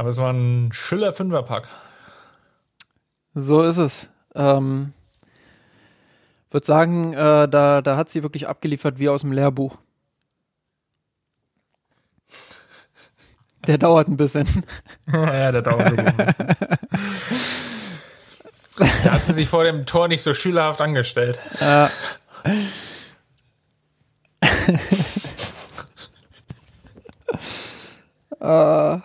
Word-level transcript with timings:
Aber 0.00 0.08
es 0.08 0.16
war 0.16 0.32
ein 0.32 0.72
Schüller 0.72 1.12
Fünferpack. 1.12 1.68
So 3.34 3.60
ist 3.60 3.76
es. 3.76 4.08
Ähm, 4.34 4.94
würde 6.50 6.66
sagen, 6.66 7.12
äh, 7.12 7.46
da, 7.46 7.82
da 7.82 7.96
hat 7.98 8.08
sie 8.08 8.22
wirklich 8.22 8.48
abgeliefert 8.48 8.98
wie 8.98 9.10
aus 9.10 9.20
dem 9.20 9.32
Lehrbuch. 9.32 9.76
Der 13.66 13.76
dauert 13.76 14.08
ein 14.08 14.16
bisschen. 14.16 14.46
ja, 15.12 15.52
der 15.52 15.60
dauert 15.60 15.88
ein 15.88 15.96
bisschen. 15.96 16.46
Da 19.04 19.12
hat 19.12 19.24
sie 19.26 19.34
sich 19.34 19.48
vor 19.48 19.64
dem 19.64 19.84
Tor 19.84 20.08
nicht 20.08 20.22
so 20.22 20.32
schülerhaft 20.32 20.80
angestellt. 20.80 21.38
Äh. 21.60 21.88
äh. 28.96 29.00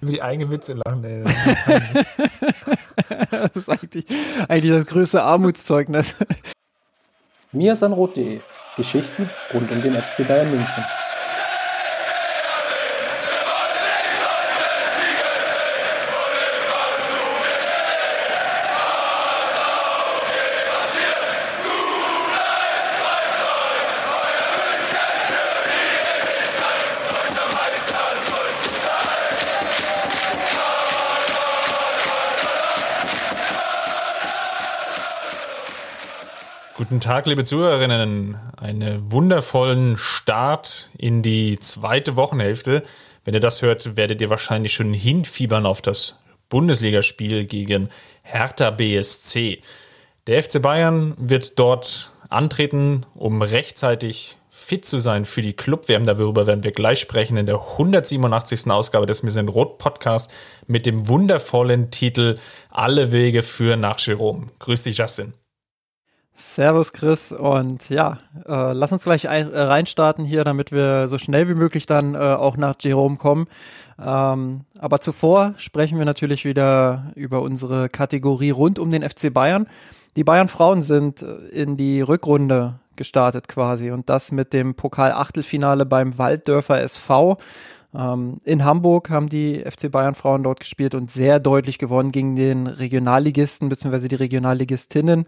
Über 0.00 0.12
die 0.12 0.22
eigenen 0.22 0.50
Witze 0.50 0.74
lachen, 0.74 1.04
ey. 1.04 1.22
das 3.30 3.56
ist 3.56 3.68
eigentlich, 3.68 4.06
eigentlich 4.48 4.72
das 4.72 4.86
größte 4.86 5.22
Armutszeugnis. 5.22 6.16
miasanrot.de 7.52 8.40
Geschichten 8.76 9.28
rund 9.52 9.70
um 9.70 9.82
den 9.82 9.94
FC 9.94 10.26
Bayern 10.26 10.50
München. 10.50 10.84
Guten 36.90 37.02
Tag, 37.02 37.28
liebe 37.28 37.44
Zuhörerinnen. 37.44 38.36
Einen 38.56 39.12
wundervollen 39.12 39.96
Start 39.96 40.90
in 40.98 41.22
die 41.22 41.56
zweite 41.60 42.16
Wochenhälfte. 42.16 42.82
Wenn 43.24 43.32
ihr 43.32 43.38
das 43.38 43.62
hört, 43.62 43.96
werdet 43.96 44.20
ihr 44.20 44.28
wahrscheinlich 44.28 44.72
schon 44.72 44.92
hinfiebern 44.92 45.66
auf 45.66 45.82
das 45.82 46.18
Bundesligaspiel 46.48 47.46
gegen 47.46 47.90
Hertha 48.22 48.72
BSC. 48.72 49.60
Der 50.26 50.42
FC 50.42 50.60
Bayern 50.60 51.14
wird 51.16 51.60
dort 51.60 52.10
antreten, 52.28 53.06
um 53.14 53.40
rechtzeitig 53.40 54.36
fit 54.50 54.84
zu 54.84 54.98
sein 54.98 55.24
für 55.24 55.42
die 55.42 55.52
Club-WM. 55.52 56.06
Darüber 56.06 56.46
werden 56.46 56.64
wir 56.64 56.72
gleich 56.72 56.98
sprechen 56.98 57.36
in 57.36 57.46
der 57.46 57.60
187. 57.60 58.68
Ausgabe 58.68 59.06
des 59.06 59.22
Mission 59.22 59.48
Rot 59.48 59.78
Podcast 59.78 60.28
mit 60.66 60.86
dem 60.86 61.06
wundervollen 61.06 61.92
Titel 61.92 62.40
Alle 62.68 63.12
Wege 63.12 63.44
führen 63.44 63.78
nach 63.78 64.00
Jerome. 64.00 64.48
Grüß 64.58 64.82
dich, 64.82 64.98
Justin. 64.98 65.34
Servus 66.34 66.92
Chris 66.92 67.32
und 67.32 67.90
ja, 67.90 68.18
äh, 68.46 68.72
lass 68.72 68.92
uns 68.92 69.04
gleich 69.04 69.28
ein, 69.28 69.52
äh, 69.52 69.60
reinstarten 69.60 70.24
hier, 70.24 70.44
damit 70.44 70.72
wir 70.72 71.08
so 71.08 71.18
schnell 71.18 71.48
wie 71.48 71.54
möglich 71.54 71.86
dann 71.86 72.14
äh, 72.14 72.18
auch 72.18 72.56
nach 72.56 72.76
Jerome 72.80 73.16
kommen. 73.16 73.46
Ähm, 73.98 74.62
aber 74.78 75.00
zuvor 75.00 75.54
sprechen 75.58 75.98
wir 75.98 76.06
natürlich 76.06 76.44
wieder 76.44 77.12
über 77.14 77.42
unsere 77.42 77.88
Kategorie 77.88 78.50
rund 78.50 78.78
um 78.78 78.90
den 78.90 79.08
FC 79.08 79.32
Bayern. 79.32 79.66
Die 80.16 80.24
Bayern 80.24 80.48
Frauen 80.48 80.82
sind 80.82 81.22
äh, 81.22 81.34
in 81.48 81.76
die 81.76 82.00
Rückrunde 82.00 82.80
gestartet 82.96 83.48
quasi 83.48 83.90
und 83.90 84.08
das 84.08 84.32
mit 84.32 84.52
dem 84.52 84.74
Pokal-Achtelfinale 84.74 85.86
beim 85.86 86.18
Walddörfer 86.18 86.80
SV. 86.80 87.38
Ähm, 87.94 88.40
in 88.44 88.64
Hamburg 88.64 89.10
haben 89.10 89.28
die 89.28 89.64
FC 89.64 89.90
Bayern 89.90 90.14
Frauen 90.14 90.42
dort 90.42 90.60
gespielt 90.60 90.94
und 90.94 91.10
sehr 91.10 91.40
deutlich 91.40 91.78
gewonnen 91.78 92.12
gegen 92.12 92.36
den 92.36 92.66
Regionalligisten 92.66 93.68
bzw. 93.68 94.08
die 94.08 94.16
Regionalligistinnen. 94.16 95.26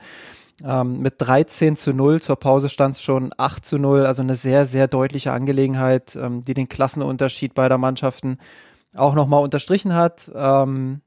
Ähm, 0.65 1.01
mit 1.01 1.15
13 1.19 1.77
zu 1.77 1.93
0, 1.93 2.21
zur 2.21 2.37
Pause 2.37 2.69
stand 2.69 2.95
es 2.95 3.03
schon 3.03 3.33
8 3.37 3.65
zu 3.65 3.79
0, 3.79 4.07
also 4.07 4.23
eine 4.23 4.37
sehr, 4.37 4.67
sehr 4.67 4.87
deutliche 4.87 5.33
Angelegenheit, 5.33 6.17
ähm, 6.17 6.45
die 6.45 6.55
den 6.55 6.69
Klassenunterschied 6.69 7.55
beider 7.55 7.79
Mannschaften 7.79 8.39
auch 8.95 9.15
nochmal 9.15 9.43
unterstrichen 9.43 9.95
hat. 9.95 10.31
Ähm, 10.35 11.01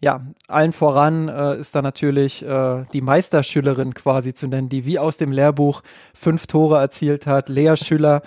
ja, 0.00 0.22
allen 0.48 0.72
voran 0.72 1.28
äh, 1.28 1.58
ist 1.58 1.74
da 1.74 1.82
natürlich 1.82 2.42
äh, 2.42 2.84
die 2.92 3.02
Meisterschülerin 3.02 3.92
quasi 3.94 4.32
zu 4.32 4.46
nennen, 4.46 4.68
die 4.68 4.86
wie 4.86 4.98
aus 4.98 5.18
dem 5.18 5.30
Lehrbuch 5.32 5.82
fünf 6.14 6.46
Tore 6.46 6.78
erzielt 6.78 7.26
hat, 7.26 7.48
Lea 7.48 7.76
Schüller. 7.76 8.22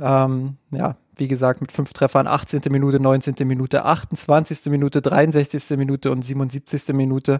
Ähm, 0.00 0.56
ja, 0.72 0.96
wie 1.16 1.28
gesagt, 1.28 1.60
mit 1.60 1.70
fünf 1.70 1.92
Treffern, 1.92 2.26
18. 2.26 2.62
Minute, 2.70 2.98
19. 2.98 3.34
Minute, 3.46 3.84
28. 3.84 4.66
Minute, 4.66 5.00
63. 5.00 5.76
Minute 5.76 6.10
und 6.10 6.22
77. 6.22 6.94
Minute 6.94 7.38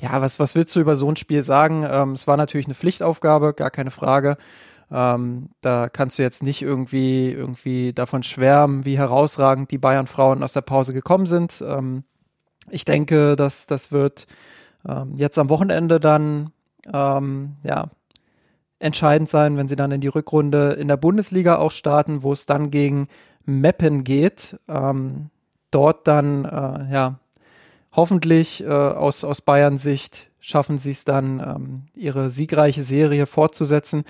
ja, 0.00 0.20
was, 0.20 0.38
was 0.38 0.54
willst 0.54 0.74
du 0.76 0.80
über 0.80 0.96
so 0.96 1.10
ein 1.10 1.16
Spiel 1.16 1.42
sagen? 1.42 1.84
Ähm, 1.88 2.12
es 2.12 2.26
war 2.26 2.36
natürlich 2.36 2.66
eine 2.66 2.74
Pflichtaufgabe, 2.74 3.54
gar 3.54 3.70
keine 3.70 3.90
Frage. 3.90 4.36
Ähm, 4.90 5.50
da 5.60 5.88
kannst 5.88 6.18
du 6.18 6.22
jetzt 6.22 6.42
nicht 6.42 6.62
irgendwie, 6.62 7.30
irgendwie 7.30 7.92
davon 7.92 8.22
schwärmen, 8.22 8.84
wie 8.84 8.96
herausragend 8.96 9.70
die 9.70 9.78
Bayern-Frauen 9.78 10.42
aus 10.42 10.52
der 10.52 10.62
Pause 10.62 10.92
gekommen 10.94 11.26
sind. 11.26 11.62
Ähm, 11.66 12.04
ich 12.70 12.84
denke, 12.84 13.36
dass 13.36 13.66
das 13.66 13.92
wird 13.92 14.26
ähm, 14.88 15.14
jetzt 15.16 15.38
am 15.38 15.50
Wochenende 15.50 16.00
dann 16.00 16.52
ähm, 16.92 17.56
ja, 17.64 17.90
entscheidend 18.78 19.28
sein, 19.28 19.56
wenn 19.56 19.68
sie 19.68 19.76
dann 19.76 19.90
in 19.90 20.00
die 20.00 20.08
Rückrunde 20.08 20.72
in 20.72 20.88
der 20.88 20.96
Bundesliga 20.96 21.56
auch 21.56 21.72
starten, 21.72 22.22
wo 22.22 22.32
es 22.32 22.46
dann 22.46 22.70
gegen 22.70 23.08
Meppen 23.44 24.04
geht. 24.04 24.56
Ähm, 24.68 25.30
dort 25.70 26.06
dann 26.06 26.44
äh, 26.44 26.92
ja 26.92 27.18
hoffentlich 27.98 28.62
äh, 28.62 28.68
aus, 28.68 29.24
aus 29.24 29.40
Bayern 29.40 29.76
Sicht 29.76 30.30
schaffen 30.38 30.78
sie 30.78 30.92
es 30.92 31.04
dann, 31.04 31.40
ähm, 31.40 31.82
ihre 31.96 32.30
siegreiche 32.30 32.82
Serie 32.82 33.26
fortzusetzen. 33.26 34.04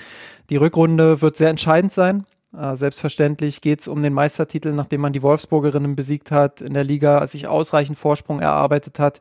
Die 0.50 0.56
Rückrunde 0.56 1.22
wird 1.22 1.38
sehr 1.38 1.48
entscheidend 1.48 1.92
sein. 1.92 2.26
Äh, 2.54 2.76
selbstverständlich 2.76 3.62
geht 3.62 3.80
es 3.80 3.88
um 3.88 4.02
den 4.02 4.12
Meistertitel, 4.12 4.72
nachdem 4.72 5.00
man 5.00 5.14
die 5.14 5.22
Wolfsburgerinnen 5.22 5.96
besiegt 5.96 6.30
hat, 6.30 6.60
in 6.60 6.74
der 6.74 6.84
Liga 6.84 7.26
sich 7.26 7.48
ausreichend 7.48 7.98
Vorsprung 7.98 8.40
erarbeitet 8.40 8.98
hat. 8.98 9.20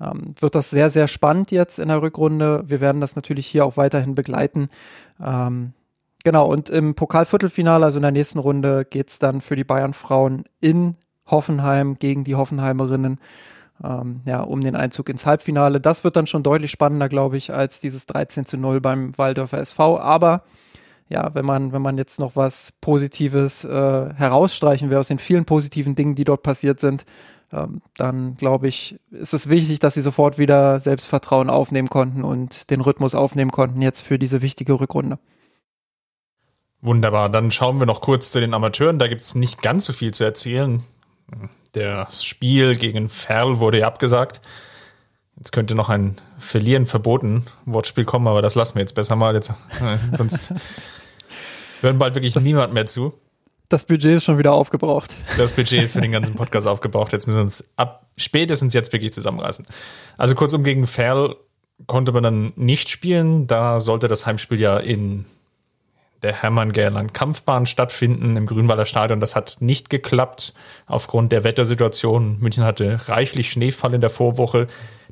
Ähm, 0.00 0.34
wird 0.40 0.54
das 0.54 0.70
sehr, 0.70 0.88
sehr 0.88 1.06
spannend 1.06 1.50
jetzt 1.50 1.78
in 1.78 1.88
der 1.88 2.00
Rückrunde. 2.00 2.64
Wir 2.66 2.80
werden 2.80 3.02
das 3.02 3.14
natürlich 3.14 3.46
hier 3.46 3.66
auch 3.66 3.76
weiterhin 3.76 4.14
begleiten. 4.14 4.70
Ähm, 5.22 5.74
genau, 6.24 6.50
und 6.50 6.70
im 6.70 6.94
Pokalviertelfinale, 6.94 7.84
also 7.84 7.98
in 7.98 8.02
der 8.02 8.12
nächsten 8.12 8.38
Runde, 8.38 8.86
geht 8.86 9.10
es 9.10 9.18
dann 9.18 9.42
für 9.42 9.54
die 9.54 9.64
Bayern-Frauen 9.64 10.44
in 10.60 10.96
Hoffenheim 11.26 11.98
gegen 11.98 12.24
die 12.24 12.36
Hoffenheimerinnen 12.36 13.18
ähm, 13.82 14.20
ja, 14.24 14.40
um 14.40 14.62
den 14.62 14.76
Einzug 14.76 15.08
ins 15.08 15.26
Halbfinale. 15.26 15.80
Das 15.80 16.04
wird 16.04 16.16
dann 16.16 16.26
schon 16.26 16.42
deutlich 16.42 16.70
spannender, 16.70 17.08
glaube 17.08 17.36
ich, 17.36 17.52
als 17.52 17.80
dieses 17.80 18.06
13 18.06 18.46
zu 18.46 18.56
0 18.56 18.80
beim 18.80 19.16
Waldorfer 19.16 19.58
SV. 19.58 19.98
Aber 19.98 20.42
ja, 21.08 21.34
wenn 21.34 21.44
man, 21.44 21.72
wenn 21.72 21.82
man 21.82 21.96
jetzt 21.96 22.18
noch 22.18 22.36
was 22.36 22.72
Positives 22.80 23.64
äh, 23.64 24.14
herausstreichen 24.14 24.90
will 24.90 24.98
aus 24.98 25.08
den 25.08 25.18
vielen 25.18 25.44
positiven 25.44 25.94
Dingen, 25.94 26.14
die 26.14 26.24
dort 26.24 26.42
passiert 26.42 26.80
sind, 26.80 27.04
ähm, 27.50 27.80
dann 27.96 28.36
glaube 28.36 28.68
ich, 28.68 28.98
ist 29.10 29.32
es 29.32 29.48
wichtig, 29.48 29.78
dass 29.78 29.94
sie 29.94 30.02
sofort 30.02 30.38
wieder 30.38 30.80
Selbstvertrauen 30.80 31.48
aufnehmen 31.48 31.88
konnten 31.88 32.24
und 32.24 32.70
den 32.70 32.80
Rhythmus 32.80 33.14
aufnehmen 33.14 33.50
konnten 33.50 33.80
jetzt 33.80 34.00
für 34.00 34.18
diese 34.18 34.42
wichtige 34.42 34.74
Rückrunde. 34.74 35.18
Wunderbar, 36.80 37.28
dann 37.28 37.50
schauen 37.50 37.78
wir 37.80 37.86
noch 37.86 38.00
kurz 38.00 38.30
zu 38.30 38.38
den 38.38 38.54
Amateuren. 38.54 38.98
Da 38.98 39.08
gibt 39.08 39.22
es 39.22 39.34
nicht 39.34 39.62
ganz 39.62 39.86
so 39.86 39.92
viel 39.92 40.12
zu 40.12 40.24
erzählen. 40.24 40.84
Das 41.78 42.24
Spiel 42.24 42.76
gegen 42.76 43.08
Ferl 43.08 43.58
wurde 43.58 43.80
ja 43.80 43.86
abgesagt. 43.86 44.40
Jetzt 45.36 45.52
könnte 45.52 45.74
noch 45.74 45.88
ein 45.88 46.18
Verlieren 46.38 46.86
verboten 46.86 47.46
Wortspiel 47.64 48.04
kommen, 48.04 48.26
aber 48.26 48.42
das 48.42 48.54
lassen 48.54 48.74
wir 48.74 48.80
jetzt 48.80 48.94
besser 48.94 49.16
mal. 49.16 49.34
Jetzt, 49.34 49.50
äh, 49.50 49.98
sonst 50.12 50.52
hören 51.80 51.98
bald 51.98 52.14
wirklich 52.14 52.34
das, 52.34 52.42
niemand 52.42 52.74
mehr 52.74 52.86
zu. 52.86 53.14
Das 53.68 53.84
Budget 53.84 54.16
ist 54.16 54.24
schon 54.24 54.38
wieder 54.38 54.52
aufgebraucht. 54.52 55.16
Das 55.36 55.52
Budget 55.52 55.82
ist 55.82 55.92
für 55.92 56.00
den 56.00 56.12
ganzen 56.12 56.34
Podcast 56.34 56.66
aufgebraucht. 56.68 57.12
Jetzt 57.12 57.26
müssen 57.26 57.38
wir 57.38 57.42
uns 57.42 57.64
ab 57.76 58.08
spätestens 58.16 58.74
jetzt 58.74 58.92
wirklich 58.92 59.12
zusammenreißen. 59.12 59.66
Also 60.16 60.34
kurzum, 60.34 60.64
gegen 60.64 60.86
Ferl 60.86 61.36
konnte 61.86 62.10
man 62.12 62.22
dann 62.22 62.52
nicht 62.56 62.88
spielen. 62.88 63.46
Da 63.46 63.78
sollte 63.78 64.08
das 64.08 64.26
Heimspiel 64.26 64.58
ja 64.58 64.78
in 64.78 65.26
der 66.22 66.42
Hermann-Gerland 66.42 67.14
Kampfbahn 67.14 67.66
stattfinden 67.66 68.36
im 68.36 68.46
Grünwalder 68.46 68.84
Stadion. 68.84 69.20
Das 69.20 69.36
hat 69.36 69.58
nicht 69.60 69.90
geklappt 69.90 70.54
aufgrund 70.86 71.32
der 71.32 71.44
Wettersituation. 71.44 72.38
München 72.40 72.64
hatte 72.64 72.98
reichlich 73.08 73.50
Schneefall 73.50 73.94
in 73.94 74.00
der 74.00 74.10
Vorwoche. 74.10 74.66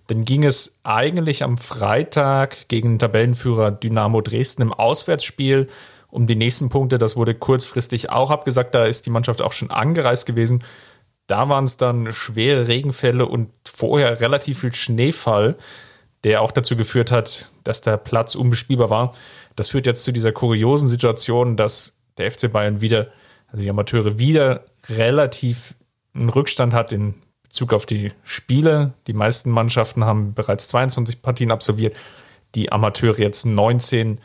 Dann 0.08 0.24
ging 0.24 0.44
es 0.44 0.76
eigentlich 0.82 1.42
am 1.42 1.58
Freitag 1.58 2.68
gegen 2.68 2.98
Tabellenführer 2.98 3.70
Dynamo 3.70 4.20
Dresden 4.20 4.62
im 4.62 4.72
Auswärtsspiel 4.72 5.68
um 6.08 6.26
die 6.26 6.36
nächsten 6.36 6.68
Punkte. 6.68 6.98
Das 6.98 7.16
wurde 7.16 7.34
kurzfristig 7.34 8.10
auch 8.10 8.30
abgesagt. 8.30 8.74
Da 8.74 8.84
ist 8.84 9.06
die 9.06 9.10
Mannschaft 9.10 9.42
auch 9.42 9.52
schon 9.52 9.70
angereist 9.70 10.26
gewesen. 10.26 10.62
Da 11.26 11.48
waren 11.48 11.64
es 11.64 11.76
dann 11.76 12.12
schwere 12.12 12.68
Regenfälle 12.68 13.26
und 13.26 13.50
vorher 13.64 14.20
relativ 14.20 14.60
viel 14.60 14.72
Schneefall, 14.72 15.56
der 16.24 16.40
auch 16.40 16.52
dazu 16.52 16.76
geführt 16.76 17.10
hat, 17.10 17.50
dass 17.64 17.80
der 17.80 17.96
Platz 17.96 18.34
unbespielbar 18.36 18.90
war. 18.90 19.14
Das 19.56 19.70
führt 19.70 19.86
jetzt 19.86 20.04
zu 20.04 20.12
dieser 20.12 20.32
kuriosen 20.32 20.88
Situation, 20.88 21.56
dass 21.56 21.98
der 22.18 22.30
FC 22.30 22.52
Bayern 22.52 22.80
wieder, 22.80 23.08
also 23.48 23.62
die 23.62 23.70
Amateure 23.70 24.18
wieder 24.18 24.64
relativ 24.88 25.74
einen 26.14 26.28
Rückstand 26.28 26.72
hat 26.72 26.92
in 26.92 27.14
Bezug 27.42 27.72
auf 27.72 27.86
die 27.86 28.12
Spiele. 28.22 28.94
Die 29.06 29.12
meisten 29.12 29.50
Mannschaften 29.50 30.04
haben 30.04 30.34
bereits 30.34 30.68
22 30.68 31.22
Partien 31.22 31.50
absolviert, 31.50 31.96
die 32.54 32.70
Amateure 32.70 33.18
jetzt 33.18 33.44
19. 33.44 34.20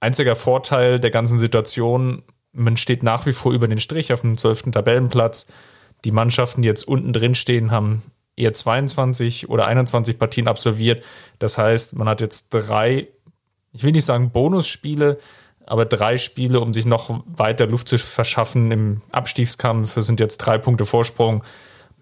Einziger 0.00 0.34
Vorteil 0.34 0.98
der 0.98 1.10
ganzen 1.10 1.38
Situation, 1.38 2.22
man 2.52 2.76
steht 2.76 3.02
nach 3.02 3.26
wie 3.26 3.32
vor 3.32 3.52
über 3.52 3.68
den 3.68 3.80
Strich 3.80 4.12
auf 4.12 4.20
dem 4.20 4.36
12. 4.36 4.72
Tabellenplatz. 4.72 5.46
Die 6.04 6.10
Mannschaften, 6.10 6.62
die 6.62 6.68
jetzt 6.68 6.86
unten 6.86 7.12
drin 7.12 7.34
stehen, 7.34 7.70
haben 7.70 8.02
eher 8.36 8.52
22 8.52 9.48
oder 9.48 9.66
21 9.66 10.18
Partien 10.18 10.48
absolviert. 10.48 11.04
Das 11.38 11.58
heißt, 11.58 11.96
man 11.96 12.08
hat 12.08 12.20
jetzt 12.20 12.48
drei, 12.50 13.08
ich 13.72 13.84
will 13.84 13.92
nicht 13.92 14.04
sagen 14.04 14.30
Bonusspiele, 14.30 15.18
aber 15.66 15.84
drei 15.84 16.18
Spiele, 16.18 16.60
um 16.60 16.74
sich 16.74 16.84
noch 16.84 17.22
weiter 17.26 17.66
Luft 17.66 17.88
zu 17.88 17.98
verschaffen 17.98 18.70
im 18.70 19.02
Abstiegskampf. 19.10 19.94
Sind 20.00 20.20
jetzt 20.20 20.38
drei 20.38 20.58
Punkte 20.58 20.84
Vorsprung. 20.84 21.44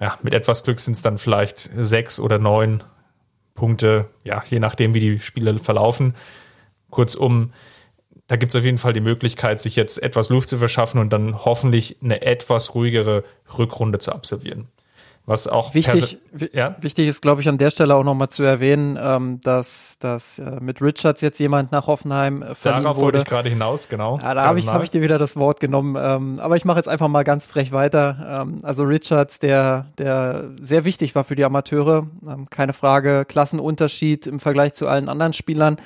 Ja, 0.01 0.19
mit 0.23 0.35
etwas 0.35 0.65
Glück 0.65 0.81
sind 0.81 0.95
es 0.95 1.03
dann 1.03 1.19
vielleicht 1.19 1.71
sechs 1.77 2.19
oder 2.19 2.39
neun 2.39 2.83
Punkte, 3.55 4.09
ja, 4.25 4.43
je 4.49 4.59
nachdem, 4.59 4.95
wie 4.95 5.01
die 5.01 5.21
Spiele 5.21 5.59
verlaufen. 5.59 6.15
Kurzum, 6.89 7.53
da 8.27 8.37
gibt 8.37 8.51
es 8.51 8.57
auf 8.57 8.65
jeden 8.65 8.79
Fall 8.79 8.95
die 8.95 9.01
Möglichkeit, 9.01 9.61
sich 9.61 9.77
jetzt 9.77 10.03
etwas 10.03 10.31
Luft 10.31 10.49
zu 10.49 10.57
verschaffen 10.57 11.01
und 11.01 11.13
dann 11.13 11.45
hoffentlich 11.45 11.99
eine 12.03 12.23
etwas 12.23 12.75
ruhigere 12.75 13.25
Rückrunde 13.59 13.99
zu 13.99 14.13
absolvieren. 14.13 14.69
Was 15.27 15.47
auch 15.47 15.75
wichtig, 15.75 16.19
ja? 16.53 16.75
wichtig 16.81 17.07
ist, 17.07 17.21
glaube 17.21 17.41
ich, 17.41 17.49
an 17.49 17.57
der 17.57 17.71
Stelle 17.71 17.95
auch 17.95 18.03
nochmal 18.03 18.31
zu 18.31 18.43
erwähnen, 18.43 18.99
ähm, 19.01 19.39
dass, 19.43 19.97
dass 20.01 20.39
äh, 20.39 20.59
mit 20.61 20.83
Richards 20.83 21.21
jetzt 21.21 21.39
jemand 21.39 21.71
nach 21.73 21.87
Hoffenheim 21.87 22.43
äh, 22.43 22.55
verliehen 22.55 22.83
Darauf 22.83 22.97
wurde. 22.97 23.05
wollte 23.05 23.19
ich 23.19 23.25
gerade 23.27 23.49
hinaus, 23.49 23.89
genau. 23.89 24.19
Ja, 24.21 24.35
da 24.35 24.45
habe 24.45 24.59
ich, 24.59 24.67
hab 24.67 24.83
ich 24.83 24.91
dir 24.91 25.03
wieder 25.03 25.19
das 25.19 25.37
Wort 25.37 25.61
genommen. 25.61 25.97
Ähm, 25.99 26.41
aber 26.41 26.57
ich 26.57 26.65
mache 26.65 26.79
jetzt 26.79 26.89
einfach 26.89 27.09
mal 27.09 27.23
ganz 27.23 27.47
frech 27.47 27.71
weiter. 27.71 28.41
Ähm, 28.43 28.59
also 28.63 28.83
Richards, 28.83 29.39
der, 29.39 29.87
der 29.99 30.51
sehr 30.61 30.85
wichtig 30.85 31.15
war 31.15 31.23
für 31.23 31.37
die 31.37 31.45
Amateure, 31.45 32.07
ähm, 32.27 32.49
keine 32.51 32.73
Frage, 32.73 33.25
Klassenunterschied 33.25 34.27
im 34.27 34.41
Vergleich 34.41 34.75
zu 34.75 34.89
allen 34.89 35.09
anderen 35.09 35.33
Spielern 35.33 35.77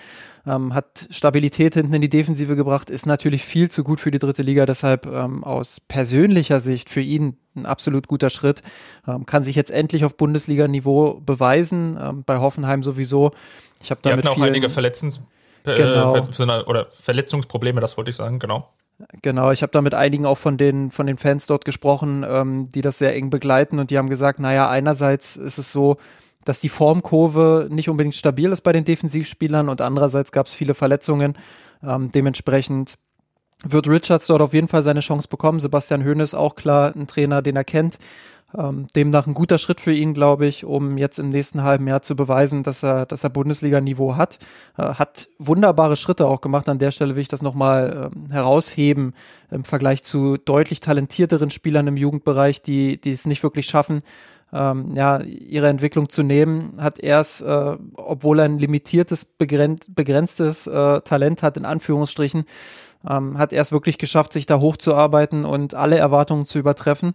ähm, 0.47 0.75
hat 0.75 1.07
Stabilität 1.11 1.75
hinten 1.75 1.95
in 1.95 2.03
die 2.03 2.09
Defensive 2.09 2.57
gebracht, 2.57 2.91
ist 2.91 3.07
natürlich 3.07 3.45
viel 3.45 3.71
zu 3.71 3.85
gut 3.85 4.01
für 4.01 4.11
die 4.11 4.19
dritte 4.19 4.43
Liga, 4.43 4.67
deshalb 4.67 5.07
ähm, 5.07 5.45
aus 5.45 5.81
persönlicher 5.89 6.61
Sicht 6.61 6.91
für 6.91 7.01
ihn 7.01 7.37
ein 7.57 7.67
absolut 7.67 8.09
guter 8.09 8.31
Schritt. 8.31 8.63
Ähm, 9.07 9.27
kann 9.27 9.43
sich 9.43 9.57
jetzt 9.57 9.71
endlich 9.71 10.05
auf 10.05 10.17
Bundesliga-Niveau 10.17 11.21
beweisen, 11.25 11.99
ähm, 12.01 12.25
bei 12.25 12.39
Hoffenheim 12.39 12.83
sowieso. 12.83 13.33
Ich 13.83 13.91
habe 13.91 14.01
damit 14.03 14.27
auch 14.27 14.41
einige 14.41 14.69
Verletzungs 14.69 15.21
äh, 15.65 15.75
genau. 15.75 16.15
oder 16.67 16.89
Verletzungsprobleme, 16.91 17.81
das 17.81 17.97
wollte 17.97 18.11
ich 18.11 18.17
sagen, 18.17 18.39
genau. 18.39 18.69
Genau, 19.23 19.51
ich 19.51 19.63
habe 19.63 19.73
da 19.73 19.83
mit 19.83 19.95
einigen 19.95 20.25
auch 20.25 20.39
von 20.39 20.57
den, 20.57 20.91
von 20.93 21.07
den 21.07 21.17
Fans 21.17 21.47
dort 21.47 21.65
gesprochen, 21.65 22.25
ähm, 22.29 22.69
die 22.71 22.81
das 22.81 22.99
sehr 22.99 23.15
eng 23.15 23.29
begleiten 23.29 23.79
und 23.79 23.91
die 23.91 23.99
haben 23.99 24.09
gesagt, 24.09 24.39
naja, 24.39 24.69
einerseits 24.69 25.37
ist 25.37 25.59
es 25.59 25.73
so, 25.73 25.97
dass 26.45 26.61
die 26.61 26.69
Formkurve 26.69 27.69
nicht 27.71 27.89
unbedingt 27.89 28.15
stabil 28.15 28.51
ist 28.51 28.63
bei 28.63 28.73
den 28.73 28.85
Defensivspielern 28.85 29.69
und 29.69 29.81
andererseits 29.81 30.33
gab 30.33 30.47
es 30.47 30.55
viele 30.55 30.75
Verletzungen. 30.75 31.35
Ähm, 31.83 32.11
dementsprechend 32.11 32.97
wird 33.65 33.89
Richards 33.89 34.27
dort 34.27 34.43
auf 34.43 34.53
jeden 34.53 34.69
Fall 34.69 34.83
seine 34.83 35.01
Chance 35.01 35.29
bekommen. 35.29 35.61
Sebastian 35.61 36.03
Höhne 36.03 36.23
ist 36.23 36.35
auch 36.35 36.55
klar 36.55 36.95
ein 36.95 37.07
Trainer, 37.07 37.43
den 37.43 37.57
er 37.57 37.65
kennt. 37.65 37.99
Ähm, 38.57 38.87
demnach 38.95 39.27
ein 39.27 39.35
guter 39.35 39.59
Schritt 39.59 39.81
für 39.81 39.93
ihn, 39.93 40.15
glaube 40.15 40.47
ich, 40.47 40.65
um 40.65 40.97
jetzt 40.97 41.19
im 41.19 41.31
nächsten 41.31 41.65
halben 41.65 41.89
Jahr 41.89 42.03
zu 42.03 42.15
beweisen, 42.15 42.63
dass 42.63 42.85
er, 42.85 43.05
dass 43.05 43.25
er 43.25 43.31
Bundesliga-Niveau 43.31 44.15
hat. 44.15 44.39
Äh, 44.77 44.83
hat 44.95 45.29
wunderbare 45.39 45.97
Schritte 45.97 46.27
auch 46.27 46.41
gemacht. 46.41 46.69
An 46.69 46.79
der 46.79 46.93
Stelle 46.93 47.17
will 47.17 47.23
ich 47.23 47.29
das 47.29 47.43
nochmal 47.43 48.11
ähm, 48.15 48.31
herausheben 48.31 49.15
im 49.51 49.65
Vergleich 49.65 50.05
zu 50.05 50.37
deutlich 50.37 50.79
talentierteren 50.79 51.51
Spielern 51.51 51.89
im 51.89 51.97
Jugendbereich, 51.97 52.63
die, 52.63 53.01
die 53.01 53.11
es 53.11 53.27
nicht 53.27 53.43
wirklich 53.43 53.67
schaffen, 53.67 54.03
ähm, 54.55 54.93
ja, 54.95 55.21
ihre 55.21 55.69
Entwicklung 55.69 56.09
zu 56.09 56.23
nehmen, 56.23 56.75
hat 56.79 57.01
erst, 57.01 57.43
äh, 57.43 57.77
obwohl 57.95 58.39
er 58.39 58.45
ein 58.45 58.59
limitiertes, 58.59 59.25
begrenzt, 59.25 59.95
begrenztes 59.95 60.67
äh, 60.69 61.01
Talent 61.01 61.43
hat, 61.43 61.57
in 61.57 61.65
Anführungsstrichen, 61.65 62.45
ähm, 63.09 63.37
hat 63.37 63.53
er 63.53 63.61
es 63.61 63.73
wirklich 63.73 63.99
geschafft, 63.99 64.33
sich 64.33 64.47
da 64.47 64.61
hochzuarbeiten 64.61 65.45
und 65.45 65.75
alle 65.75 65.99
Erwartungen 65.99 66.47
zu 66.47 66.59
übertreffen. 66.59 67.15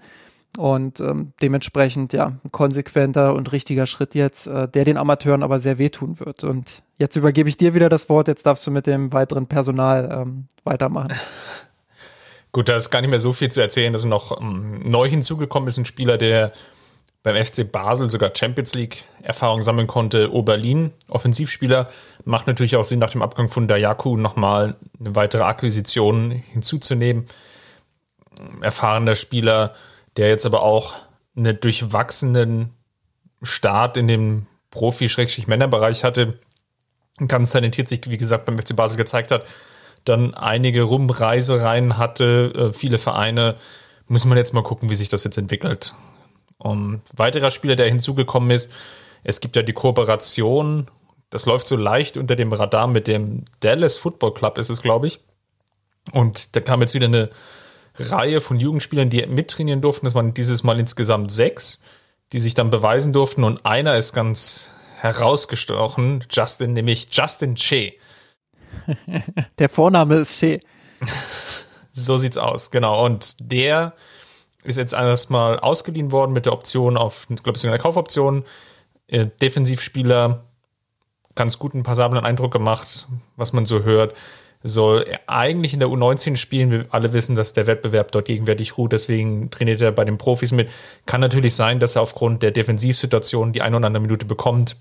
Und 0.57 0.99
ähm, 0.99 1.33
dementsprechend, 1.41 2.11
ja, 2.11 2.39
ein 2.43 2.51
konsequenter 2.51 3.35
und 3.35 3.51
richtiger 3.51 3.85
Schritt 3.85 4.15
jetzt, 4.15 4.47
äh, 4.47 4.67
der 4.67 4.83
den 4.83 4.97
Amateuren 4.97 5.43
aber 5.43 5.59
sehr 5.59 5.77
wehtun 5.77 6.19
wird. 6.19 6.43
Und 6.43 6.81
jetzt 6.97 7.15
übergebe 7.15 7.47
ich 7.47 7.55
dir 7.55 7.73
wieder 7.73 7.87
das 7.87 8.09
Wort, 8.09 8.27
jetzt 8.27 8.45
darfst 8.45 8.65
du 8.65 8.71
mit 8.71 8.87
dem 8.87 9.13
weiteren 9.13 9.47
Personal 9.47 10.09
ähm, 10.11 10.47
weitermachen. 10.63 11.13
Gut, 12.51 12.67
da 12.67 12.75
ist 12.75 12.89
gar 12.89 13.01
nicht 13.01 13.11
mehr 13.11 13.19
so 13.19 13.31
viel 13.31 13.49
zu 13.49 13.61
erzählen. 13.61 13.93
Das 13.93 14.03
noch 14.05 14.41
ähm, 14.41 14.81
neu 14.89 15.07
hinzugekommen 15.07 15.69
ist 15.69 15.77
ein 15.77 15.85
Spieler, 15.85 16.17
der 16.17 16.51
beim 17.23 17.43
FC 17.43 17.69
Basel 17.69 18.09
sogar 18.09 18.31
Champions 18.35 18.73
League 18.73 19.03
Erfahrung 19.21 19.61
sammeln 19.61 19.87
konnte. 19.87 20.31
Oberlin, 20.31 20.91
Offensivspieler, 21.09 21.89
macht 22.23 22.47
natürlich 22.47 22.75
auch 22.77 22.85
Sinn, 22.85 22.99
nach 22.99 23.11
dem 23.11 23.21
Abgang 23.21 23.49
von 23.49 23.67
Dayaku 23.67 24.15
nochmal 24.15 24.75
eine 24.99 25.15
weitere 25.15 25.43
Akquisition 25.43 26.31
hinzuzunehmen. 26.31 27.27
Erfahrener 28.61 29.15
Spieler, 29.15 29.75
der 30.15 30.29
jetzt 30.29 30.45
aber 30.45 30.63
auch 30.63 30.93
einen 31.35 31.59
durchwachsenen 31.59 32.73
Start 33.43 33.97
in 33.97 34.07
dem 34.07 34.47
Profi-Männerbereich 34.71 36.03
hatte. 36.03 36.39
Ganz 37.27 37.51
talentiert 37.51 37.89
sich, 37.89 38.01
wie 38.09 38.17
gesagt, 38.17 38.45
beim 38.45 38.57
FC 38.57 38.75
Basel 38.75 38.97
gezeigt 38.97 39.31
hat. 39.31 39.43
Dann 40.05 40.33
einige 40.35 40.83
Rumreisereien 40.83 41.97
hatte, 41.97 42.53
äh, 42.55 42.73
viele 42.73 42.97
Vereine. 42.97 43.55
Muss 44.07 44.25
man 44.25 44.37
jetzt 44.37 44.53
mal 44.53 44.63
gucken, 44.63 44.89
wie 44.89 44.95
sich 44.95 45.09
das 45.09 45.25
jetzt 45.25 45.37
entwickelt. 45.37 45.93
Und 46.59 47.01
weiterer 47.15 47.51
Spieler, 47.51 47.75
der 47.75 47.87
hinzugekommen 47.87 48.51
ist, 48.51 48.71
es 49.23 49.39
gibt 49.39 49.55
ja 49.55 49.63
die 49.63 49.73
Kooperation, 49.73 50.87
das 51.29 51.45
läuft 51.45 51.67
so 51.67 51.75
leicht 51.75 52.17
unter 52.17 52.35
dem 52.35 52.53
Radar 52.53 52.87
mit 52.87 53.07
dem 53.07 53.45
Dallas 53.61 53.97
Football 53.97 54.33
Club, 54.33 54.57
ist 54.57 54.69
es, 54.69 54.81
glaube 54.81 55.07
ich. 55.07 55.19
Und 56.11 56.55
da 56.55 56.59
kam 56.59 56.81
jetzt 56.81 56.93
wieder 56.93 57.07
eine 57.07 57.29
Reihe 57.95 58.41
von 58.41 58.59
Jugendspielern, 58.59 59.09
die 59.09 59.25
mittrainieren 59.25 59.81
durften. 59.81 60.05
Das 60.05 60.15
waren 60.15 60.33
dieses 60.33 60.63
Mal 60.63 60.79
insgesamt 60.79 61.31
sechs, 61.31 61.81
die 62.33 62.39
sich 62.39 62.53
dann 62.53 62.69
beweisen 62.69 63.13
durften. 63.13 63.43
Und 63.43 63.65
einer 63.65 63.97
ist 63.97 64.13
ganz 64.13 64.71
herausgestochen, 64.99 66.25
Justin, 66.29 66.73
nämlich 66.73 67.07
Justin 67.11 67.55
Che. 67.55 67.93
Der 69.59 69.69
Vorname 69.69 70.15
ist 70.15 70.39
Che. 70.39 70.59
so 71.91 72.17
sieht's 72.17 72.37
aus, 72.37 72.71
genau. 72.71 73.05
Und 73.05 73.35
der 73.39 73.93
ist 74.63 74.77
jetzt 74.77 74.93
erstmal 74.93 75.59
ausgeliehen 75.59 76.11
worden 76.11 76.33
mit 76.33 76.45
der 76.45 76.53
Option 76.53 76.97
auf, 76.97 77.27
ich 77.29 77.43
glaube, 77.43 77.57
ist 77.57 77.65
eine 77.65 77.79
Kaufoption. 77.79 78.43
Äh, 79.07 79.27
Defensivspieler, 79.41 80.43
ganz 81.35 81.57
guten, 81.59 81.83
passablen 81.83 82.23
Eindruck 82.23 82.51
gemacht, 82.51 83.07
was 83.35 83.53
man 83.53 83.65
so 83.65 83.83
hört. 83.83 84.15
Soll 84.61 85.05
eigentlich 85.25 85.73
in 85.73 85.79
der 85.79 85.87
U19 85.87 86.35
spielen. 86.35 86.71
Wir 86.71 86.85
alle 86.89 87.13
wissen, 87.13 87.35
dass 87.35 87.53
der 87.53 87.65
Wettbewerb 87.65 88.11
dort 88.11 88.25
gegenwärtig 88.25 88.77
ruht, 88.77 88.91
deswegen 88.91 89.49
trainiert 89.49 89.81
er 89.81 89.93
bei 89.93 90.03
den 90.03 90.17
Profis 90.17 90.51
mit. 90.51 90.69
Kann 91.05 91.21
natürlich 91.21 91.55
sein, 91.55 91.79
dass 91.79 91.95
er 91.95 92.01
aufgrund 92.01 92.43
der 92.43 92.51
Defensivsituation 92.51 93.53
die 93.53 93.61
ein 93.61 93.73
oder 93.73 93.87
andere 93.87 94.01
Minute 94.01 94.25
bekommt. 94.25 94.75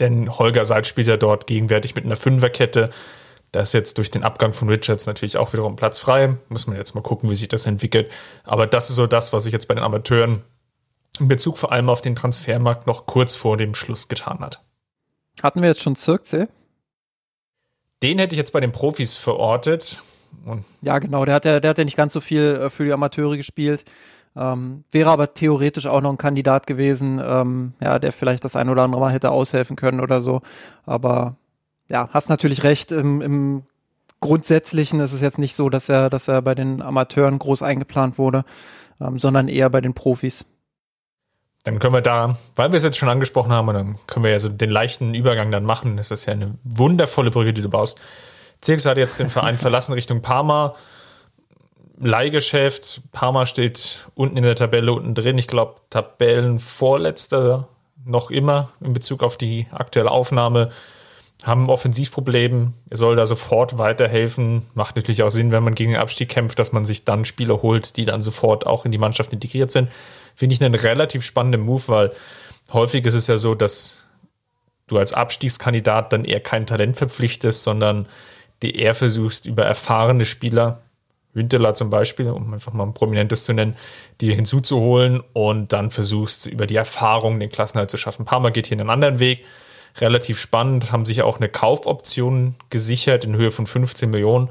Denn 0.00 0.36
Holger 0.36 0.64
Seid 0.64 0.86
spielt 0.86 1.06
ja 1.06 1.16
dort 1.16 1.46
gegenwärtig 1.46 1.94
mit 1.94 2.04
einer 2.04 2.16
Fünferkette. 2.16 2.90
Da 3.52 3.60
ist 3.60 3.72
jetzt 3.72 3.98
durch 3.98 4.10
den 4.10 4.22
Abgang 4.22 4.52
von 4.52 4.68
Richards 4.68 5.06
natürlich 5.06 5.36
auch 5.36 5.52
wiederum 5.52 5.76
Platz 5.76 5.98
frei. 5.98 6.36
Muss 6.48 6.66
man 6.66 6.76
jetzt 6.76 6.94
mal 6.94 7.00
gucken, 7.00 7.28
wie 7.30 7.34
sich 7.34 7.48
das 7.48 7.66
entwickelt. 7.66 8.10
Aber 8.44 8.66
das 8.66 8.90
ist 8.90 8.96
so 8.96 9.06
das, 9.06 9.32
was 9.32 9.44
sich 9.44 9.52
jetzt 9.52 9.66
bei 9.66 9.74
den 9.74 9.82
Amateuren 9.82 10.42
in 11.18 11.28
Bezug 11.28 11.58
vor 11.58 11.72
allem 11.72 11.88
auf 11.88 12.00
den 12.00 12.14
Transfermarkt 12.14 12.86
noch 12.86 13.06
kurz 13.06 13.34
vor 13.34 13.56
dem 13.56 13.74
Schluss 13.74 14.08
getan 14.08 14.38
hat. 14.40 14.62
Hatten 15.42 15.62
wir 15.62 15.68
jetzt 15.68 15.82
schon 15.82 15.96
Zirkse? 15.96 16.48
Den 18.02 18.18
hätte 18.18 18.34
ich 18.34 18.38
jetzt 18.38 18.52
bei 18.52 18.60
den 18.60 18.72
Profis 18.72 19.14
verortet. 19.14 20.02
Und 20.44 20.64
ja, 20.80 20.98
genau, 20.98 21.24
der 21.24 21.34
hat 21.34 21.44
ja, 21.44 21.60
der 21.60 21.70
hat 21.70 21.78
ja 21.78 21.84
nicht 21.84 21.96
ganz 21.96 22.12
so 22.12 22.20
viel 22.20 22.60
äh, 22.62 22.70
für 22.70 22.84
die 22.84 22.92
Amateure 22.92 23.36
gespielt. 23.36 23.84
Ähm, 24.36 24.84
wäre 24.92 25.10
aber 25.10 25.34
theoretisch 25.34 25.86
auch 25.86 26.00
noch 26.00 26.10
ein 26.10 26.18
Kandidat 26.18 26.66
gewesen, 26.68 27.20
ähm, 27.22 27.74
ja, 27.80 27.98
der 27.98 28.12
vielleicht 28.12 28.44
das 28.44 28.54
ein 28.54 28.68
oder 28.68 28.82
andere 28.82 29.00
Mal 29.00 29.12
hätte 29.12 29.30
aushelfen 29.30 29.74
können 29.74 30.00
oder 30.00 30.20
so. 30.20 30.40
Aber 30.86 31.36
ja, 31.90 32.08
hast 32.12 32.28
natürlich 32.28 32.64
recht. 32.64 32.92
Im, 32.92 33.20
im 33.20 33.62
Grundsätzlichen 34.20 35.00
ist 35.00 35.12
es 35.12 35.20
jetzt 35.20 35.38
nicht 35.38 35.54
so, 35.54 35.68
dass 35.68 35.88
er, 35.88 36.10
dass 36.10 36.28
er 36.28 36.42
bei 36.42 36.54
den 36.54 36.82
Amateuren 36.82 37.38
groß 37.38 37.62
eingeplant 37.62 38.18
wurde, 38.18 38.44
ähm, 39.00 39.18
sondern 39.18 39.48
eher 39.48 39.70
bei 39.70 39.80
den 39.80 39.94
Profis. 39.94 40.46
Dann 41.64 41.78
können 41.78 41.92
wir 41.92 42.00
da, 42.00 42.38
weil 42.56 42.72
wir 42.72 42.78
es 42.78 42.84
jetzt 42.84 42.96
schon 42.96 43.10
angesprochen 43.10 43.52
haben, 43.52 43.66
dann 43.68 43.98
können 44.06 44.24
wir 44.24 44.30
ja 44.30 44.38
so 44.38 44.48
den 44.48 44.70
leichten 44.70 45.14
Übergang 45.14 45.50
dann 45.50 45.64
machen. 45.64 45.98
Das 45.98 46.10
ist 46.10 46.24
ja 46.24 46.32
eine 46.32 46.54
wundervolle 46.64 47.30
Brücke, 47.30 47.52
die 47.52 47.62
du 47.62 47.68
baust. 47.68 48.00
Zirks 48.60 48.86
hat 48.86 48.96
jetzt 48.96 49.20
den 49.20 49.28
Verein 49.28 49.58
verlassen 49.58 49.92
Richtung 49.92 50.22
Parma. 50.22 50.74
Leihgeschäft. 51.98 53.02
Parma 53.12 53.44
steht 53.44 54.08
unten 54.14 54.38
in 54.38 54.42
der 54.42 54.56
Tabelle 54.56 54.92
unten 54.92 55.14
drin. 55.14 55.36
Ich 55.36 55.48
glaube, 55.48 55.74
Tabellenvorletzter 55.90 57.68
noch 58.06 58.30
immer 58.30 58.70
in 58.80 58.94
Bezug 58.94 59.22
auf 59.22 59.36
die 59.36 59.66
aktuelle 59.70 60.10
Aufnahme 60.10 60.70
haben 61.44 61.64
ein 61.64 61.70
Offensivproblem. 61.70 62.74
Er 62.90 62.96
soll 62.96 63.16
da 63.16 63.26
sofort 63.26 63.78
weiterhelfen. 63.78 64.62
Macht 64.74 64.96
natürlich 64.96 65.22
auch 65.22 65.30
Sinn, 65.30 65.52
wenn 65.52 65.62
man 65.62 65.74
gegen 65.74 65.92
den 65.92 66.00
Abstieg 66.00 66.28
kämpft, 66.28 66.58
dass 66.58 66.72
man 66.72 66.84
sich 66.84 67.04
dann 67.04 67.24
Spieler 67.24 67.62
holt, 67.62 67.96
die 67.96 68.04
dann 68.04 68.22
sofort 68.22 68.66
auch 68.66 68.84
in 68.84 68.92
die 68.92 68.98
Mannschaft 68.98 69.32
integriert 69.32 69.72
sind. 69.72 69.90
Finde 70.34 70.54
ich 70.54 70.62
einen 70.62 70.74
relativ 70.74 71.24
spannenden 71.24 71.62
Move, 71.62 71.82
weil 71.86 72.12
häufig 72.72 73.04
ist 73.06 73.14
es 73.14 73.26
ja 73.26 73.38
so, 73.38 73.54
dass 73.54 74.04
du 74.86 74.98
als 74.98 75.12
Abstiegskandidat 75.12 76.12
dann 76.12 76.24
eher 76.24 76.40
kein 76.40 76.66
Talent 76.66 76.96
verpflichtest, 76.96 77.62
sondern 77.62 78.06
die 78.62 78.76
eher 78.76 78.94
versuchst, 78.94 79.46
über 79.46 79.64
erfahrene 79.64 80.24
Spieler, 80.24 80.82
Winterler 81.32 81.74
zum 81.74 81.90
Beispiel, 81.90 82.28
um 82.28 82.52
einfach 82.52 82.72
mal 82.72 82.84
ein 82.84 82.94
prominentes 82.94 83.44
zu 83.44 83.52
nennen, 83.52 83.76
die 84.20 84.34
hinzuzuholen 84.34 85.22
und 85.32 85.72
dann 85.72 85.90
versuchst, 85.90 86.46
über 86.46 86.66
die 86.66 86.76
Erfahrung 86.76 87.38
den 87.38 87.50
Klassenhalt 87.50 87.88
zu 87.88 87.96
schaffen. 87.96 88.26
Mal 88.28 88.50
geht 88.50 88.66
hier 88.66 88.78
einen 88.78 88.90
anderen 88.90 89.20
Weg. 89.20 89.44
Relativ 89.98 90.38
spannend, 90.38 90.92
haben 90.92 91.06
sich 91.06 91.22
auch 91.22 91.38
eine 91.38 91.48
Kaufoption 91.48 92.54
gesichert 92.70 93.24
in 93.24 93.36
Höhe 93.36 93.50
von 93.50 93.66
15 93.66 94.10
Millionen. 94.10 94.50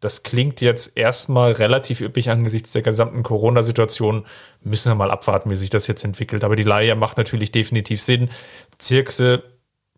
Das 0.00 0.22
klingt 0.22 0.60
jetzt 0.60 0.96
erstmal 0.96 1.52
relativ 1.52 2.00
üppig 2.00 2.30
angesichts 2.30 2.72
der 2.72 2.82
gesamten 2.82 3.24
Corona-Situation. 3.24 4.26
Müssen 4.62 4.90
wir 4.90 4.94
mal 4.94 5.10
abwarten, 5.10 5.50
wie 5.50 5.56
sich 5.56 5.70
das 5.70 5.88
jetzt 5.88 6.04
entwickelt. 6.04 6.44
Aber 6.44 6.54
die 6.54 6.62
Leihe 6.62 6.94
macht 6.94 7.16
natürlich 7.16 7.50
definitiv 7.50 8.00
Sinn. 8.00 8.30
Zirkse 8.78 9.42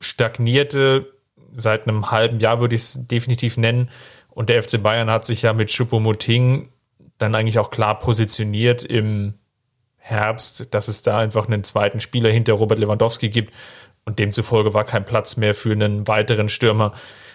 stagnierte 0.00 1.12
seit 1.52 1.86
einem 1.86 2.10
halben 2.10 2.40
Jahr, 2.40 2.60
würde 2.60 2.76
ich 2.76 2.82
es 2.82 3.06
definitiv 3.06 3.58
nennen. 3.58 3.90
Und 4.30 4.48
der 4.48 4.62
FC 4.62 4.82
Bayern 4.82 5.10
hat 5.10 5.26
sich 5.26 5.42
ja 5.42 5.52
mit 5.52 5.68
Choupo-Moting 5.70 6.70
dann 7.18 7.34
eigentlich 7.34 7.58
auch 7.58 7.70
klar 7.70 7.98
positioniert 7.98 8.82
im 8.84 9.34
Herbst, 9.98 10.74
dass 10.74 10.88
es 10.88 11.02
da 11.02 11.18
einfach 11.18 11.46
einen 11.46 11.62
zweiten 11.62 12.00
Spieler 12.00 12.30
hinter 12.30 12.54
Robert 12.54 12.78
Lewandowski 12.78 13.28
gibt. 13.28 13.52
Und 14.04 14.18
demzufolge 14.18 14.74
war 14.74 14.84
kein 14.84 15.04
Platz 15.04 15.36
mehr 15.36 15.54
für 15.54 15.72
einen 15.72 16.08
weiteren 16.08 16.48
Stürmer. 16.48 16.92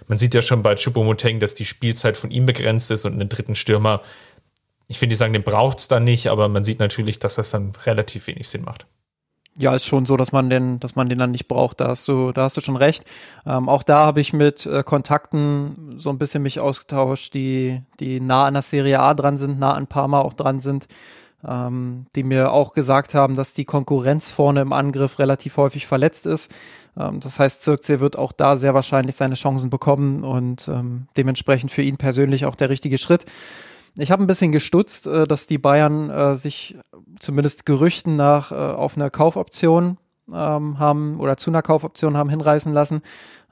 Man 0.08 0.18
sieht 0.18 0.34
ja 0.34 0.42
schon 0.42 0.62
bei 0.62 0.76
Choupo-Moting, 0.76 1.40
dass 1.40 1.56
die 1.56 1.66
Spielzeit 1.66 2.18
von 2.18 2.32
ihm 2.32 2.46
begrenzt 2.46 2.92
ist 2.92 3.06
und 3.06 3.14
einen 3.14 3.30
dritten 3.30 3.56
Stürmer, 3.56 4.02
ich 4.88 5.00
finde, 5.00 5.14
die 5.14 5.18
sagen, 5.18 5.34
den 5.34 5.44
braucht 5.44 5.80
es 5.80 5.88
dann 5.88 6.04
nicht, 6.04 6.28
aber 6.28 6.48
man 6.48 6.64
sieht 6.64 6.80
natürlich, 6.80 7.20
dass 7.20 7.36
das 7.36 7.50
dann 7.50 7.74
relativ 7.86 8.28
wenig 8.28 8.48
Sinn 8.48 8.64
macht. 8.64 8.86
Ja, 9.58 9.74
ist 9.74 9.86
schon 9.86 10.06
so, 10.06 10.18
dass 10.18 10.34
man 10.34 10.50
den, 10.50 10.82
dass 10.82 10.96
man 10.96 11.08
den 11.08 11.18
dann 11.18 11.32
nicht 11.32 11.48
braucht. 11.48 11.80
Da 11.80 11.88
hast 11.88 12.08
du, 12.10 12.34
da 12.34 12.44
hast 12.44 12.58
du 12.58 12.62
schon 12.62 12.76
recht. 12.76 13.06
Ähm, 13.46 13.70
auch 13.70 13.84
da 13.84 14.00
habe 14.00 14.20
ich 14.20 14.34
mit 14.34 14.66
äh, 14.66 14.84
Kontakten 14.84 15.96
so 15.98 16.10
ein 16.10 16.18
bisschen 16.18 16.44
mich 16.44 16.60
ausgetauscht, 16.60 17.34
die, 17.34 17.82
die 18.02 18.20
nah 18.20 18.46
an 18.46 18.54
der 18.56 18.64
Serie 18.64 19.00
A 19.00 19.14
dran 19.14 19.38
sind, 19.38 19.58
nah 19.58 19.74
an 19.74 19.88
Parma 19.88 20.20
auch 20.20 20.34
dran 20.34 20.60
sind, 20.60 20.88
ähm, 21.48 22.06
die 22.16 22.24
mir 22.24 22.52
auch 22.52 22.74
gesagt 22.74 23.14
haben, 23.14 23.36
dass 23.36 23.54
die 23.54 23.66
Konkurrenz 23.66 24.30
vorne 24.30 24.62
im 24.62 24.74
Angriff 24.74 25.20
relativ 25.20 25.58
häufig 25.58 25.88
verletzt 25.88 26.26
ist. 26.26 26.52
Ähm, 26.98 27.20
das 27.20 27.40
heißt, 27.40 27.64
Zirkzee 27.64 28.00
wird 28.00 28.18
auch 28.18 28.32
da 28.32 28.56
sehr 28.56 28.74
wahrscheinlich 28.74 29.16
seine 29.16 29.36
Chancen 29.36 29.70
bekommen 29.70 30.24
und 30.24 30.68
ähm, 30.68 31.08
dementsprechend 31.18 31.72
für 31.72 31.82
ihn 31.82 31.98
persönlich 31.98 32.46
auch 32.46 32.56
der 32.56 32.70
richtige 32.70 32.98
Schritt. 32.98 33.26
Ich 33.98 34.12
habe 34.12 34.24
ein 34.24 34.28
bisschen 34.28 34.52
gestutzt, 34.52 35.08
äh, 35.08 35.26
dass 35.26 35.48
die 35.48 35.58
Bayern 35.58 36.10
äh, 36.10 36.36
sich 36.36 36.78
zumindest 37.20 37.66
Gerüchten 37.66 38.16
nach 38.16 38.52
äh, 38.52 38.56
auf 38.56 38.98
eine 38.98 39.10
Kaufoption 39.10 39.98
ähm, 40.34 40.80
haben 40.80 41.20
oder 41.20 41.38
zu 41.38 41.50
einer 41.50 41.62
Kaufoption 41.62 42.18
haben 42.18 42.30
hinreißen 42.30 42.74
lassen. 42.74 43.02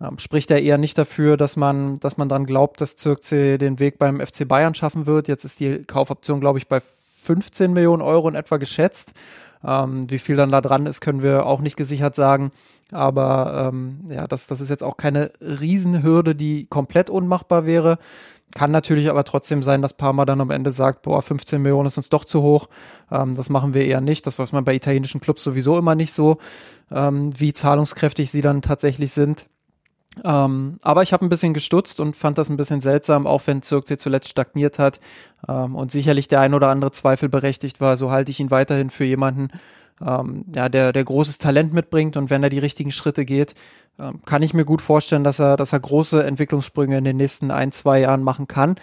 Ähm, 0.01 0.17
spricht 0.19 0.49
ja 0.49 0.57
eher 0.57 0.77
nicht 0.77 0.97
dafür, 0.97 1.37
dass 1.37 1.55
man, 1.55 1.99
dass 1.99 2.17
man 2.17 2.29
dann 2.29 2.45
glaubt, 2.45 2.81
dass 2.81 2.95
Zirkzee 2.95 3.57
den 3.57 3.79
Weg 3.79 3.99
beim 3.99 4.19
FC 4.19 4.47
Bayern 4.47 4.75
schaffen 4.75 5.05
wird. 5.05 5.27
Jetzt 5.27 5.45
ist 5.45 5.59
die 5.59 5.83
Kaufoption, 5.83 6.39
glaube 6.39 6.59
ich, 6.59 6.67
bei 6.67 6.81
15 7.23 7.73
Millionen 7.73 8.01
Euro 8.01 8.29
in 8.29 8.35
etwa 8.35 8.57
geschätzt. 8.57 9.13
Ähm, 9.65 10.09
wie 10.09 10.19
viel 10.19 10.35
dann 10.35 10.51
da 10.51 10.61
dran 10.61 10.85
ist, 10.85 11.01
können 11.01 11.23
wir 11.23 11.45
auch 11.45 11.61
nicht 11.61 11.77
gesichert 11.77 12.15
sagen. 12.15 12.51
Aber 12.91 13.71
ähm, 13.71 14.05
ja, 14.09 14.27
das, 14.27 14.47
das 14.47 14.61
ist 14.61 14.69
jetzt 14.69 14.83
auch 14.83 14.97
keine 14.97 15.31
Riesenhürde, 15.41 16.35
die 16.35 16.67
komplett 16.67 17.09
unmachbar 17.09 17.65
wäre. 17.65 17.97
Kann 18.55 18.69
natürlich 18.69 19.09
aber 19.09 19.23
trotzdem 19.23 19.63
sein, 19.63 19.81
dass 19.81 19.95
Parma 19.95 20.25
dann 20.25 20.41
am 20.41 20.51
Ende 20.51 20.69
sagt, 20.69 21.01
boah, 21.01 21.21
15 21.21 21.61
Millionen 21.61 21.87
ist 21.87 21.97
uns 21.97 22.09
doch 22.09 22.23
zu 22.23 22.43
hoch. 22.43 22.67
Ähm, 23.11 23.35
das 23.35 23.49
machen 23.49 23.73
wir 23.73 23.85
eher 23.85 24.01
nicht. 24.01 24.27
Das 24.27 24.37
weiß 24.37 24.51
man 24.51 24.65
bei 24.65 24.75
italienischen 24.75 25.21
Clubs 25.21 25.43
sowieso 25.43 25.77
immer 25.77 25.95
nicht 25.95 26.13
so, 26.13 26.37
ähm, 26.91 27.33
wie 27.39 27.53
zahlungskräftig 27.53 28.29
sie 28.29 28.41
dann 28.41 28.61
tatsächlich 28.61 29.11
sind. 29.11 29.47
Ähm, 30.23 30.77
aber 30.83 31.01
ich 31.01 31.13
habe 31.13 31.25
ein 31.25 31.29
bisschen 31.29 31.53
gestutzt 31.53 31.99
und 31.99 32.15
fand 32.15 32.37
das 32.37 32.49
ein 32.49 32.57
bisschen 32.57 32.81
seltsam, 32.81 33.25
auch 33.25 33.41
wenn 33.45 33.61
Zirkzee 33.61 33.97
zuletzt 33.97 34.29
stagniert 34.29 34.77
hat 34.79 34.99
ähm, 35.47 35.75
und 35.75 35.91
sicherlich 35.91 36.27
der 36.27 36.41
ein 36.41 36.53
oder 36.53 36.69
andere 36.69 36.91
Zweifel 36.91 37.29
berechtigt 37.29 37.81
war. 37.81 37.97
So 37.97 38.11
halte 38.11 38.31
ich 38.31 38.39
ihn 38.39 38.51
weiterhin 38.51 38.89
für 38.89 39.05
jemanden, 39.05 39.49
ähm, 40.05 40.45
ja, 40.53 40.69
der, 40.69 40.93
der 40.93 41.03
großes 41.03 41.39
Talent 41.39 41.73
mitbringt 41.73 42.17
und 42.17 42.29
wenn 42.29 42.43
er 42.43 42.49
die 42.49 42.59
richtigen 42.59 42.91
Schritte 42.91 43.25
geht, 43.25 43.55
ähm, 43.99 44.19
kann 44.25 44.43
ich 44.43 44.53
mir 44.53 44.65
gut 44.65 44.81
vorstellen, 44.81 45.23
dass 45.23 45.39
er, 45.39 45.57
dass 45.57 45.73
er 45.73 45.79
große 45.79 46.23
Entwicklungssprünge 46.23 46.97
in 46.97 47.03
den 47.03 47.17
nächsten 47.17 47.51
ein, 47.51 47.71
zwei 47.71 47.99
Jahren 47.99 48.23
machen 48.23 48.47
kann. 48.47 48.75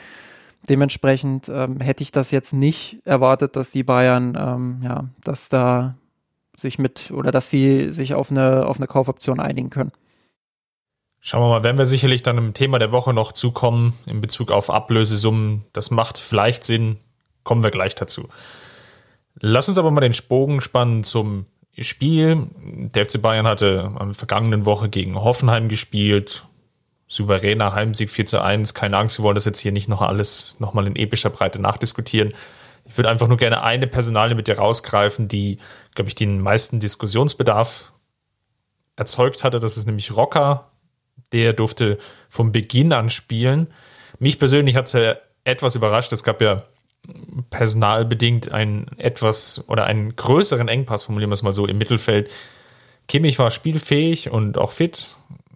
Dementsprechend 0.68 1.48
ähm, 1.48 1.80
hätte 1.80 2.02
ich 2.02 2.12
das 2.12 2.30
jetzt 2.32 2.52
nicht 2.52 3.00
erwartet, 3.04 3.56
dass 3.56 3.70
die 3.70 3.82
Bayern, 3.82 4.36
ähm, 4.38 4.80
ja, 4.82 5.04
dass 5.24 5.48
da 5.48 5.94
sich 6.56 6.78
mit 6.78 7.10
oder 7.10 7.30
dass 7.30 7.50
sie 7.50 7.90
sich 7.90 8.14
auf 8.14 8.30
eine, 8.30 8.66
auf 8.66 8.76
eine 8.76 8.86
Kaufoption 8.86 9.40
einigen 9.40 9.70
können. 9.70 9.92
Schauen 11.20 11.42
wir 11.42 11.48
mal, 11.48 11.64
werden 11.64 11.76
wir 11.76 11.84
sicherlich 11.86 12.22
dann 12.22 12.38
im 12.38 12.54
Thema 12.54 12.78
der 12.78 12.92
Woche 12.92 13.12
noch 13.12 13.32
zukommen 13.32 13.98
in 14.06 14.20
Bezug 14.22 14.50
auf 14.50 14.70
Ablösesummen. 14.70 15.66
Das 15.72 15.90
macht 15.90 16.18
vielleicht 16.18 16.64
Sinn, 16.64 16.98
kommen 17.44 17.62
wir 17.62 17.70
gleich 17.70 17.94
dazu. 17.94 18.28
Lass 19.38 19.68
uns 19.68 19.78
aber 19.78 19.90
mal 19.90 20.00
den 20.00 20.14
Spogen 20.14 20.60
spannen 20.60 21.04
zum 21.04 21.46
Spiel. 21.78 22.48
Der 22.94 23.04
FC 23.04 23.20
Bayern 23.20 23.46
hatte 23.46 23.90
am 23.96 24.14
vergangenen 24.14 24.66
Woche 24.66 24.88
gegen 24.88 25.14
Hoffenheim 25.14 25.68
gespielt. 25.68 26.46
Souveräner 27.06 27.74
Heimsieg 27.74 28.10
4 28.10 28.26
zu 28.26 28.42
1. 28.42 28.74
Keine 28.74 28.96
Angst, 28.96 29.18
wir 29.18 29.24
wollen 29.24 29.34
das 29.34 29.44
jetzt 29.44 29.60
hier 29.60 29.72
nicht 29.72 29.88
noch 29.88 30.00
alles 30.00 30.56
nochmal 30.58 30.86
in 30.86 30.96
epischer 30.96 31.30
Breite 31.30 31.60
nachdiskutieren. 31.60 32.32
Ich 32.86 32.96
würde 32.96 33.10
einfach 33.10 33.28
nur 33.28 33.36
gerne 33.36 33.62
eine 33.62 33.86
Personalie 33.86 34.34
mit 34.34 34.48
dir 34.48 34.58
rausgreifen, 34.58 35.28
die, 35.28 35.58
glaube 35.94 36.08
ich, 36.08 36.14
den 36.14 36.40
meisten 36.40 36.80
Diskussionsbedarf 36.80 37.92
erzeugt 38.96 39.44
hatte. 39.44 39.60
Das 39.60 39.76
ist 39.76 39.86
nämlich 39.86 40.16
Rocker. 40.16 40.69
Der 41.32 41.52
durfte 41.52 41.98
vom 42.28 42.52
Beginn 42.52 42.92
an 42.92 43.10
spielen. 43.10 43.68
Mich 44.18 44.38
persönlich 44.38 44.76
hat 44.76 44.86
es 44.86 44.92
ja 44.92 45.16
etwas 45.44 45.74
überrascht. 45.74 46.12
Es 46.12 46.24
gab 46.24 46.40
ja 46.40 46.64
personalbedingt 47.50 48.52
einen 48.52 48.86
etwas 48.98 49.64
oder 49.68 49.84
einen 49.84 50.16
größeren 50.16 50.68
Engpass, 50.68 51.04
formulieren 51.04 51.30
wir 51.30 51.34
es 51.34 51.42
mal 51.42 51.54
so, 51.54 51.66
im 51.66 51.78
Mittelfeld. 51.78 52.30
Kimmich 53.08 53.38
war 53.38 53.50
spielfähig 53.50 54.30
und 54.30 54.58
auch 54.58 54.70
fit, 54.70 55.06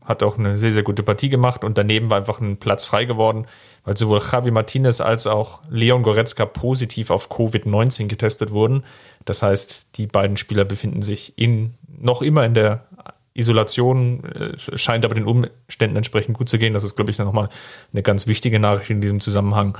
hat 0.04 0.22
auch 0.22 0.38
eine 0.38 0.56
sehr, 0.56 0.72
sehr 0.72 0.82
gute 0.82 1.02
Partie 1.02 1.28
gemacht 1.28 1.64
und 1.64 1.78
daneben 1.78 2.10
war 2.10 2.18
einfach 2.18 2.40
ein 2.40 2.56
Platz 2.56 2.84
frei 2.84 3.04
geworden, 3.04 3.46
weil 3.84 3.96
sowohl 3.96 4.20
Javi 4.20 4.50
Martinez 4.50 5.00
als 5.00 5.26
auch 5.26 5.62
Leon 5.68 6.02
Goretzka 6.02 6.46
positiv 6.46 7.10
auf 7.10 7.30
Covid-19 7.30 8.06
getestet 8.06 8.50
wurden. 8.50 8.84
Das 9.24 9.42
heißt, 9.42 9.96
die 9.96 10.06
beiden 10.06 10.36
Spieler 10.36 10.64
befinden 10.64 11.02
sich 11.02 11.34
in, 11.36 11.74
noch 11.86 12.22
immer 12.22 12.44
in 12.44 12.54
der 12.54 12.86
Isolation, 13.34 14.24
äh, 14.24 14.78
scheint 14.78 15.04
aber 15.04 15.14
den 15.14 15.26
Umständen 15.26 15.96
entsprechend 15.96 16.38
gut 16.38 16.48
zu 16.48 16.58
gehen. 16.58 16.72
Das 16.72 16.84
ist, 16.84 16.96
glaube 16.96 17.10
ich, 17.10 17.18
nochmal 17.18 17.48
eine 17.92 18.02
ganz 18.02 18.26
wichtige 18.26 18.60
Nachricht 18.60 18.90
in 18.90 19.00
diesem 19.00 19.20
Zusammenhang. 19.20 19.76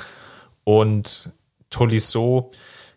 Und 0.64 1.30
Tolisso 1.70 2.50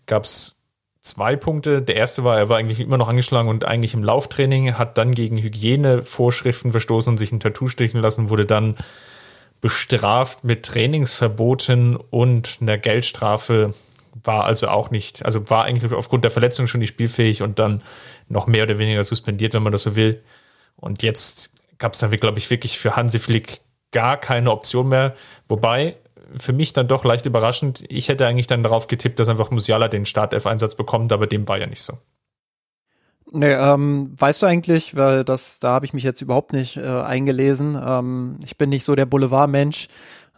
gab 0.08 0.24
es 0.24 0.64
zwei 1.02 1.36
Punkte. 1.36 1.82
Der 1.82 1.96
erste 1.96 2.24
war, 2.24 2.38
er 2.38 2.50
war 2.50 2.58
eigentlich 2.58 2.80
immer 2.80 2.98
noch 2.98 3.08
angeschlagen 3.08 3.50
und 3.50 3.66
eigentlich 3.66 3.94
im 3.94 4.04
Lauftraining, 4.04 4.78
hat 4.78 4.98
dann 4.98 5.12
gegen 5.12 5.38
Hygienevorschriften 5.38 6.72
verstoßen 6.72 7.12
und 7.12 7.18
sich 7.18 7.32
ein 7.32 7.40
Tattoo 7.40 7.68
stechen 7.68 8.02
lassen, 8.02 8.30
wurde 8.30 8.46
dann 8.46 8.76
bestraft 9.62 10.44
mit 10.44 10.64
Trainingsverboten 10.66 11.96
und 11.96 12.60
einer 12.62 12.78
Geldstrafe. 12.78 13.74
War 14.24 14.46
also 14.46 14.68
auch 14.68 14.90
nicht, 14.90 15.24
also 15.26 15.50
war 15.50 15.66
eigentlich 15.66 15.94
aufgrund 15.94 16.24
der 16.24 16.32
Verletzung 16.32 16.68
schon 16.68 16.80
nicht 16.80 16.90
spielfähig 16.90 17.44
und 17.44 17.60
dann 17.60 17.84
noch 18.28 18.48
mehr 18.48 18.64
oder 18.64 18.80
weniger 18.80 19.04
suspendiert, 19.04 19.54
wenn 19.54 19.64
man 19.64 19.72
das 19.72 19.84
so 19.84 19.96
will. 19.96 20.22
Und 20.78 21.04
jetzt 21.04 21.54
gab 21.78 21.94
es 21.94 22.00
dann, 22.00 22.12
glaube 22.12 22.40
ich, 22.40 22.50
wirklich 22.50 22.80
für 22.80 22.96
Hansi 22.96 23.20
Flick 23.20 23.60
gar 23.92 24.18
keine 24.18 24.52
Option 24.52 24.90
mehr. 24.90 25.16
Wobei 25.48 25.98
für 26.36 26.54
mich 26.54 26.74
dann 26.74 26.88
doch 26.88 27.06
leicht 27.06 27.26
überraschend. 27.26 27.84
Ich 27.90 28.10
hätte 28.10 28.26
eigentlich 28.26 28.48
dann 28.48 28.64
darauf 28.64 28.88
getippt, 28.88 29.20
dass 29.20 29.30
einfach 29.30 29.52
Musiala 29.52 29.88
den 29.88 30.06
Startelf-Einsatz 30.06 30.76
bekommt, 30.76 31.14
aber 31.14 31.28
dem 31.28 31.48
war 31.48 31.60
ja 31.60 31.68
nicht 31.68 31.82
so. 31.82 31.94
Nee, 33.32 33.54
ähm, 33.54 34.14
weißt 34.18 34.42
du 34.42 34.46
eigentlich, 34.46 34.96
weil 34.96 35.26
das, 35.26 35.60
da 35.60 35.70
habe 35.70 35.86
ich 35.86 35.94
mich 35.94 36.04
jetzt 36.04 36.22
überhaupt 36.22 36.54
nicht 36.54 36.78
äh, 36.78 36.82
eingelesen. 36.82 37.78
Ähm, 37.82 38.40
ich 38.44 38.58
bin 38.58 38.70
nicht 38.70 38.86
so 38.86 38.96
der 38.96 39.06
Boulevardmensch. 39.06 39.88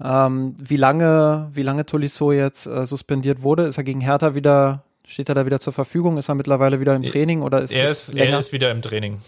Ähm, 0.01 0.55
wie 0.60 0.77
lange, 0.77 1.50
wie 1.53 1.62
lange 1.62 1.86
Tolisso 1.86 2.31
jetzt 2.31 2.65
äh, 2.65 2.86
suspendiert 2.86 3.43
wurde? 3.43 3.63
Ist 3.63 3.77
er 3.77 3.84
gegen 3.84 4.01
Hertha 4.01 4.34
wieder, 4.34 4.84
steht 5.05 5.29
er 5.29 5.36
da 5.36 5.46
wieder 5.46 5.60
zur 5.60 5.74
Verfügung? 5.74 6.17
Ist 6.17 6.29
er 6.29 6.36
mittlerweile 6.36 6.79
wieder 6.79 6.96
im 6.96 7.03
Training 7.03 7.41
oder 7.43 7.62
ist 7.62 7.72
er 7.72 7.91
ist, 7.91 8.13
länger? 8.13 8.31
Er 8.31 8.39
ist 8.39 8.53
wieder 8.53 8.72
im 8.72 8.81
Training. 8.81 9.19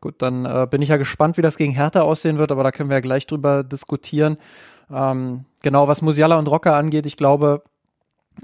Gut, 0.00 0.16
dann 0.18 0.44
äh, 0.44 0.66
bin 0.70 0.82
ich 0.82 0.90
ja 0.90 0.96
gespannt, 0.96 1.36
wie 1.36 1.42
das 1.42 1.56
gegen 1.56 1.72
Hertha 1.72 2.02
aussehen 2.02 2.38
wird, 2.38 2.52
aber 2.52 2.62
da 2.62 2.70
können 2.70 2.88
wir 2.88 2.96
ja 2.96 3.00
gleich 3.00 3.26
drüber 3.26 3.64
diskutieren. 3.64 4.36
Ähm, 4.90 5.44
genau, 5.62 5.88
was 5.88 6.02
Musiala 6.02 6.38
und 6.38 6.48
Rocker 6.48 6.74
angeht, 6.74 7.06
ich 7.06 7.16
glaube, 7.16 7.62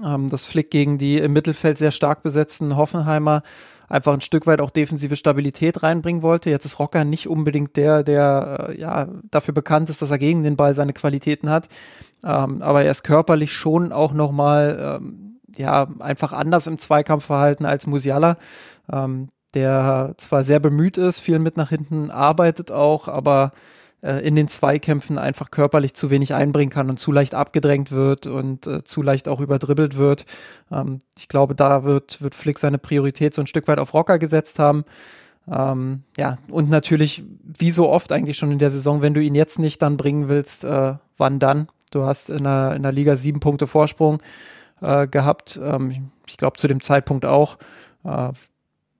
ähm, 0.03 0.29
dass 0.29 0.45
Flick 0.45 0.71
gegen 0.71 0.97
die 0.97 1.17
im 1.17 1.33
Mittelfeld 1.33 1.77
sehr 1.77 1.91
stark 1.91 2.23
besetzten 2.23 2.75
Hoffenheimer 2.75 3.41
einfach 3.87 4.13
ein 4.13 4.21
Stück 4.21 4.47
weit 4.47 4.61
auch 4.61 4.69
defensive 4.69 5.15
Stabilität 5.15 5.83
reinbringen 5.83 6.21
wollte. 6.21 6.49
Jetzt 6.49 6.65
ist 6.65 6.79
Rocker 6.79 7.05
nicht 7.05 7.27
unbedingt 7.27 7.77
der, 7.77 8.03
der 8.03 8.67
äh, 8.69 8.79
ja 8.79 9.07
dafür 9.31 9.53
bekannt 9.53 9.89
ist, 9.89 10.01
dass 10.01 10.11
er 10.11 10.17
gegen 10.17 10.43
den 10.43 10.57
Ball 10.57 10.73
seine 10.73 10.93
Qualitäten 10.93 11.49
hat. 11.49 11.69
Ähm, 12.23 12.61
aber 12.61 12.83
er 12.83 12.91
ist 12.91 13.03
körperlich 13.03 13.53
schon 13.53 13.91
auch 13.91 14.13
nochmal 14.13 14.99
ähm, 15.01 15.39
ja 15.55 15.87
einfach 15.99 16.33
anders 16.33 16.67
im 16.67 16.77
Zweikampfverhalten 16.77 17.65
als 17.65 17.87
Musiala. 17.87 18.37
Ähm, 18.91 19.29
der 19.55 20.13
zwar 20.17 20.43
sehr 20.43 20.59
bemüht 20.59 20.97
ist, 20.97 21.19
viel 21.19 21.39
mit 21.39 21.57
nach 21.57 21.69
hinten 21.69 22.11
arbeitet 22.11 22.71
auch, 22.71 23.07
aber 23.07 23.53
äh, 24.01 24.19
in 24.19 24.35
den 24.35 24.47
Zweikämpfen 24.47 25.17
einfach 25.17 25.49
körperlich 25.49 25.95
zu 25.95 26.09
wenig 26.11 26.33
einbringen 26.33 26.69
kann 26.69 26.89
und 26.89 26.99
zu 26.99 27.11
leicht 27.11 27.33
abgedrängt 27.33 27.91
wird 27.91 28.27
und 28.27 28.67
äh, 28.67 28.83
zu 28.83 29.01
leicht 29.01 29.27
auch 29.27 29.39
überdribbelt 29.39 29.97
wird. 29.97 30.25
Ähm, 30.71 30.99
ich 31.17 31.27
glaube, 31.27 31.55
da 31.55 31.83
wird, 31.83 32.21
wird 32.21 32.35
Flick 32.35 32.59
seine 32.59 32.77
Priorität 32.77 33.33
so 33.33 33.41
ein 33.41 33.47
Stück 33.47 33.67
weit 33.67 33.79
auf 33.79 33.93
Rocker 33.93 34.19
gesetzt 34.19 34.59
haben. 34.59 34.85
Ähm, 35.51 36.03
ja, 36.17 36.37
und 36.49 36.69
natürlich, 36.69 37.23
wie 37.43 37.71
so 37.71 37.89
oft 37.89 38.11
eigentlich 38.11 38.37
schon 38.37 38.51
in 38.51 38.59
der 38.59 38.71
Saison, 38.71 39.01
wenn 39.01 39.13
du 39.13 39.21
ihn 39.21 39.35
jetzt 39.35 39.59
nicht 39.59 39.81
dann 39.81 39.97
bringen 39.97 40.29
willst, 40.29 40.63
äh, 40.63 40.93
wann 41.17 41.39
dann? 41.39 41.67
Du 41.91 42.03
hast 42.03 42.29
in 42.29 42.43
der, 42.43 42.73
in 42.75 42.83
der 42.83 42.91
Liga 42.91 43.15
sieben 43.15 43.39
Punkte 43.39 43.67
Vorsprung 43.67 44.21
äh, 44.81 45.07
gehabt. 45.07 45.59
Ähm, 45.61 46.11
ich 46.27 46.37
glaube, 46.37 46.57
zu 46.57 46.67
dem 46.67 46.81
Zeitpunkt 46.81 47.25
auch. 47.25 47.57
Äh, 48.03 48.29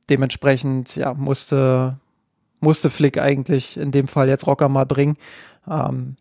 dementsprechend, 0.10 0.96
ja, 0.96 1.14
musste, 1.14 2.00
musste 2.60 2.90
Flick 2.90 3.18
eigentlich 3.18 3.78
in 3.78 3.92
dem 3.92 4.08
Fall 4.08 4.28
jetzt 4.28 4.48
Rocker 4.48 4.70
mal 4.70 4.86
bringen. 4.86 5.18
Ähm, 5.70 6.18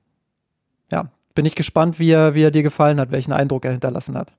ja, 0.91 1.11
bin 1.35 1.47
ich 1.47 1.55
gespannt, 1.55 1.99
wie 1.99 2.11
er, 2.11 2.35
wie 2.35 2.43
er 2.43 2.51
dir 2.51 2.63
gefallen 2.63 3.01
hat, 3.01 3.11
welchen 3.11 3.33
Eindruck 3.33 3.65
er 3.65 3.73
hinterlassen 3.73 4.17
hat. 4.17 4.33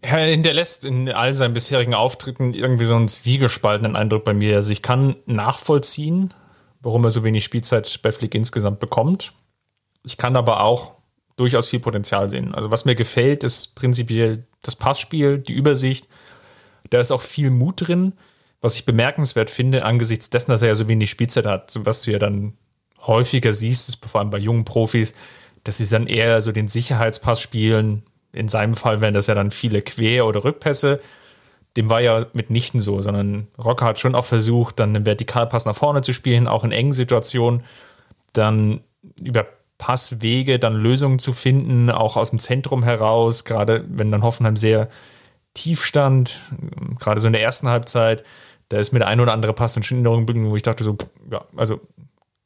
Er 0.00 0.18
hinterlässt 0.18 0.84
in 0.84 1.08
all 1.10 1.34
seinen 1.34 1.54
bisherigen 1.54 1.94
Auftritten 1.94 2.54
irgendwie 2.54 2.84
so 2.84 2.94
einen 2.94 3.08
zwiegespaltenen 3.08 3.96
Eindruck 3.96 4.24
bei 4.24 4.34
mir. 4.34 4.56
Also 4.56 4.70
ich 4.70 4.82
kann 4.82 5.16
nachvollziehen, 5.26 6.32
warum 6.80 7.04
er 7.04 7.10
so 7.10 7.24
wenig 7.24 7.44
Spielzeit 7.44 8.00
bei 8.02 8.12
Flick 8.12 8.34
insgesamt 8.34 8.78
bekommt. 8.78 9.32
Ich 10.04 10.16
kann 10.16 10.36
aber 10.36 10.62
auch 10.62 10.94
durchaus 11.36 11.68
viel 11.68 11.80
Potenzial 11.80 12.30
sehen. 12.30 12.54
Also 12.54 12.70
was 12.70 12.84
mir 12.84 12.94
gefällt, 12.94 13.42
ist 13.42 13.74
prinzipiell 13.74 14.46
das 14.62 14.76
Passspiel, 14.76 15.38
die 15.38 15.54
Übersicht. 15.54 16.08
Da 16.90 17.00
ist 17.00 17.10
auch 17.10 17.22
viel 17.22 17.50
Mut 17.50 17.88
drin 17.88 18.12
was 18.60 18.74
ich 18.74 18.84
bemerkenswert 18.84 19.50
finde, 19.50 19.84
angesichts 19.84 20.30
dessen, 20.30 20.50
dass 20.50 20.62
er 20.62 20.68
ja 20.68 20.74
so 20.74 20.88
wenig 20.88 21.10
Spielzeit 21.10 21.46
hat, 21.46 21.78
was 21.84 22.02
du 22.02 22.10
ja 22.10 22.18
dann 22.18 22.54
häufiger 23.06 23.52
siehst, 23.52 23.88
ist 23.88 24.04
vor 24.04 24.20
allem 24.20 24.30
bei 24.30 24.38
jungen 24.38 24.64
Profis, 24.64 25.14
dass 25.64 25.78
sie 25.78 25.88
dann 25.88 26.06
eher 26.06 26.42
so 26.42 26.52
den 26.52 26.68
Sicherheitspass 26.68 27.40
spielen. 27.40 28.02
In 28.32 28.48
seinem 28.48 28.74
Fall 28.74 29.00
wären 29.00 29.14
das 29.14 29.28
ja 29.28 29.34
dann 29.34 29.50
viele 29.50 29.82
Quer- 29.82 30.26
oder 30.26 30.44
Rückpässe. 30.44 31.00
Dem 31.76 31.90
war 31.90 32.00
ja 32.00 32.26
mitnichten 32.32 32.80
so, 32.80 33.00
sondern 33.00 33.46
Rocker 33.62 33.86
hat 33.86 33.98
schon 33.98 34.14
auch 34.14 34.24
versucht, 34.24 34.80
dann 34.80 34.96
einen 34.96 35.06
Vertikalpass 35.06 35.64
nach 35.64 35.76
vorne 35.76 36.02
zu 36.02 36.12
spielen, 36.12 36.48
auch 36.48 36.64
in 36.64 36.72
engen 36.72 36.92
Situationen, 36.92 37.62
dann 38.32 38.80
über 39.22 39.46
Passwege 39.78 40.58
dann 40.58 40.74
Lösungen 40.74 41.20
zu 41.20 41.32
finden, 41.32 41.88
auch 41.90 42.16
aus 42.16 42.30
dem 42.30 42.40
Zentrum 42.40 42.82
heraus, 42.82 43.44
gerade 43.44 43.84
wenn 43.88 44.10
dann 44.10 44.24
Hoffenheim 44.24 44.56
sehr 44.56 44.88
tief 45.54 45.84
stand, 45.84 46.40
gerade 46.98 47.20
so 47.20 47.28
in 47.28 47.32
der 47.32 47.42
ersten 47.42 47.68
Halbzeit, 47.68 48.24
da 48.68 48.78
ist 48.78 48.92
mir 48.92 48.98
der 48.98 49.08
ein 49.08 49.20
oder 49.20 49.32
andere 49.32 49.52
Pass 49.52 49.76
in 49.76 49.82
Erinnerung 49.82 50.26
geblieben, 50.26 50.50
wo 50.50 50.56
ich 50.56 50.62
dachte 50.62 50.84
so, 50.84 50.96
ja, 51.30 51.44
also 51.56 51.80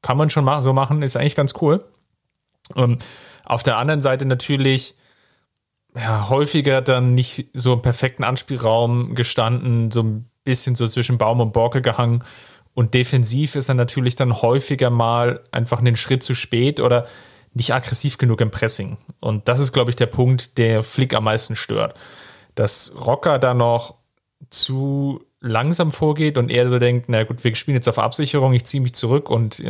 kann 0.03 0.17
man 0.17 0.31
schon 0.31 0.49
so 0.63 0.73
machen, 0.73 1.03
ist 1.03 1.17
eigentlich 1.17 1.37
ganz 1.37 1.55
cool. 1.61 1.85
Und 2.75 3.05
auf 3.45 3.63
der 3.63 3.77
anderen 3.77 4.01
Seite 4.01 4.25
natürlich 4.25 4.95
ja, 5.95 6.29
häufiger 6.29 6.81
dann 6.81 7.15
nicht 7.15 7.49
so 7.55 7.75
im 7.75 7.83
perfekten 7.83 8.25
Anspielraum 8.25 9.15
gestanden, 9.15 9.91
so 9.91 10.03
ein 10.03 10.31
bisschen 10.45 10.75
so 10.75 10.87
zwischen 10.89 11.19
Baum 11.19 11.41
und 11.41 11.53
Borke 11.53 11.83
gehangen. 11.83 12.25
Und 12.75 12.95
defensiv 12.95 13.55
ist 13.55 13.69
er 13.69 13.75
natürlich 13.75 14.17
dann 14.17 14.41
häufiger 14.41 14.91
mal 14.91 15.45
einfach 15.53 15.81
einen 15.81 15.97
Schritt 15.97 16.23
zu 16.23 16.35
spät 16.35 16.81
oder 16.81 17.07
nicht 17.53 17.75
aggressiv 17.75 18.17
genug 18.17 18.41
im 18.41 18.51
Pressing. 18.51 18.97
Und 19.21 19.49
das 19.49 19.61
ist, 19.61 19.73
glaube 19.73 19.91
ich, 19.91 19.97
der 19.97 20.07
Punkt, 20.07 20.57
der 20.57 20.83
Flick 20.83 21.15
am 21.15 21.25
meisten 21.25 21.55
stört. 21.55 21.99
Dass 22.55 22.95
Rocker 23.07 23.39
da 23.39 23.53
noch 23.53 23.99
zu 24.49 25.23
langsam 25.43 25.91
vorgeht 25.91 26.39
und 26.39 26.51
er 26.51 26.69
so 26.69 26.79
denkt, 26.79 27.07
na 27.09 27.25
gut, 27.25 27.43
wir 27.45 27.55
spielen 27.55 27.75
jetzt 27.75 27.89
auf 27.89 27.99
Absicherung, 27.99 28.53
ich 28.53 28.65
ziehe 28.65 28.81
mich 28.81 28.95
zurück 28.95 29.29
und 29.29 29.63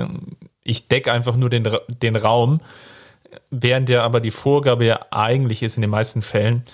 ich 0.62 0.88
decke 0.88 1.12
einfach 1.12 1.34
nur 1.34 1.50
den, 1.50 1.68
den 1.88 2.16
Raum, 2.16 2.60
während 3.50 3.88
der 3.88 4.04
aber 4.04 4.20
die 4.20 4.30
Vorgabe 4.30 4.84
ja 4.84 5.00
eigentlich 5.10 5.62
ist 5.62 5.76
in 5.76 5.82
den 5.82 5.90
meisten 5.90 6.22
Fällen, 6.22 6.64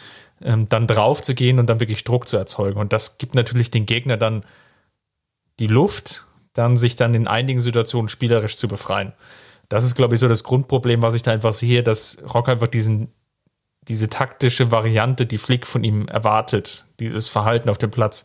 ähm, 0.43 0.69
dann 0.69 0.87
drauf 0.87 1.23
zu 1.23 1.35
gehen 1.35 1.59
und 1.59 1.67
dann 1.69 1.81
wirklich 1.81 2.05
Druck 2.05 2.29
zu 2.29 2.37
erzeugen. 2.37 2.79
Und 2.79 2.93
das 2.93 3.19
gibt 3.19 3.35
natürlich 3.35 3.71
den 3.71 3.87
Gegner 3.87 4.17
dann 4.17 4.45
die 5.59 5.67
Luft, 5.67 6.25
dann 6.53 6.77
sich 6.77 6.97
dann 6.97 7.15
in 7.15 7.27
einigen 7.27 7.61
Situationen 7.61 8.09
spielerisch 8.09 8.57
zu 8.57 8.69
befreien. 8.69 9.13
Das 9.69 9.85
ist, 9.85 9.95
glaube 9.95 10.15
ich, 10.15 10.21
so 10.21 10.29
das 10.29 10.45
Grundproblem, 10.45 11.03
was 11.03 11.15
ich 11.15 11.23
da 11.23 11.33
einfach 11.33 11.53
sehe, 11.53 11.83
dass 11.83 12.19
Rock 12.35 12.49
einfach 12.49 12.69
diesen, 12.69 13.13
diese 13.83 14.09
taktische 14.09 14.71
Variante, 14.71 15.27
die 15.27 15.39
Flick 15.39 15.67
von 15.67 15.85
ihm 15.85 16.09
erwartet, 16.09 16.85
dieses 17.01 17.29
Verhalten 17.29 17.69
auf 17.69 17.79
dem 17.79 17.91
Platz, 17.91 18.25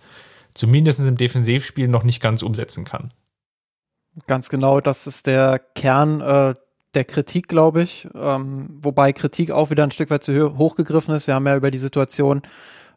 zumindest 0.54 1.00
im 1.00 1.18
Defensivspiel 1.18 1.88
noch 1.88 2.04
nicht 2.04 2.22
ganz 2.22 2.44
umsetzen 2.44 2.86
kann. 2.86 3.14
Ganz 4.28 4.50
genau, 4.50 4.80
das 4.80 5.08
ist 5.08 5.26
der 5.26 5.60
Kern 5.60 6.22
äh, 6.22 6.56
der 6.94 7.06
Kritik, 7.06 7.48
glaube 7.48 7.82
ich. 7.82 8.08
Ähm, 8.14 8.68
wobei 8.82 9.14
Kritik 9.14 9.52
auch 9.52 9.70
wieder 9.72 9.84
ein 9.84 9.92
Stück 9.92 10.10
weit 10.10 10.24
zu 10.24 10.58
hoch 10.58 10.76
gegriffen 10.76 11.16
ist. 11.16 11.28
Wir 11.28 11.34
haben 11.34 11.48
ja 11.48 11.56
über 11.56 11.72
die 11.72 11.78
Situation 11.78 12.44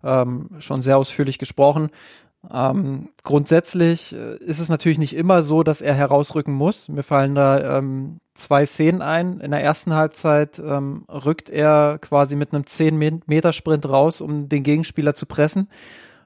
ähm, 0.05 0.51
schon 0.59 0.83
sehr 0.83 0.99
ausführlich 0.99 1.39
gesprochen. 1.39 1.89
Ähm, 2.53 3.09
grundsätzlich 3.23 4.15
äh, 4.15 4.37
ist 4.37 4.61
es 4.61 4.69
natürlich 4.69 4.99
nicht 4.99 5.17
immer 5.17 5.43
so, 5.43 5.63
dass 5.63 5.81
er 5.81 5.95
herausrücken 5.95 6.55
muss. 6.55 6.89
Mir 6.89 7.03
fallen 7.03 7.35
da 7.35 7.79
ähm, 7.79 8.19
zwei 8.35 8.67
Szenen 8.67 9.03
ein. 9.03 9.41
In 9.41 9.51
der 9.51 9.63
ersten 9.63 9.95
Halbzeit 9.95 10.59
ähm, 10.59 11.07
rückt 11.09 11.49
er 11.49 11.99
quasi 12.01 12.37
mit 12.37 12.53
einem 12.53 12.65
10-Meter-Sprint 12.65 13.89
raus, 13.89 14.21
um 14.21 14.49
den 14.49 14.63
Gegenspieler 14.63 15.15
zu 15.15 15.27
pressen 15.27 15.69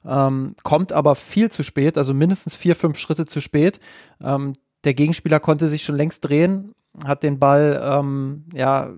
ähm, 0.06 0.54
kommt 0.62 0.92
aber 0.92 1.14
viel 1.14 1.50
zu 1.50 1.62
spät, 1.62 1.98
also 1.98 2.14
mindestens 2.14 2.54
vier, 2.54 2.76
fünf 2.76 2.98
Schritte 2.98 3.26
zu 3.26 3.40
spät. 3.40 3.80
Ähm, 4.22 4.54
der 4.84 4.94
Gegenspieler 4.94 5.40
konnte 5.40 5.68
sich 5.68 5.82
schon 5.82 5.96
längst 5.96 6.28
drehen, 6.28 6.74
hat 7.04 7.22
den 7.22 7.38
Ball 7.38 7.80
ähm, 7.82 8.44
ja 8.54 8.90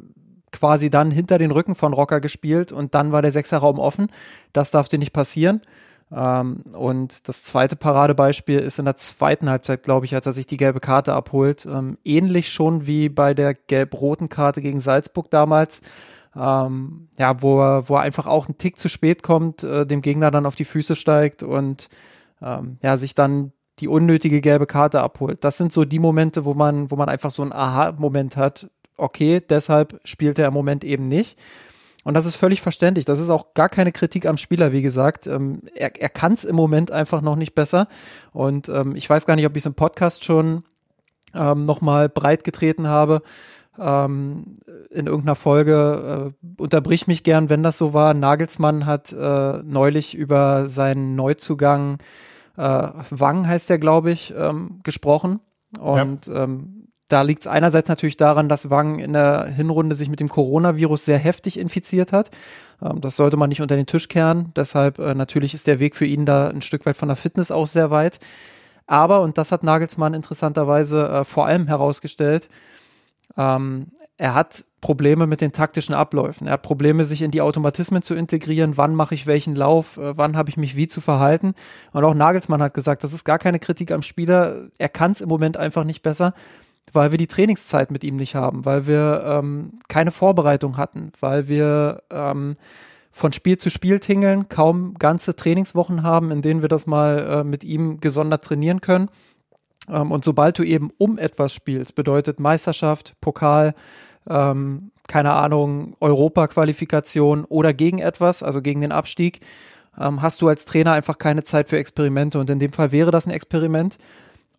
quasi 0.53 0.91
dann 0.91 1.11
hinter 1.11 1.39
den 1.39 1.51
Rücken 1.51 1.75
von 1.75 1.93
Rocker 1.93 2.21
gespielt 2.21 2.73
und 2.73 2.95
dann 2.95 3.11
war 3.11 3.23
der 3.23 3.31
Sechserraum 3.31 3.79
offen. 3.79 4.09
Das 4.53 4.71
darf 4.71 4.89
dir 4.89 4.99
nicht 4.99 5.13
passieren. 5.13 5.63
Ähm, 6.15 6.63
und 6.75 7.29
das 7.29 7.43
zweite 7.43 7.75
Paradebeispiel 7.75 8.59
ist 8.59 8.79
in 8.79 8.85
der 8.85 8.97
zweiten 8.97 9.49
Halbzeit, 9.49 9.83
glaube 9.83 10.07
ich, 10.07 10.15
als 10.15 10.27
er 10.27 10.33
sich 10.33 10.47
die 10.47 10.59
gelbe 10.59 10.81
Karte 10.81 11.15
abholt. 11.15 11.67
Ähm, 11.67 11.99
ähnlich 12.05 12.51
schon 12.51 12.87
wie 12.87 13.09
bei 13.09 13.35
der 13.35 13.55
gelb-roten 13.55 14.29
Karte 14.29 14.61
gegen 14.61 14.81
Salzburg 14.81 15.31
damals 15.31 15.81
ähm, 16.37 17.09
ja, 17.19 17.43
wo 17.43 17.61
er, 17.61 17.89
wo 17.89 17.97
er 17.97 18.03
einfach 18.03 18.27
auch 18.27 18.47
einen 18.47 18.59
Tick 18.59 18.79
zu 18.79 18.89
spät 18.89 19.23
kommt, 19.23 19.65
äh, 19.65 19.87
dem 19.87 20.03
Gegner 20.03 20.31
dann 20.31 20.47
auf 20.47 20.55
die 20.55 20.65
Füße 20.65 20.97
steigt 20.97 21.43
und 21.43 21.89
ähm, 22.41 22.79
ja, 22.83 22.97
sich 22.97 23.15
dann 23.15 23.53
die 23.79 23.89
unnötige 23.89 24.41
gelbe 24.41 24.67
Karte 24.67 25.03
abholt. 25.03 25.45
Das 25.45 25.59
sind 25.59 25.73
so 25.73 25.85
die 25.85 25.99
Momente, 25.99 26.45
wo 26.45 26.55
man, 26.55 26.91
wo 26.91 26.97
man 26.97 27.09
einfach 27.09 27.31
so 27.31 27.43
einen 27.43 27.53
Aha-Moment 27.53 28.37
hat. 28.37 28.71
Okay, 28.97 29.41
deshalb 29.41 30.01
spielt 30.05 30.39
er 30.39 30.49
im 30.49 30.55
Moment 30.55 30.85
eben 30.85 31.09
nicht. 31.09 31.39
Und 32.05 32.15
das 32.15 32.27
ist 32.27 32.37
völlig 32.37 32.61
verständlich. 32.61 33.05
Das 33.05 33.21
ist 33.21 33.31
auch 33.31 33.55
gar 33.55 33.69
keine 33.69 33.93
Kritik 33.93 34.27
am 34.27 34.37
Spieler, 34.37 34.73
wie 34.73 34.83
gesagt. 34.83 35.27
Ähm, 35.27 35.63
er 35.75 35.93
er 36.01 36.09
kann 36.09 36.33
es 36.33 36.45
im 36.45 36.57
Moment 36.57 36.91
einfach 36.91 37.23
noch 37.23 37.37
nicht 37.37 37.55
besser. 37.55 37.89
Und 38.33 38.69
ähm, 38.69 38.97
ich 38.97 39.09
weiß 39.09 39.25
gar 39.25 39.37
nicht, 39.37 39.47
ob 39.47 39.57
ich 39.57 39.63
es 39.63 39.67
im 39.67 39.75
Podcast 39.75 40.25
schon 40.25 40.65
ähm, 41.35 41.65
nochmal 41.65 42.09
breit 42.09 42.45
getreten 42.45 42.89
habe 42.89 43.23
ähm, 43.79 44.57
in 44.91 45.07
irgendeiner 45.07 45.37
Folge, 45.37 46.33
äh, 46.35 46.63
unterbrich 46.63 47.07
mich 47.07 47.23
gern, 47.25 47.49
wenn 47.49 47.63
das 47.63 47.79
so 47.79 47.95
war. 47.95 48.15
Nagelsmann 48.15 48.87
hat 48.87 49.13
äh, 49.13 49.63
neulich 49.65 50.15
über 50.15 50.69
seinen 50.69 51.17
Neuzugang 51.17 51.99
äh, 52.57 52.89
Wang 53.11 53.47
heißt 53.47 53.71
der, 53.71 53.79
glaube 53.79 54.11
ich, 54.11 54.35
ähm, 54.37 54.81
gesprochen. 54.83 55.41
Und 55.79 56.27
ja. 56.27 56.45
ähm, 56.45 56.89
da 57.09 57.23
liegt 57.23 57.43
es 57.43 57.47
einerseits 57.47 57.89
natürlich 57.89 58.17
daran, 58.17 58.49
dass 58.49 58.71
Wang 58.71 58.99
in 58.99 59.13
der 59.13 59.47
Hinrunde 59.47 59.95
sich 59.95 60.09
mit 60.09 60.21
dem 60.21 60.29
Coronavirus 60.29 61.05
sehr 61.05 61.19
heftig 61.19 61.59
infiziert 61.59 62.13
hat. 62.13 62.31
Ähm, 62.83 63.01
das 63.01 63.17
sollte 63.17 63.37
man 63.37 63.49
nicht 63.49 63.63
unter 63.63 63.77
den 63.77 63.87
Tisch 63.87 64.09
kehren. 64.09 64.53
Deshalb 64.57 64.99
äh, 64.99 65.15
natürlich 65.15 65.55
ist 65.55 65.67
der 65.67 65.81
Weg 65.81 65.97
für 65.97 66.07
ihn 66.07 66.27
da 66.27 66.49
ein 66.49 66.63
Stück 66.63 66.85
weit 66.87 66.97
von 66.97 67.09
der 67.09 67.17
Fitness 67.17 67.51
aus 67.51 67.73
sehr 67.73 67.91
weit. 67.91 68.19
Aber, 68.87 69.23
und 69.23 69.39
das 69.39 69.53
hat 69.53 69.63
Nagelsmann 69.63 70.13
interessanterweise 70.13 71.09
äh, 71.09 71.25
vor 71.25 71.47
allem 71.47 71.67
herausgestellt, 71.69 72.49
ähm, 73.37 73.89
er 74.17 74.35
hat 74.35 74.65
Probleme 74.81 75.27
mit 75.27 75.41
den 75.41 75.53
taktischen 75.53 75.95
Abläufen. 75.95 76.47
Er 76.47 76.55
hat 76.55 76.63
Probleme, 76.63 77.05
sich 77.05 77.23
in 77.23 77.31
die 77.31 77.41
Automatismen 77.41 78.03
zu 78.03 78.15
integrieren. 78.15 78.77
Wann 78.77 78.95
mache 78.95 79.15
ich 79.15 79.27
welchen 79.27 79.55
Lauf? 79.55 79.97
Äh, 79.97 80.17
wann 80.19 80.37
habe 80.37 80.51
ich 80.51 80.57
mich 80.57 80.77
wie 80.77 80.89
zu 80.89 81.01
verhalten? 81.01 81.55
Und 81.93 82.05
auch 82.05 82.15
Nagelsmann 82.15 82.63
hat 82.63 82.75
gesagt, 82.75 83.05
das 83.05 83.13
ist 83.13 83.25
gar 83.25 83.39
keine 83.39 83.59
Kritik 83.59 83.91
am 83.93 84.03
Spieler. 84.03 84.69
Er 84.79 84.89
kann 84.89 85.13
es 85.13 85.21
im 85.21 85.29
Moment 85.29 85.57
einfach 85.57 85.85
nicht 85.85 86.03
besser, 86.03 86.35
weil 86.93 87.13
wir 87.13 87.19
die 87.19 87.29
Trainingszeit 87.29 87.91
mit 87.91 88.05
ihm 88.05 88.17
nicht 88.17 88.35
haben, 88.35 88.65
weil 88.65 88.87
wir 88.87 89.23
ähm, 89.25 89.81
keine 89.89 90.11
Vorbereitung 90.11 90.77
hatten, 90.77 91.13
weil 91.21 91.49
wir 91.49 92.03
ähm, 92.11 92.57
von 93.13 93.33
Spiel 93.33 93.59
zu 93.59 93.71
Spiel 93.71 94.01
tingeln, 94.01 94.49
kaum 94.49 94.95
ganze 94.95 95.37
Trainingswochen 95.37 96.03
haben, 96.03 96.31
in 96.31 96.43
denen 96.43 96.63
wir 96.63 96.69
das 96.69 96.87
mal 96.87 97.19
äh, 97.19 97.45
mit 97.45 97.63
ihm 97.63 98.01
gesondert 98.01 98.45
trainieren 98.45 98.81
können. 98.81 99.11
Ähm, 99.89 100.11
und 100.11 100.25
sobald 100.25 100.59
du 100.59 100.63
eben 100.63 100.91
um 100.99 101.19
etwas 101.19 101.55
spielst, 101.55 101.95
bedeutet 101.95 102.41
Meisterschaft, 102.41 103.15
Pokal, 103.21 103.75
ähm, 104.29 104.91
keine 105.09 105.33
Ahnung, 105.33 105.97
Europa-Qualifikation 106.01 107.45
oder 107.45 107.75
gegen 107.75 107.99
etwas, 107.99 108.43
also 108.43 108.63
gegen 108.63 108.81
den 108.81 108.93
Abstieg, 108.93 109.41
ähm, 109.99 110.23
hast 110.23 110.41
du 110.43 110.49
als 110.49 110.65
Trainer 110.65 110.93
einfach 110.93 111.19
keine 111.19 111.45
Zeit 111.45 111.69
für 111.69 111.79
Experimente. 111.79 112.39
Und 112.39 112.49
in 112.51 112.59
dem 112.59 112.73
Fall 112.73 112.93
wäre 112.93 113.11
das 113.11 113.27
ein 113.27 113.33
Experiment. 113.33 113.99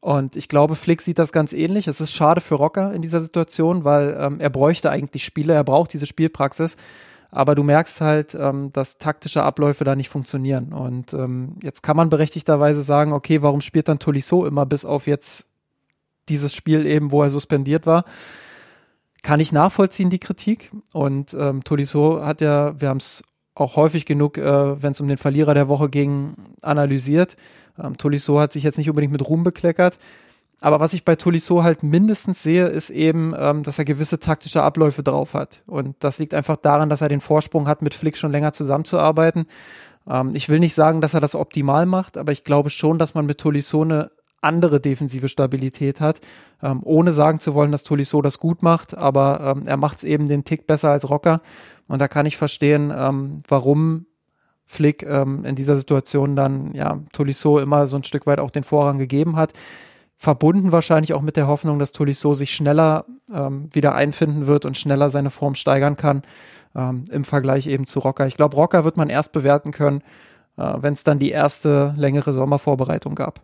Und 0.01 0.35
ich 0.35 0.49
glaube, 0.49 0.75
Flick 0.75 1.01
sieht 1.01 1.17
das 1.17 1.31
ganz 1.31 1.53
ähnlich. 1.53 1.87
Es 1.87 2.01
ist 2.01 2.11
schade 2.11 2.41
für 2.41 2.55
Rocker 2.55 2.93
in 2.93 3.01
dieser 3.01 3.21
Situation, 3.21 3.85
weil 3.85 4.17
ähm, 4.19 4.39
er 4.41 4.49
bräuchte 4.49 4.89
eigentlich 4.89 5.23
Spiele, 5.23 5.53
er 5.53 5.63
braucht 5.63 5.93
diese 5.93 6.05
Spielpraxis. 6.05 6.75
Aber 7.33 7.55
du 7.55 7.63
merkst 7.63 7.99
halt, 7.99 8.35
ähm, 8.35 8.71
dass 8.73 8.99
taktische 8.99 9.41
Abläufe 9.41 9.83
da 9.83 9.95
nicht 9.95 10.09
funktionieren. 10.09 10.71
Und 10.71 11.15
ähm, 11.15 11.55
jetzt 11.63 11.81
kann 11.81 11.97
man 11.97 12.11
berechtigterweise 12.11 12.83
sagen, 12.83 13.11
okay, 13.11 13.41
warum 13.41 13.59
spielt 13.59 13.87
dann 13.87 13.97
Tolisso 13.97 14.45
immer 14.45 14.67
bis 14.67 14.85
auf 14.85 15.07
jetzt 15.07 15.45
dieses 16.29 16.53
Spiel 16.53 16.85
eben, 16.85 17.11
wo 17.11 17.23
er 17.23 17.31
suspendiert 17.31 17.87
war? 17.87 18.05
Kann 19.23 19.39
ich 19.39 19.51
nachvollziehen, 19.51 20.11
die 20.11 20.19
Kritik. 20.19 20.69
Und 20.93 21.33
ähm, 21.33 21.63
Tolisso 21.63 22.23
hat 22.23 22.41
ja, 22.41 22.79
wir 22.79 22.89
haben 22.89 22.97
es 22.97 23.23
auch 23.55 23.77
häufig 23.77 24.05
genug, 24.05 24.37
äh, 24.37 24.81
wenn 24.81 24.91
es 24.91 25.01
um 25.01 25.07
den 25.07 25.17
Verlierer 25.17 25.55
der 25.55 25.67
Woche 25.67 25.89
ging, 25.89 26.35
analysiert. 26.61 27.35
Ähm, 27.81 27.97
Tolisso 27.97 28.39
hat 28.39 28.53
sich 28.53 28.63
jetzt 28.63 28.77
nicht 28.77 28.91
unbedingt 28.91 29.11
mit 29.11 29.27
Ruhm 29.27 29.43
bekleckert. 29.43 29.97
Aber 30.63 30.79
was 30.79 30.93
ich 30.93 31.03
bei 31.03 31.17
Tolisso 31.17 31.61
halt 31.61 31.83
mindestens 31.83 32.41
sehe, 32.41 32.67
ist 32.67 32.89
eben, 32.89 33.33
ähm, 33.37 33.63
dass 33.63 33.79
er 33.79 33.83
gewisse 33.83 34.19
taktische 34.19 34.63
Abläufe 34.63 35.03
drauf 35.03 35.33
hat. 35.33 35.61
Und 35.67 35.97
das 35.99 36.19
liegt 36.19 36.33
einfach 36.33 36.55
daran, 36.55 36.89
dass 36.89 37.01
er 37.01 37.09
den 37.09 37.19
Vorsprung 37.19 37.67
hat, 37.67 37.81
mit 37.81 37.93
Flick 37.93 38.15
schon 38.15 38.31
länger 38.31 38.53
zusammenzuarbeiten. 38.53 39.45
Ähm, 40.07 40.33
ich 40.35 40.47
will 40.47 40.59
nicht 40.59 40.73
sagen, 40.73 41.01
dass 41.01 41.15
er 41.15 41.19
das 41.19 41.35
optimal 41.35 41.85
macht, 41.85 42.17
aber 42.17 42.31
ich 42.31 42.45
glaube 42.45 42.69
schon, 42.69 42.97
dass 42.97 43.13
man 43.13 43.25
mit 43.25 43.39
Tolisso 43.39 43.81
eine 43.81 44.11
andere 44.39 44.79
defensive 44.79 45.27
Stabilität 45.27 45.99
hat, 45.99 46.21
ähm, 46.61 46.79
ohne 46.83 47.11
sagen 47.11 47.41
zu 47.41 47.53
wollen, 47.55 47.73
dass 47.73 47.83
Tolisso 47.83 48.21
das 48.21 48.39
gut 48.39 48.63
macht, 48.63 48.95
aber 48.95 49.55
ähm, 49.57 49.63
er 49.65 49.75
macht 49.75 49.97
es 49.97 50.03
eben 50.05 50.29
den 50.29 50.45
Tick 50.45 50.65
besser 50.65 50.91
als 50.91 51.09
Rocker. 51.09 51.41
Und 51.89 51.99
da 51.99 52.07
kann 52.07 52.25
ich 52.25 52.37
verstehen, 52.37 52.89
ähm, 52.95 53.39
warum 53.49 54.05
Flick 54.65 55.03
ähm, 55.03 55.43
in 55.43 55.55
dieser 55.55 55.75
Situation 55.75 56.37
dann 56.37 56.73
ja 56.73 57.01
Tolisso 57.11 57.59
immer 57.59 57.85
so 57.85 57.97
ein 57.97 58.05
Stück 58.05 58.25
weit 58.27 58.39
auch 58.39 58.49
den 58.49 58.63
Vorrang 58.63 58.97
gegeben 58.97 59.35
hat 59.35 59.51
verbunden 60.23 60.71
wahrscheinlich 60.71 61.13
auch 61.13 61.21
mit 61.21 61.35
der 61.35 61.47
Hoffnung, 61.47 61.79
dass 61.79 61.91
Tolisso 61.91 62.33
sich 62.33 62.55
schneller 62.55 63.05
ähm, 63.33 63.67
wieder 63.73 63.93
einfinden 63.93 64.47
wird 64.47 64.63
und 64.63 64.77
schneller 64.77 65.09
seine 65.09 65.29
Form 65.29 65.53
steigern 65.53 65.97
kann 65.97 66.21
ähm, 66.75 67.03
im 67.11 67.25
Vergleich 67.25 67.67
eben 67.67 67.85
zu 67.85 67.99
Rocker. 67.99 68.25
Ich 68.25 68.37
glaube, 68.37 68.55
Rocker 68.55 68.85
wird 68.85 68.95
man 68.95 69.09
erst 69.09 69.33
bewerten 69.33 69.71
können, 69.71 70.01
äh, 70.57 70.75
wenn 70.77 70.93
es 70.93 71.03
dann 71.03 71.19
die 71.19 71.31
erste 71.31 71.93
längere 71.97 72.31
Sommervorbereitung 72.31 73.15
gab. 73.15 73.41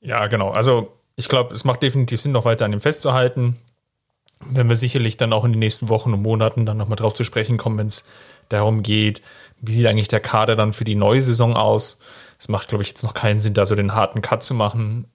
Ja, 0.00 0.26
genau. 0.26 0.50
Also 0.50 0.98
ich 1.14 1.28
glaube, 1.28 1.54
es 1.54 1.62
macht 1.62 1.84
definitiv 1.84 2.20
Sinn, 2.20 2.32
noch 2.32 2.46
weiter 2.46 2.64
an 2.64 2.72
ihm 2.72 2.80
festzuhalten. 2.80 3.58
Wenn 4.44 4.68
wir 4.68 4.74
sicherlich 4.74 5.16
dann 5.16 5.32
auch 5.32 5.44
in 5.44 5.52
den 5.52 5.60
nächsten 5.60 5.88
Wochen 5.88 6.12
und 6.12 6.22
Monaten 6.22 6.66
dann 6.66 6.78
nochmal 6.78 6.96
drauf 6.96 7.14
zu 7.14 7.22
sprechen 7.22 7.58
kommen, 7.58 7.78
wenn 7.78 7.86
es 7.86 8.04
darum 8.48 8.82
geht, 8.82 9.22
wie 9.60 9.70
sieht 9.70 9.86
eigentlich 9.86 10.08
der 10.08 10.18
Kader 10.18 10.56
dann 10.56 10.72
für 10.72 10.82
die 10.82 10.96
neue 10.96 11.22
Saison 11.22 11.54
aus. 11.54 12.00
Es 12.40 12.48
macht, 12.48 12.66
glaube 12.66 12.82
ich, 12.82 12.88
jetzt 12.88 13.04
noch 13.04 13.14
keinen 13.14 13.38
Sinn, 13.38 13.54
da 13.54 13.66
so 13.66 13.76
den 13.76 13.94
harten 13.94 14.20
Cut 14.20 14.42
zu 14.42 14.52
machen 14.52 15.06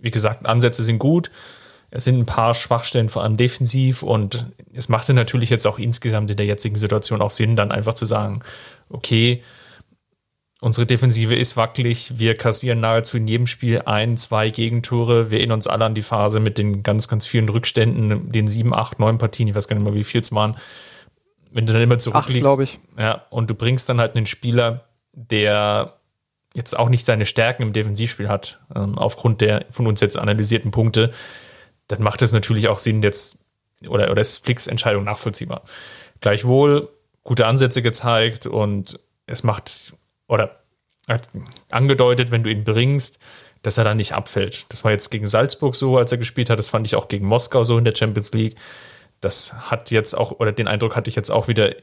wie 0.00 0.10
gesagt, 0.10 0.46
Ansätze 0.46 0.84
sind 0.84 0.98
gut. 0.98 1.30
Es 1.90 2.04
sind 2.04 2.18
ein 2.18 2.26
paar 2.26 2.54
Schwachstellen, 2.54 3.08
vor 3.08 3.22
allem 3.22 3.36
defensiv. 3.36 4.02
Und 4.02 4.46
es 4.72 4.88
machte 4.88 5.14
natürlich 5.14 5.50
jetzt 5.50 5.66
auch 5.66 5.78
insgesamt 5.78 6.30
in 6.30 6.36
der 6.36 6.46
jetzigen 6.46 6.76
Situation 6.76 7.22
auch 7.22 7.30
Sinn, 7.30 7.56
dann 7.56 7.70
einfach 7.70 7.94
zu 7.94 8.04
sagen, 8.04 8.40
okay, 8.88 9.42
unsere 10.60 10.86
Defensive 10.86 11.34
ist 11.34 11.56
wackelig. 11.56 12.18
Wir 12.18 12.36
kassieren 12.36 12.80
nahezu 12.80 13.16
in 13.16 13.26
jedem 13.26 13.46
Spiel 13.46 13.82
ein, 13.84 14.16
zwei 14.16 14.50
Gegentore. 14.50 15.30
Wir 15.30 15.38
erinnern 15.38 15.58
uns 15.58 15.66
alle 15.66 15.84
an 15.84 15.94
die 15.94 16.02
Phase 16.02 16.40
mit 16.40 16.58
den 16.58 16.82
ganz, 16.82 17.06
ganz 17.06 17.26
vielen 17.26 17.48
Rückständen, 17.48 18.32
den 18.32 18.48
sieben, 18.48 18.74
acht, 18.74 18.98
neun 18.98 19.18
Partien. 19.18 19.46
Ich 19.46 19.54
weiß 19.54 19.68
gar 19.68 19.76
nicht 19.76 19.84
mehr, 19.84 19.94
wie 19.94 20.04
viel 20.04 20.20
es 20.20 20.32
waren. 20.32 20.56
Wenn 21.52 21.66
du 21.66 21.72
dann 21.74 21.82
immer 21.82 21.98
zurückliegst. 21.98 22.42
glaube 22.42 22.64
ich. 22.64 22.78
Ja, 22.98 23.26
und 23.30 23.50
du 23.50 23.54
bringst 23.54 23.88
dann 23.88 24.00
halt 24.00 24.16
einen 24.16 24.26
Spieler, 24.26 24.84
der 25.12 25.94
jetzt 26.54 26.78
auch 26.78 26.88
nicht 26.88 27.04
seine 27.04 27.26
Stärken 27.26 27.62
im 27.62 27.72
Defensivspiel 27.72 28.28
hat, 28.28 28.60
ähm, 28.74 28.96
aufgrund 28.96 29.40
der 29.40 29.66
von 29.70 29.86
uns 29.86 30.00
jetzt 30.00 30.16
analysierten 30.16 30.70
Punkte, 30.70 31.12
dann 31.88 32.02
macht 32.02 32.22
es 32.22 32.32
natürlich 32.32 32.68
auch 32.68 32.78
Sinn, 32.78 33.02
jetzt 33.02 33.38
oder, 33.86 34.10
oder 34.10 34.22
ist 34.22 34.44
Flicks 34.44 34.66
Entscheidung 34.66 35.04
nachvollziehbar. 35.04 35.62
Gleichwohl 36.20 36.88
gute 37.22 37.46
Ansätze 37.46 37.82
gezeigt 37.82 38.46
und 38.46 39.00
es 39.26 39.42
macht 39.42 39.94
oder 40.28 40.60
hat 41.08 41.28
angedeutet, 41.70 42.30
wenn 42.30 42.44
du 42.44 42.50
ihn 42.50 42.64
bringst, 42.64 43.18
dass 43.62 43.76
er 43.76 43.84
dann 43.84 43.96
nicht 43.96 44.12
abfällt. 44.12 44.66
Das 44.70 44.84
war 44.84 44.92
jetzt 44.92 45.10
gegen 45.10 45.26
Salzburg 45.26 45.74
so, 45.74 45.98
als 45.98 46.12
er 46.12 46.18
gespielt 46.18 46.50
hat. 46.50 46.58
Das 46.58 46.68
fand 46.68 46.86
ich 46.86 46.96
auch 46.96 47.08
gegen 47.08 47.26
Moskau 47.26 47.64
so 47.64 47.76
in 47.76 47.84
der 47.84 47.94
Champions 47.94 48.32
League. 48.32 48.56
Das 49.20 49.54
hat 49.70 49.90
jetzt 49.90 50.16
auch, 50.16 50.32
oder 50.32 50.52
den 50.52 50.68
Eindruck 50.68 50.96
hatte 50.96 51.08
ich 51.08 51.16
jetzt 51.16 51.30
auch 51.30 51.48
wieder 51.48 51.74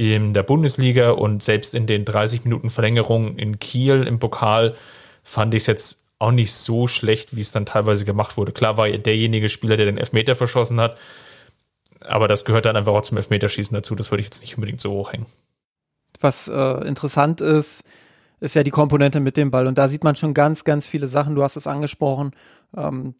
in 0.00 0.32
der 0.32 0.42
Bundesliga 0.42 1.10
und 1.10 1.42
selbst 1.42 1.74
in 1.74 1.86
den 1.86 2.06
30 2.06 2.44
Minuten 2.44 2.70
Verlängerung 2.70 3.36
in 3.36 3.58
Kiel 3.58 4.04
im 4.04 4.18
Pokal 4.18 4.74
fand 5.22 5.52
ich 5.52 5.64
es 5.64 5.66
jetzt 5.66 6.04
auch 6.18 6.32
nicht 6.32 6.54
so 6.54 6.86
schlecht, 6.86 7.36
wie 7.36 7.42
es 7.42 7.52
dann 7.52 7.66
teilweise 7.66 8.06
gemacht 8.06 8.38
wurde. 8.38 8.52
Klar 8.52 8.78
war 8.78 8.88
er 8.88 8.96
derjenige 8.96 9.50
Spieler, 9.50 9.76
der 9.76 9.84
den 9.84 9.98
Elfmeter 9.98 10.34
verschossen 10.36 10.80
hat, 10.80 10.96
aber 12.00 12.28
das 12.28 12.46
gehört 12.46 12.64
dann 12.64 12.76
einfach 12.76 12.94
auch 12.94 13.02
zum 13.02 13.18
Elfmeterschießen 13.18 13.74
dazu. 13.74 13.94
Das 13.94 14.10
würde 14.10 14.22
ich 14.22 14.28
jetzt 14.28 14.40
nicht 14.40 14.56
unbedingt 14.56 14.80
so 14.80 14.90
hochhängen. 14.90 15.26
Was 16.18 16.48
äh, 16.48 16.88
interessant 16.88 17.42
ist, 17.42 17.84
ist 18.40 18.54
ja 18.54 18.62
die 18.62 18.70
Komponente 18.70 19.20
mit 19.20 19.36
dem 19.36 19.50
Ball. 19.50 19.66
Und 19.66 19.76
da 19.76 19.86
sieht 19.90 20.02
man 20.02 20.16
schon 20.16 20.32
ganz, 20.32 20.64
ganz 20.64 20.86
viele 20.86 21.08
Sachen. 21.08 21.34
Du 21.34 21.42
hast 21.42 21.56
es 21.56 21.66
angesprochen. 21.66 22.32
Ähm, 22.74 23.16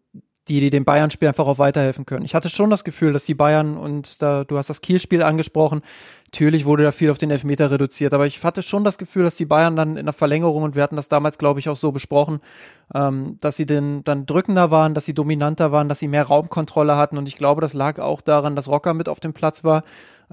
die, 0.47 0.59
die 0.59 0.69
dem 0.69 0.85
Bayern-Spiel 0.85 1.27
einfach 1.27 1.47
auch 1.47 1.59
weiterhelfen 1.59 2.05
können. 2.05 2.25
Ich 2.25 2.33
hatte 2.33 2.49
schon 2.49 2.69
das 2.69 2.83
Gefühl, 2.83 3.13
dass 3.13 3.25
die 3.25 3.35
Bayern 3.35 3.77
und 3.77 4.21
da, 4.21 4.43
du 4.43 4.57
hast 4.57 4.69
das 4.69 4.81
Kiel-Spiel 4.81 5.21
angesprochen, 5.23 5.81
natürlich 6.33 6.65
wurde 6.65 6.83
da 6.83 6.91
viel 6.93 7.11
auf 7.11 7.17
den 7.17 7.29
Elfmeter 7.29 7.71
reduziert, 7.71 8.13
aber 8.13 8.25
ich 8.25 8.41
hatte 8.43 8.61
schon 8.61 8.85
das 8.85 8.97
Gefühl, 8.97 9.23
dass 9.23 9.35
die 9.35 9.45
Bayern 9.45 9.75
dann 9.75 9.97
in 9.97 10.05
der 10.05 10.13
Verlängerung, 10.13 10.63
und 10.63 10.75
wir 10.75 10.83
hatten 10.83 10.95
das 10.95 11.09
damals, 11.09 11.37
glaube 11.37 11.59
ich, 11.59 11.67
auch 11.67 11.75
so 11.75 11.91
besprochen, 11.91 12.39
ähm, 12.95 13.37
dass 13.41 13.57
sie 13.57 13.65
den, 13.65 14.03
dann 14.05 14.25
drückender 14.25 14.71
waren, 14.71 14.93
dass 14.93 15.05
sie 15.05 15.13
dominanter 15.13 15.71
waren, 15.73 15.89
dass 15.89 15.99
sie 15.99 16.07
mehr 16.07 16.23
Raumkontrolle 16.23 16.95
hatten 16.95 17.17
und 17.17 17.27
ich 17.27 17.35
glaube, 17.35 17.59
das 17.59 17.73
lag 17.73 17.99
auch 17.99 18.21
daran, 18.21 18.55
dass 18.55 18.69
Rocker 18.69 18.93
mit 18.93 19.09
auf 19.09 19.19
dem 19.19 19.33
Platz 19.33 19.63
war 19.63 19.83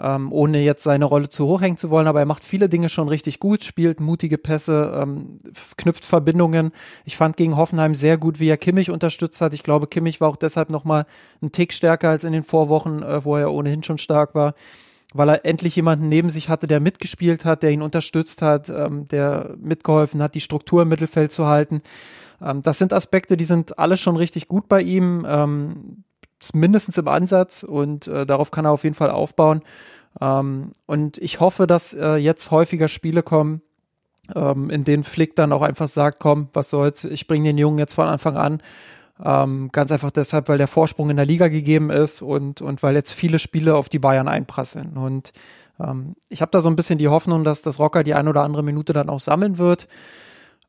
ähm, 0.01 0.33
ohne 0.33 0.63
jetzt 0.63 0.85
seine 0.85 1.05
Rolle 1.05 1.29
zu 1.29 1.47
hoch 1.47 1.61
hängen 1.61 1.77
zu 1.77 1.91
wollen, 1.91 2.07
aber 2.07 2.21
er 2.21 2.27
macht 2.27 2.45
viele 2.45 2.69
Dinge 2.69 2.89
schon 2.89 3.09
richtig 3.09 3.41
gut, 3.41 3.65
spielt 3.65 4.01
mutige 4.01 4.39
Pässe, 4.39 4.93
ähm, 4.95 5.39
knüpft 5.77 6.05
Verbindungen. 6.05 6.71
Ich 7.05 7.17
fand 7.17 7.37
gegen 7.37 7.57
Hoffenheim 7.57 7.95
sehr 7.95 8.17
gut, 8.17 8.39
wie 8.39 8.49
er 8.49 8.57
Kimmich 8.57 8.91
unterstützt 8.91 9.41
hat. 9.41 9.55
Ich 9.55 9.63
glaube, 9.65 9.89
Kimmich 9.89 10.21
war 10.21 10.29
auch 10.29 10.37
deshalb 10.37 10.71
nochmal 10.71 11.07
ein 11.43 11.53
Tick 11.53 11.73
stärker 11.73 12.11
als 12.11 12.25
in 12.25 12.33
den 12.33 12.45
Vorwochen, 12.45 13.03
äh, 13.03 13.25
wo 13.25 13.37
er 13.37 13.53
ohnehin 13.53 13.83
schon 13.83 13.99
stark 13.99 14.35
war 14.35 14.55
weil 15.15 15.29
er 15.29 15.45
endlich 15.45 15.77
jemanden 15.77 16.09
neben 16.09 16.31
sich 16.31 16.49
hatte, 16.49 16.67
der 16.67 16.81
mitgespielt 16.81 17.45
hat, 17.45 17.63
der 17.63 17.71
ihn 17.71 17.83
unterstützt 17.83 18.43
hat, 18.43 18.69
ähm, 18.69 19.09
der 19.09 19.57
mitgeholfen 19.61 20.23
hat, 20.23 20.35
die 20.35 20.41
Struktur 20.41 20.83
im 20.83 20.89
Mittelfeld 20.89 21.33
zu 21.33 21.47
halten. 21.47 21.83
Ähm, 22.43 22.63
das 22.63 22.79
sind 22.79 22.93
Aspekte, 22.93 23.37
die 23.37 23.45
sind 23.45 23.79
alle 23.79 23.97
schon 23.97 24.17
richtig 24.17 24.49
gut 24.49 24.69
bei 24.69 24.83
ihm. 24.83 25.25
Ähm, 25.27 26.05
mindestens 26.55 26.99
im 26.99 27.09
Ansatz 27.09 27.63
und 27.63 28.07
äh, 28.07 28.25
darauf 28.27 28.51
kann 28.51 28.65
er 28.65 28.71
auf 28.71 28.85
jeden 28.85 28.95
Fall 28.95 29.11
aufbauen. 29.11 29.63
Ähm, 30.21 30.73
und 30.87 31.19
ich 31.19 31.41
hoffe, 31.41 31.67
dass 31.67 31.95
äh, 31.95 32.17
jetzt 32.17 32.51
häufiger 32.51 32.89
Spiele 32.89 33.23
kommen, 33.23 33.63
ähm, 34.35 34.71
in 34.71 34.85
denen 34.85 35.05
Flick 35.05 35.37
dann 35.37 35.53
auch 35.53 35.63
einfach 35.63 35.89
sagt, 35.89 36.21
komm, 36.21 36.49
was 36.53 36.71
soll's, 36.71 37.05
ich 37.05 37.27
bringe 37.27 37.49
den 37.49 37.59
Jungen 37.59 37.79
jetzt 37.79 37.95
von 37.95 38.09
Anfang 38.09 38.37
an. 38.37 38.63
Ähm, 39.25 39.71
ganz 39.73 39.91
einfach 39.91 40.11
deshalb, 40.11 40.49
weil 40.49 40.59
der 40.59 40.69
Vorsprung 40.69 41.11
in 41.11 41.17
der 41.17 41.27
Liga 41.27 41.49
gegeben 41.49 41.91
ist 41.91 42.23
und, 42.23 42.61
und 42.61 42.83
weil 42.83 42.95
jetzt 42.95 43.13
viele 43.13 43.39
Spiele 43.39 43.75
auf 43.75 43.89
die 43.89 43.99
Bayern 43.99 44.29
einprasseln. 44.29 44.97
Und 44.97 45.33
ähm, 45.81 46.15
ich 46.29 46.41
habe 46.41 46.51
da 46.51 46.61
so 46.61 46.71
ein 46.71 46.77
bisschen 46.77 46.99
die 46.99 47.09
Hoffnung, 47.09 47.45
dass 47.45 47.63
das 47.63 47.79
Rocker 47.79 48.05
die 48.05 48.15
ein 48.15 48.29
oder 48.29 48.43
andere 48.43 48.63
Minute 48.63 48.93
dann 48.93 49.09
auch 49.09 49.21
sammeln 49.21 49.59
wird. 49.59 49.89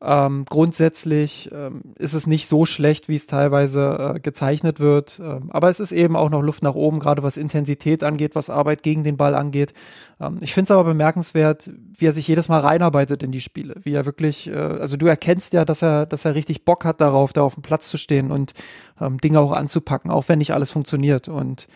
Ähm, 0.01 0.45
grundsätzlich 0.45 1.49
ähm, 1.51 1.81
ist 1.97 2.13
es 2.13 2.25
nicht 2.25 2.47
so 2.47 2.65
schlecht, 2.65 3.09
wie 3.09 3.15
es 3.15 3.27
teilweise 3.27 4.13
äh, 4.15 4.19
gezeichnet 4.21 4.79
wird. 4.79 5.19
Ähm, 5.21 5.49
aber 5.51 5.69
es 5.69 5.81
ist 5.81 5.91
eben 5.91 6.15
auch 6.15 6.29
noch 6.29 6.41
Luft 6.41 6.63
nach 6.63 6.75
oben, 6.75 6.99
gerade 6.99 7.21
was 7.21 7.35
Intensität 7.35 8.01
angeht, 8.03 8.33
was 8.33 8.49
Arbeit 8.49 8.81
gegen 8.81 9.03
den 9.03 9.17
Ball 9.17 9.35
angeht. 9.35 9.73
Ähm, 10.21 10.37
ich 10.39 10.53
finde 10.53 10.67
es 10.67 10.71
aber 10.71 10.85
bemerkenswert, 10.85 11.69
wie 11.97 12.05
er 12.05 12.13
sich 12.13 12.29
jedes 12.29 12.47
Mal 12.47 12.61
reinarbeitet 12.61 13.23
in 13.23 13.33
die 13.33 13.41
Spiele. 13.41 13.75
Wie 13.83 13.93
er 13.93 14.05
wirklich, 14.05 14.47
äh, 14.47 14.53
also 14.53 14.95
du 14.95 15.05
erkennst 15.05 15.51
ja, 15.51 15.65
dass 15.65 15.81
er, 15.81 16.05
dass 16.05 16.23
er 16.23 16.33
richtig 16.33 16.63
Bock 16.63 16.85
hat 16.85 17.01
darauf, 17.01 17.33
da 17.33 17.41
auf 17.41 17.55
dem 17.55 17.63
Platz 17.63 17.89
zu 17.89 17.97
stehen 17.97 18.31
und 18.31 18.53
ähm, 19.01 19.17
Dinge 19.17 19.41
auch 19.41 19.51
anzupacken, 19.51 20.11
auch 20.11 20.29
wenn 20.29 20.39
nicht 20.39 20.53
alles 20.53 20.71
funktioniert. 20.71 21.27
Und 21.27 21.67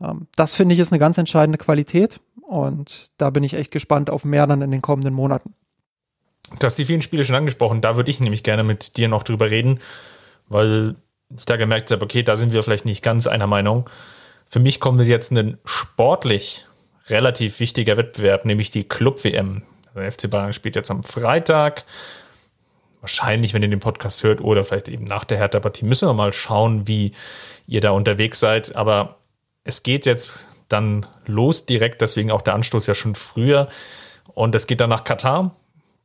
ähm, 0.00 0.28
das 0.34 0.54
finde 0.54 0.74
ich 0.74 0.80
ist 0.80 0.92
eine 0.92 0.98
ganz 0.98 1.18
entscheidende 1.18 1.58
Qualität. 1.58 2.20
Und 2.40 3.10
da 3.18 3.28
bin 3.28 3.44
ich 3.44 3.52
echt 3.52 3.70
gespannt 3.70 4.08
auf 4.08 4.24
mehr 4.24 4.46
dann 4.46 4.62
in 4.62 4.70
den 4.70 4.80
kommenden 4.80 5.12
Monaten. 5.12 5.52
Du 6.58 6.64
hast 6.64 6.76
die 6.76 6.84
vielen 6.84 7.02
Spiele 7.02 7.24
schon 7.24 7.34
angesprochen, 7.34 7.80
da 7.80 7.96
würde 7.96 8.10
ich 8.10 8.20
nämlich 8.20 8.42
gerne 8.42 8.62
mit 8.62 8.96
dir 8.96 9.08
noch 9.08 9.24
drüber 9.24 9.50
reden, 9.50 9.80
weil 10.48 10.94
ich 11.36 11.44
da 11.44 11.56
gemerkt 11.56 11.90
habe, 11.90 12.04
okay, 12.04 12.22
da 12.22 12.36
sind 12.36 12.52
wir 12.52 12.62
vielleicht 12.62 12.84
nicht 12.84 13.02
ganz 13.02 13.26
einer 13.26 13.48
Meinung. 13.48 13.90
Für 14.48 14.60
mich 14.60 14.78
kommt 14.78 15.04
jetzt 15.04 15.32
ein 15.32 15.58
sportlich 15.64 16.66
relativ 17.08 17.58
wichtiger 17.58 17.96
Wettbewerb, 17.96 18.44
nämlich 18.44 18.70
die 18.70 18.84
Club-WM. 18.84 19.62
Der 19.94 20.12
FC 20.12 20.30
Bayern 20.30 20.52
spielt 20.52 20.76
jetzt 20.76 20.90
am 20.90 21.02
Freitag. 21.02 21.84
Wahrscheinlich, 23.00 23.54
wenn 23.54 23.62
ihr 23.62 23.68
den 23.68 23.80
Podcast 23.80 24.22
hört, 24.22 24.40
oder 24.40 24.64
vielleicht 24.64 24.88
eben 24.88 25.04
nach 25.04 25.24
der 25.24 25.38
Hertha-Partie, 25.38 25.84
müssen 25.84 26.08
wir 26.08 26.14
mal 26.14 26.32
schauen, 26.32 26.86
wie 26.86 27.12
ihr 27.66 27.80
da 27.80 27.90
unterwegs 27.90 28.40
seid. 28.40 28.76
Aber 28.76 29.16
es 29.64 29.82
geht 29.82 30.06
jetzt 30.06 30.46
dann 30.68 31.06
los 31.26 31.66
direkt, 31.66 32.00
deswegen 32.00 32.30
auch 32.30 32.42
der 32.42 32.54
Anstoß 32.54 32.86
ja 32.86 32.94
schon 32.94 33.14
früher. 33.14 33.68
Und 34.34 34.54
es 34.54 34.66
geht 34.66 34.80
dann 34.80 34.90
nach 34.90 35.04
Katar. 35.04 35.56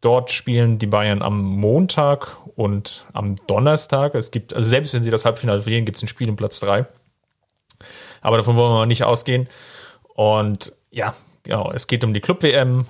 Dort 0.01 0.31
spielen 0.31 0.79
die 0.79 0.87
Bayern 0.87 1.21
am 1.21 1.43
Montag 1.43 2.35
und 2.55 3.05
am 3.13 3.35
Donnerstag. 3.45 4.15
Es 4.15 4.31
gibt, 4.31 4.53
also 4.53 4.67
selbst 4.67 4.95
wenn 4.95 5.03
sie 5.03 5.11
das 5.11 5.25
Halbfinale 5.25 5.61
verlieren, 5.61 5.85
gibt 5.85 5.97
es 5.97 6.03
ein 6.03 6.07
Spiel 6.07 6.27
um 6.27 6.35
Platz 6.35 6.59
3. 6.59 6.87
Aber 8.21 8.37
davon 8.37 8.55
wollen 8.55 8.73
wir 8.73 8.85
nicht 8.87 9.03
ausgehen. 9.03 9.47
Und 10.15 10.73
ja, 10.89 11.15
genau, 11.43 11.71
es 11.71 11.85
geht 11.85 12.03
um 12.03 12.15
die 12.15 12.19
Club-WM. 12.19 12.85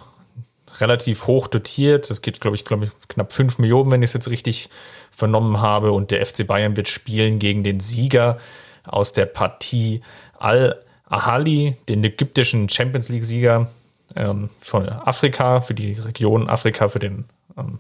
Relativ 0.80 1.28
hoch 1.28 1.48
dotiert. 1.48 2.10
Es 2.10 2.22
geht, 2.22 2.40
glaube 2.40 2.56
ich, 2.56 2.64
glaube 2.64 2.86
ich, 2.86 2.92
knapp 3.10 3.34
5 3.34 3.58
Millionen, 3.58 3.92
wenn 3.92 4.04
ich 4.04 4.12
es 4.12 4.14
jetzt 4.14 4.30
richtig 4.30 4.70
vernommen 5.12 5.60
habe. 5.60 5.92
Und 5.92 6.12
der 6.12 6.26
FC 6.26 6.48
Bayern 6.48 6.78
wird 6.78 6.88
spielen 6.88 7.40
gegen 7.40 7.64
den 7.64 7.82
Sieger 7.82 8.38
aus 8.86 9.12
der 9.12 9.26
Partie 9.26 10.02
Al-Ahali, 10.40 11.76
den 11.90 12.04
ägyptischen 12.06 12.70
Champions 12.70 13.10
League-Sieger 13.10 13.70
ähm, 14.16 14.50
von 14.58 14.88
Afrika, 14.90 15.62
für 15.62 15.74
die 15.74 15.94
Region 15.94 16.50
Afrika, 16.50 16.88
für 16.88 17.00
den 17.00 17.26
ähm, 17.58 17.80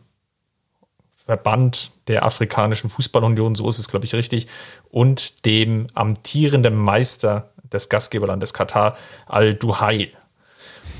Verband 1.25 1.91
der 2.07 2.25
Afrikanischen 2.25 2.89
Fußballunion, 2.89 3.55
so 3.55 3.69
ist 3.69 3.79
es, 3.79 3.87
glaube 3.87 4.05
ich, 4.05 4.13
richtig, 4.15 4.47
und 4.89 5.45
dem 5.45 5.87
amtierenden 5.93 6.75
Meister 6.75 7.51
des 7.71 7.89
Gastgeberlandes 7.89 8.53
Katar, 8.53 8.97
Al-Duhail. 9.27 10.09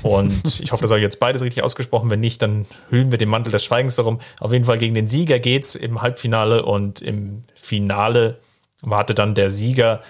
Und 0.02 0.60
ich 0.60 0.72
hoffe, 0.72 0.82
das 0.82 0.90
habe 0.90 1.00
ich 1.00 1.04
jetzt 1.04 1.20
beides 1.20 1.42
richtig 1.42 1.62
ausgesprochen. 1.62 2.10
Wenn 2.10 2.20
nicht, 2.20 2.42
dann 2.42 2.66
hüllen 2.90 3.10
wir 3.10 3.18
den 3.18 3.28
Mantel 3.28 3.52
des 3.52 3.64
Schweigens 3.64 3.96
darum. 3.96 4.20
Auf 4.40 4.52
jeden 4.52 4.64
Fall 4.64 4.78
gegen 4.78 4.94
den 4.94 5.06
Sieger 5.06 5.38
geht 5.38 5.64
es 5.64 5.74
im 5.76 6.02
Halbfinale 6.02 6.64
und 6.64 7.00
im 7.00 7.42
Finale 7.54 8.38
wartet 8.80 9.18
dann 9.18 9.34
der 9.34 9.50
Sieger 9.50 10.00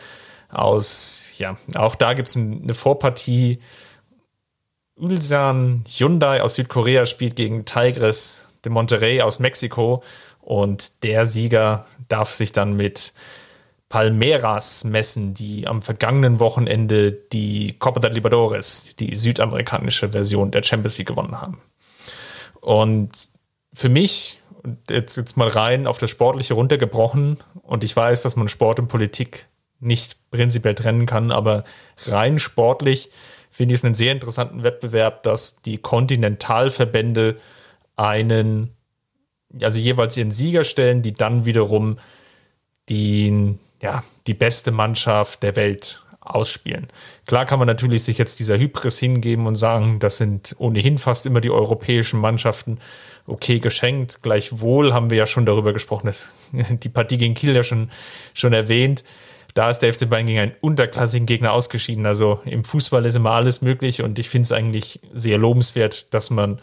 aus, 0.50 1.28
ja, 1.38 1.56
auch 1.74 1.94
da 1.94 2.14
gibt 2.14 2.28
es 2.28 2.36
eine 2.36 2.74
Vorpartie 2.74 3.58
Ulsan 4.96 5.84
Hyundai 5.88 6.42
aus 6.42 6.54
Südkorea 6.54 7.06
spielt 7.06 7.36
gegen 7.36 7.64
Tigres 7.64 8.46
de 8.64 8.70
Monterrey 8.70 9.22
aus 9.22 9.38
Mexiko 9.38 10.02
und 10.40 11.02
der 11.02 11.26
Sieger 11.26 11.86
darf 12.08 12.34
sich 12.34 12.52
dann 12.52 12.76
mit 12.76 13.14
Palmeiras 13.88 14.84
messen, 14.84 15.34
die 15.34 15.66
am 15.66 15.82
vergangenen 15.82 16.40
Wochenende 16.40 17.12
die 17.12 17.74
Copa 17.78 18.00
de 18.00 18.10
Libertadores, 18.10 18.96
die 18.98 19.14
südamerikanische 19.14 20.10
Version 20.10 20.50
der 20.50 20.62
Champions 20.62 20.96
League 20.98 21.08
gewonnen 21.08 21.40
haben. 21.40 21.60
Und 22.60 23.10
für 23.74 23.88
mich, 23.88 24.40
jetzt, 24.88 25.16
jetzt 25.16 25.36
mal 25.36 25.48
rein 25.48 25.86
auf 25.86 25.98
das 25.98 26.10
Sportliche 26.10 26.54
runtergebrochen, 26.54 27.38
und 27.62 27.84
ich 27.84 27.94
weiß, 27.94 28.22
dass 28.22 28.36
man 28.36 28.48
Sport 28.48 28.80
und 28.80 28.88
Politik 28.88 29.46
nicht 29.78 30.16
prinzipiell 30.30 30.74
trennen 30.74 31.04
kann, 31.04 31.30
aber 31.30 31.64
rein 32.06 32.38
sportlich 32.38 33.10
finde 33.52 33.74
ich 33.74 33.80
es 33.80 33.84
einen 33.84 33.94
sehr 33.94 34.12
interessanten 34.12 34.64
Wettbewerb, 34.64 35.22
dass 35.22 35.60
die 35.60 35.76
Kontinentalverbände 35.76 37.36
einen, 37.96 38.70
also 39.60 39.78
jeweils 39.78 40.16
ihren 40.16 40.30
Sieger 40.30 40.64
stellen, 40.64 41.02
die 41.02 41.12
dann 41.12 41.44
wiederum 41.44 41.98
die, 42.88 43.58
ja, 43.82 44.02
die 44.26 44.34
beste 44.34 44.70
Mannschaft 44.70 45.42
der 45.42 45.54
Welt 45.54 46.02
ausspielen. 46.20 46.88
Klar 47.26 47.44
kann 47.44 47.58
man 47.58 47.68
natürlich 47.68 48.04
sich 48.04 48.16
jetzt 48.16 48.40
dieser 48.40 48.56
Hybris 48.58 48.98
hingeben 48.98 49.46
und 49.46 49.56
sagen, 49.56 49.98
das 49.98 50.16
sind 50.16 50.56
ohnehin 50.58 50.96
fast 50.96 51.26
immer 51.26 51.42
die 51.42 51.50
europäischen 51.50 52.20
Mannschaften. 52.20 52.78
Okay, 53.26 53.58
geschenkt. 53.58 54.22
Gleichwohl 54.22 54.94
haben 54.94 55.10
wir 55.10 55.18
ja 55.18 55.26
schon 55.26 55.44
darüber 55.44 55.74
gesprochen, 55.74 56.06
dass 56.06 56.32
die 56.52 56.88
Partie 56.88 57.18
gegen 57.18 57.34
Kiel 57.34 57.54
ja 57.54 57.62
schon, 57.62 57.90
schon 58.32 58.54
erwähnt 58.54 59.04
da 59.54 59.70
ist 59.70 59.80
der 59.80 59.92
FC 59.92 60.08
Bayern 60.08 60.26
gegen 60.26 60.38
einen 60.38 60.54
unterklassigen 60.60 61.26
Gegner 61.26 61.52
ausgeschieden. 61.52 62.06
Also 62.06 62.40
im 62.44 62.64
Fußball 62.64 63.04
ist 63.04 63.16
immer 63.16 63.32
alles 63.32 63.62
möglich 63.62 64.02
und 64.02 64.18
ich 64.18 64.28
finde 64.28 64.46
es 64.46 64.52
eigentlich 64.52 65.00
sehr 65.12 65.38
lobenswert, 65.38 66.12
dass 66.14 66.30
man 66.30 66.60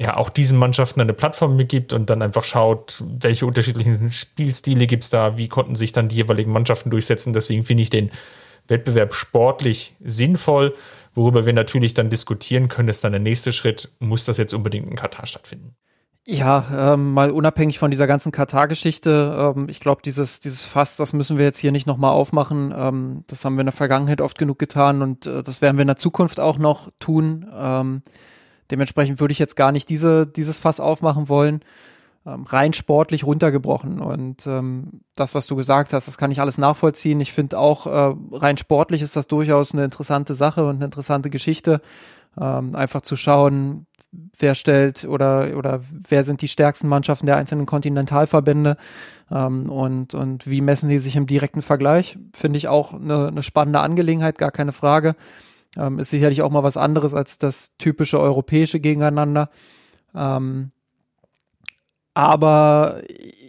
ja 0.00 0.16
auch 0.16 0.28
diesen 0.30 0.58
Mannschaften 0.58 1.00
eine 1.00 1.12
Plattform 1.12 1.56
mitgibt 1.56 1.92
und 1.92 2.10
dann 2.10 2.22
einfach 2.22 2.44
schaut, 2.44 3.02
welche 3.06 3.46
unterschiedlichen 3.46 4.12
Spielstile 4.12 4.86
gibt 4.86 5.04
es 5.04 5.10
da, 5.10 5.38
wie 5.38 5.48
konnten 5.48 5.74
sich 5.74 5.92
dann 5.92 6.08
die 6.08 6.16
jeweiligen 6.16 6.52
Mannschaften 6.52 6.90
durchsetzen. 6.90 7.32
Deswegen 7.32 7.62
finde 7.62 7.82
ich 7.82 7.90
den 7.90 8.10
Wettbewerb 8.68 9.14
sportlich 9.14 9.94
sinnvoll. 10.00 10.74
Worüber 11.14 11.46
wir 11.46 11.54
natürlich 11.54 11.94
dann 11.94 12.10
diskutieren 12.10 12.68
können, 12.68 12.88
ist 12.88 13.04
dann 13.04 13.12
der 13.12 13.20
nächste 13.20 13.52
Schritt, 13.52 13.90
muss 13.98 14.26
das 14.26 14.36
jetzt 14.36 14.52
unbedingt 14.52 14.88
in 14.88 14.96
Katar 14.96 15.24
stattfinden? 15.24 15.76
Ja, 16.28 16.94
ähm, 16.94 17.12
mal 17.12 17.30
unabhängig 17.30 17.78
von 17.78 17.92
dieser 17.92 18.08
ganzen 18.08 18.32
Katar-Geschichte, 18.32 19.54
ähm, 19.56 19.68
ich 19.68 19.78
glaube, 19.78 20.02
dieses, 20.04 20.40
dieses 20.40 20.64
Fass, 20.64 20.96
das 20.96 21.12
müssen 21.12 21.38
wir 21.38 21.44
jetzt 21.44 21.60
hier 21.60 21.70
nicht 21.70 21.86
nochmal 21.86 22.10
aufmachen. 22.10 22.74
Ähm, 22.76 23.22
das 23.28 23.44
haben 23.44 23.54
wir 23.54 23.60
in 23.60 23.66
der 23.66 23.72
Vergangenheit 23.72 24.20
oft 24.20 24.36
genug 24.36 24.58
getan 24.58 25.02
und 25.02 25.26
äh, 25.28 25.44
das 25.44 25.62
werden 25.62 25.76
wir 25.76 25.82
in 25.82 25.86
der 25.86 25.96
Zukunft 25.96 26.40
auch 26.40 26.58
noch 26.58 26.90
tun. 26.98 27.46
Ähm, 27.54 28.02
dementsprechend 28.72 29.20
würde 29.20 29.30
ich 29.30 29.38
jetzt 29.38 29.54
gar 29.54 29.70
nicht 29.70 29.88
diese, 29.88 30.26
dieses 30.26 30.58
Fass 30.58 30.80
aufmachen 30.80 31.28
wollen. 31.28 31.60
Ähm, 32.26 32.42
rein 32.42 32.72
sportlich 32.72 33.22
runtergebrochen. 33.22 34.00
Und 34.00 34.48
ähm, 34.48 35.02
das, 35.14 35.36
was 35.36 35.46
du 35.46 35.54
gesagt 35.54 35.92
hast, 35.92 36.08
das 36.08 36.18
kann 36.18 36.32
ich 36.32 36.40
alles 36.40 36.58
nachvollziehen. 36.58 37.20
Ich 37.20 37.32
finde 37.32 37.56
auch, 37.56 37.86
äh, 37.86 38.16
rein 38.32 38.56
sportlich 38.56 39.00
ist 39.00 39.14
das 39.14 39.28
durchaus 39.28 39.74
eine 39.74 39.84
interessante 39.84 40.34
Sache 40.34 40.64
und 40.66 40.76
eine 40.76 40.86
interessante 40.86 41.30
Geschichte. 41.30 41.80
Einfach 42.38 43.00
zu 43.00 43.16
schauen, 43.16 43.86
wer 44.38 44.54
stellt 44.54 45.04
oder, 45.04 45.56
oder 45.56 45.80
wer 46.08 46.24
sind 46.24 46.42
die 46.42 46.48
stärksten 46.48 46.88
Mannschaften 46.88 47.26
der 47.26 47.36
einzelnen 47.36 47.66
Kontinentalverbände 47.66 48.76
ähm, 49.30 49.70
und, 49.70 50.14
und 50.14 50.48
wie 50.48 50.60
messen 50.60 50.88
die 50.88 50.98
sich 50.98 51.16
im 51.16 51.26
direkten 51.26 51.62
Vergleich. 51.62 52.18
Finde 52.34 52.58
ich 52.58 52.68
auch 52.68 52.94
eine, 52.94 53.28
eine 53.28 53.42
spannende 53.42 53.80
Angelegenheit, 53.80 54.38
gar 54.38 54.50
keine 54.50 54.72
Frage. 54.72 55.16
Ähm, 55.76 55.98
ist 55.98 56.10
sicherlich 56.10 56.42
auch 56.42 56.50
mal 56.50 56.62
was 56.62 56.76
anderes 56.76 57.14
als 57.14 57.38
das 57.38 57.72
typische 57.78 58.20
europäische 58.20 58.80
Gegeneinander. 58.80 59.50
Ähm, 60.14 60.70
aber 62.14 63.02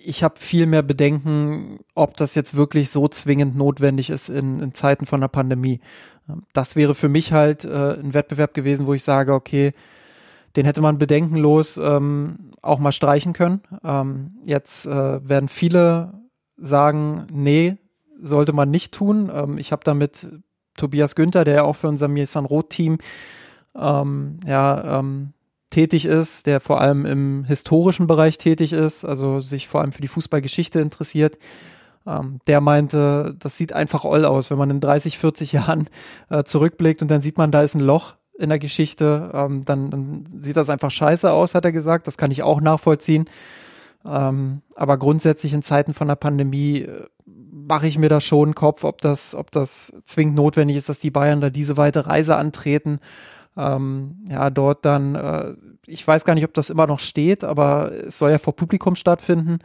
ich 0.03 0.23
habe 0.23 0.37
viel 0.37 0.65
mehr 0.65 0.81
Bedenken, 0.81 1.79
ob 1.95 2.17
das 2.17 2.35
jetzt 2.35 2.57
wirklich 2.57 2.89
so 2.89 3.07
zwingend 3.07 3.55
notwendig 3.55 4.09
ist 4.09 4.27
in, 4.27 4.59
in 4.59 4.73
Zeiten 4.73 5.05
von 5.05 5.21
der 5.21 5.29
Pandemie. 5.29 5.79
Ähm, 6.27 6.43
das 6.53 6.75
wäre 6.75 6.95
für 6.95 7.09
mich 7.09 7.31
halt 7.31 7.63
äh, 7.63 7.93
ein 7.93 8.13
Wettbewerb 8.13 8.53
gewesen, 8.53 8.85
wo 8.85 8.93
ich 8.93 9.03
sage, 9.03 9.33
okay, 9.33 9.73
den 10.55 10.65
hätte 10.65 10.81
man 10.81 10.97
bedenkenlos 10.97 11.77
ähm, 11.77 12.51
auch 12.61 12.79
mal 12.79 12.91
streichen 12.91 13.33
können. 13.33 13.61
Ähm, 13.83 14.37
jetzt 14.43 14.85
äh, 14.85 15.27
werden 15.27 15.47
viele 15.47 16.13
sagen, 16.57 17.27
nee, 17.31 17.77
sollte 18.21 18.53
man 18.53 18.71
nicht 18.71 18.93
tun. 18.93 19.31
Ähm, 19.33 19.57
ich 19.57 19.71
habe 19.71 19.83
damit 19.83 20.27
Tobias 20.75 21.15
Günther, 21.15 21.43
der 21.43 21.55
ja 21.55 21.63
auch 21.63 21.75
für 21.75 21.87
unser 21.87 22.07
Misan 22.07 22.45
Rot-Team 22.45 22.97
ähm, 23.75 24.39
ja, 24.45 24.99
ähm, 24.99 25.33
tätig 25.69 26.05
ist, 26.05 26.47
der 26.47 26.59
vor 26.59 26.81
allem 26.81 27.05
im 27.05 27.43
historischen 27.43 28.07
Bereich 28.07 28.37
tätig 28.37 28.73
ist, 28.73 29.05
also 29.05 29.39
sich 29.39 29.67
vor 29.67 29.81
allem 29.81 29.91
für 29.91 30.01
die 30.01 30.07
Fußballgeschichte 30.07 30.79
interessiert. 30.79 31.37
Ähm, 32.05 32.39
der 32.47 32.61
meinte, 32.61 33.35
das 33.37 33.57
sieht 33.57 33.73
einfach 33.73 34.05
all 34.05 34.25
aus, 34.25 34.49
wenn 34.49 34.57
man 34.57 34.69
in 34.69 34.79
30, 34.79 35.17
40 35.17 35.51
Jahren 35.51 35.89
äh, 36.29 36.43
zurückblickt 36.43 37.01
und 37.01 37.11
dann 37.11 37.21
sieht 37.21 37.37
man, 37.37 37.51
da 37.51 37.63
ist 37.63 37.75
ein 37.75 37.81
Loch 37.81 38.15
in 38.37 38.49
der 38.49 38.59
Geschichte, 38.59 39.31
ähm, 39.33 39.63
dann, 39.63 39.89
dann, 39.89 40.23
sieht 40.25 40.57
das 40.57 40.69
einfach 40.69 40.91
scheiße 40.91 41.31
aus, 41.31 41.55
hat 41.55 41.65
er 41.65 41.71
gesagt. 41.71 42.07
Das 42.07 42.17
kann 42.17 42.31
ich 42.31 42.43
auch 42.43 42.61
nachvollziehen. 42.61 43.25
Ähm, 44.05 44.61
aber 44.75 44.97
grundsätzlich 44.97 45.53
in 45.53 45.61
Zeiten 45.61 45.93
von 45.93 46.07
der 46.07 46.15
Pandemie 46.15 46.81
äh, 46.81 47.05
mache 47.25 47.87
ich 47.87 47.97
mir 47.97 48.09
da 48.09 48.21
schon 48.21 48.55
Kopf, 48.55 48.83
ob 48.83 49.01
das, 49.01 49.35
ob 49.35 49.51
das 49.51 49.91
zwingend 50.03 50.35
notwendig 50.35 50.77
ist, 50.77 50.89
dass 50.89 50.99
die 50.99 51.11
Bayern 51.11 51.41
da 51.41 51.49
diese 51.49 51.77
weite 51.77 52.05
Reise 52.05 52.37
antreten. 52.37 52.99
Ähm, 53.57 54.23
ja, 54.29 54.49
dort 54.49 54.85
dann, 54.85 55.15
äh, 55.15 55.53
ich 55.87 56.07
weiß 56.07 56.23
gar 56.23 56.35
nicht, 56.35 56.45
ob 56.45 56.53
das 56.53 56.69
immer 56.69 56.87
noch 56.87 56.99
steht, 56.99 57.43
aber 57.43 57.91
es 57.91 58.19
soll 58.19 58.31
ja 58.31 58.37
vor 58.37 58.55
Publikum 58.55 58.95
stattfinden. 58.95 59.59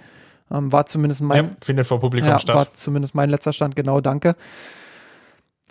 Ähm, 0.51 0.73
war 0.73 0.87
zumindest 0.87 1.21
mein. 1.21 1.45
Ja, 1.45 1.51
findet 1.63 1.87
vor 1.87 2.01
Publikum 2.01 2.31
ja, 2.31 2.39
statt. 2.39 2.57
War 2.57 2.73
zumindest 2.73 3.15
mein 3.15 3.31
letzter 3.31 3.53
Stand, 3.53 3.77
genau, 3.77 4.01
danke. 4.01 4.35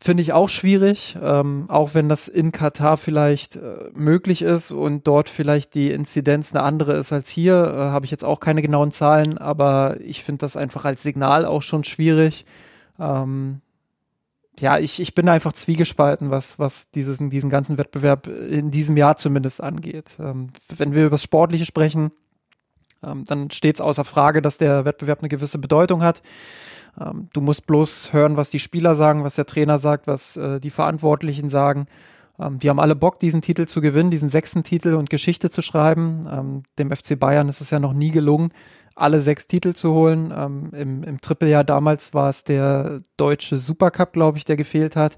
Finde 0.04 0.24
ich 0.24 0.34
auch 0.34 0.50
schwierig, 0.50 1.16
ähm, 1.22 1.66
auch 1.68 1.94
wenn 1.94 2.10
das 2.10 2.28
in 2.28 2.52
Katar 2.52 2.98
vielleicht 2.98 3.58
äh, 3.58 3.92
möglich 3.94 4.42
ist 4.42 4.72
und 4.72 5.06
dort 5.06 5.30
vielleicht 5.30 5.76
die 5.76 5.92
Inzidenz 5.92 6.56
eine 6.56 6.64
andere 6.64 6.94
ist 6.94 7.14
als 7.14 7.30
hier, 7.30 7.54
äh, 7.66 7.78
habe 7.92 8.06
ich 8.06 8.12
jetzt 8.12 8.24
auch 8.24 8.40
keine 8.40 8.64
genauen 8.64 8.92
Zahlen, 8.92 9.38
aber 9.38 10.02
ich 10.02 10.24
finde 10.24 10.40
das 10.40 10.58
einfach 10.58 10.86
als 10.86 11.04
Signal 11.04 11.46
auch 11.46 11.62
schon 11.62 11.84
schwierig. 11.84 12.46
Ähm, 13.00 13.62
ja, 14.60 14.80
ich, 14.80 15.00
ich 15.00 15.14
bin 15.14 15.30
einfach 15.30 15.54
zwiegespalten, 15.54 16.32
was, 16.32 16.58
was 16.58 16.90
dieses, 16.90 17.20
diesen 17.20 17.52
ganzen 17.52 17.78
Wettbewerb 17.78 18.26
in 18.26 18.72
diesem 18.72 18.98
Jahr 18.98 19.18
zumindest 19.18 19.62
angeht. 19.62 20.16
Ähm, 20.20 20.50
wenn 20.76 20.96
wir 20.96 21.04
über 21.04 21.12
das 21.12 21.24
Sportliche 21.24 21.68
sprechen, 21.68 22.12
ähm, 23.06 23.24
dann 23.26 23.52
steht 23.52 23.76
es 23.76 23.82
außer 23.82 24.04
Frage, 24.04 24.42
dass 24.42 24.58
der 24.58 24.84
Wettbewerb 24.84 25.20
eine 25.20 25.30
gewisse 25.30 25.60
Bedeutung 25.60 26.02
hat. 26.02 26.24
Ähm, 27.00 27.30
du 27.34 27.42
musst 27.42 27.68
bloß 27.68 28.14
hören, 28.14 28.38
was 28.38 28.50
die 28.50 28.60
Spieler 28.60 28.96
sagen, 28.96 29.24
was 29.24 29.36
der 29.36 29.46
Trainer 29.46 29.78
sagt, 29.78 30.08
was 30.08 30.38
äh, 30.38 30.60
die 30.60 30.70
Verantwortlichen 30.70 31.50
sagen. 31.50 31.88
Ähm, 32.40 32.60
die 32.60 32.70
haben 32.70 32.80
alle 32.80 32.96
Bock, 32.96 33.20
diesen 33.20 33.42
Titel 33.42 33.66
zu 33.66 33.82
gewinnen, 33.82 34.12
diesen 34.12 34.30
sechsten 34.30 34.64
Titel 34.64 34.96
und 34.96 35.10
Geschichte 35.10 35.50
zu 35.50 35.62
schreiben. 35.62 36.28
Ähm, 36.32 36.64
dem 36.80 36.92
FC 36.92 37.18
Bayern 37.20 37.50
ist 37.50 37.62
es 37.62 37.70
ja 37.70 37.80
noch 37.80 37.94
nie 37.94 38.12
gelungen, 38.12 38.52
alle 38.96 39.22
sechs 39.22 39.48
Titel 39.48 39.74
zu 39.74 39.94
holen. 39.94 40.34
Ähm, 40.36 40.72
Im 40.74 41.04
im 41.04 41.22
Trippeljahr 41.22 41.64
damals 41.64 42.14
war 42.14 42.30
es 42.30 42.44
der 42.44 42.98
deutsche 43.18 43.58
Supercup, 43.58 44.14
glaube 44.14 44.38
ich, 44.38 44.46
der 44.46 44.58
gefehlt 44.58 44.96
hat. 44.96 45.18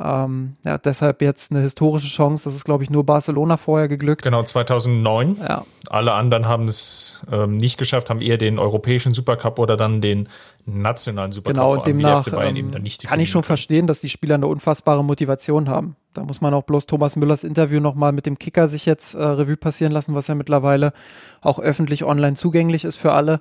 Ähm, 0.00 0.56
ja, 0.64 0.76
deshalb 0.78 1.22
jetzt 1.22 1.52
eine 1.52 1.60
historische 1.60 2.08
Chance. 2.08 2.44
Das 2.44 2.54
ist, 2.54 2.64
glaube 2.64 2.82
ich, 2.82 2.90
nur 2.90 3.04
Barcelona 3.04 3.56
vorher 3.56 3.88
geglückt. 3.88 4.22
Genau, 4.22 4.42
2009. 4.42 5.36
Ja. 5.40 5.64
Alle 5.88 6.12
anderen 6.14 6.48
haben 6.48 6.66
es 6.66 7.22
ähm, 7.30 7.58
nicht 7.58 7.78
geschafft, 7.78 8.10
haben 8.10 8.20
eher 8.20 8.38
den 8.38 8.58
europäischen 8.58 9.14
Supercup 9.14 9.58
oder 9.58 9.76
dann 9.76 10.00
den 10.00 10.28
nationalen 10.66 11.32
Supercup. 11.32 11.54
Genau, 11.54 11.72
und 11.74 11.86
demnach 11.86 12.26
ähm, 12.26 12.56
eben 12.56 12.70
dann 12.70 12.82
nicht 12.82 13.04
kann 13.04 13.20
ich 13.20 13.30
schon 13.30 13.42
gewinnen 13.42 13.46
verstehen, 13.48 13.86
dass 13.86 14.00
die 14.00 14.08
Spieler 14.08 14.36
eine 14.36 14.46
unfassbare 14.46 15.04
Motivation 15.04 15.68
haben. 15.68 15.96
Da 16.14 16.24
muss 16.24 16.40
man 16.40 16.54
auch 16.54 16.62
bloß 16.62 16.86
Thomas 16.86 17.16
Müllers 17.16 17.44
Interview 17.44 17.80
nochmal 17.80 18.12
mit 18.12 18.26
dem 18.26 18.38
Kicker 18.38 18.68
sich 18.68 18.86
jetzt 18.86 19.14
äh, 19.14 19.22
Revue 19.22 19.56
passieren 19.56 19.92
lassen, 19.92 20.14
was 20.14 20.28
ja 20.28 20.34
mittlerweile 20.34 20.92
auch 21.42 21.58
öffentlich 21.58 22.04
online 22.04 22.36
zugänglich 22.36 22.84
ist 22.84 22.96
für 22.96 23.12
alle. 23.12 23.40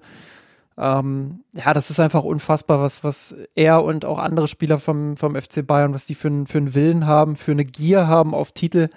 Ähm, 0.75 1.41
ja, 1.53 1.73
das 1.73 1.91
ist 1.91 1.99
einfach 1.99 2.23
unfassbar, 2.23 2.81
was, 2.81 3.03
was 3.03 3.35
er 3.53 3.83
und 3.83 4.05
auch 4.05 4.17
andere 4.17 4.47
Spieler 4.47 4.79
vom, 4.79 5.17
vom 5.17 5.35
FC 5.35 5.65
Bayern, 5.65 5.93
was 5.93 6.05
die 6.07 6.15
für, 6.15 6.29
einen- 6.29 6.47
für 6.47 6.57
einen 6.57 6.73
Willen 6.73 7.05
haben, 7.05 7.35
für 7.35 7.51
eine 7.51 7.63
Gier 7.63 8.07
haben 8.07 8.33
auf 8.33 8.51
Titel. 8.53 8.89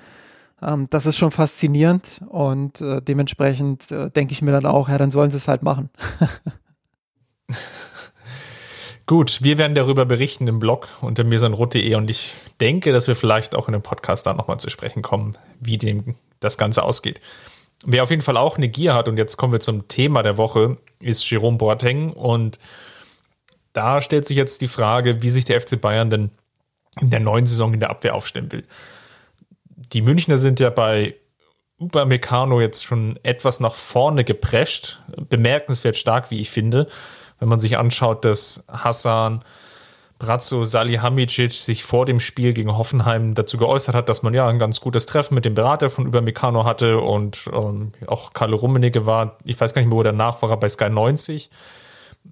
Ähm, 0.62 0.86
das 0.88 1.04
ist 1.04 1.18
schon 1.18 1.32
faszinierend 1.32 2.22
und 2.28 2.80
äh, 2.80 3.02
dementsprechend 3.02 3.92
äh, 3.92 4.10
denke 4.10 4.32
ich 4.32 4.40
mir 4.40 4.52
dann 4.52 4.64
auch, 4.64 4.88
ja, 4.88 4.96
dann 4.96 5.10
sollen 5.10 5.30
sie 5.30 5.36
es 5.36 5.48
halt 5.48 5.62
machen. 5.62 5.90
Gut, 9.06 9.44
wir 9.44 9.56
werden 9.56 9.76
darüber 9.76 10.04
berichten 10.04 10.48
im 10.48 10.58
Blog 10.58 10.88
unter 11.00 11.22
mirsanrot.de 11.22 11.94
und 11.94 12.10
ich 12.10 12.32
denke, 12.60 12.92
dass 12.92 13.06
wir 13.06 13.14
vielleicht 13.14 13.54
auch 13.54 13.68
in 13.68 13.72
dem 13.72 13.82
Podcast 13.82 14.26
da 14.26 14.34
nochmal 14.34 14.58
zu 14.58 14.68
sprechen 14.68 15.00
kommen, 15.02 15.38
wie 15.60 15.78
dem 15.78 16.16
das 16.40 16.58
Ganze 16.58 16.82
ausgeht. 16.82 17.20
Wer 17.84 18.02
auf 18.02 18.10
jeden 18.10 18.22
Fall 18.22 18.36
auch 18.36 18.56
eine 18.56 18.68
Gier 18.68 18.94
hat, 18.94 19.08
und 19.08 19.16
jetzt 19.16 19.36
kommen 19.36 19.52
wir 19.52 19.60
zum 19.60 19.86
Thema 19.86 20.24
der 20.24 20.38
Woche, 20.38 20.76
ist 20.98 21.28
Jerome 21.30 21.56
Boateng. 21.56 22.12
Und 22.12 22.58
da 23.72 24.00
stellt 24.00 24.26
sich 24.26 24.36
jetzt 24.36 24.60
die 24.60 24.66
Frage, 24.66 25.22
wie 25.22 25.30
sich 25.30 25.44
der 25.44 25.60
FC 25.60 25.80
Bayern 25.80 26.10
denn 26.10 26.30
in 27.00 27.10
der 27.10 27.20
neuen 27.20 27.46
Saison 27.46 27.74
in 27.74 27.80
der 27.80 27.90
Abwehr 27.90 28.14
aufstellen 28.14 28.50
will. 28.50 28.64
Die 29.92 30.02
Münchner 30.02 30.38
sind 30.38 30.58
ja 30.58 30.70
bei 30.70 31.14
Upamecano 31.78 32.60
jetzt 32.60 32.84
schon 32.84 33.20
etwas 33.22 33.60
nach 33.60 33.74
vorne 33.74 34.24
geprescht. 34.24 35.00
Bemerkenswert 35.28 35.96
stark, 35.96 36.30
wie 36.30 36.40
ich 36.40 36.50
finde. 36.50 36.88
Wenn 37.38 37.48
man 37.48 37.60
sich 37.60 37.76
anschaut, 37.78 38.24
dass 38.24 38.64
Hassan, 38.68 39.44
Brazzo, 40.18 40.64
Salihamidzic 40.64 41.52
sich 41.52 41.84
vor 41.84 42.06
dem 42.06 42.20
Spiel 42.20 42.54
gegen 42.54 42.76
Hoffenheim 42.76 43.34
dazu 43.34 43.58
geäußert 43.58 43.94
hat, 43.94 44.08
dass 44.08 44.22
man 44.22 44.32
ja 44.32 44.48
ein 44.48 44.58
ganz 44.58 44.80
gutes 44.80 45.04
Treffen 45.04 45.34
mit 45.34 45.44
dem 45.44 45.54
Berater 45.54 45.90
von 45.90 46.06
Upamecano 46.06 46.64
hatte 46.64 47.00
und 47.00 47.50
ähm, 47.52 47.92
auch 48.06 48.32
Carlo 48.32 48.56
Rummenigge 48.56 49.04
war, 49.04 49.36
ich 49.44 49.60
weiß 49.60 49.74
gar 49.74 49.82
nicht 49.82 49.90
mehr, 49.90 49.98
wo 49.98 50.02
danach 50.02 50.40
war, 50.40 50.56
bei 50.58 50.68
Sky 50.68 50.88
90. 50.88 51.50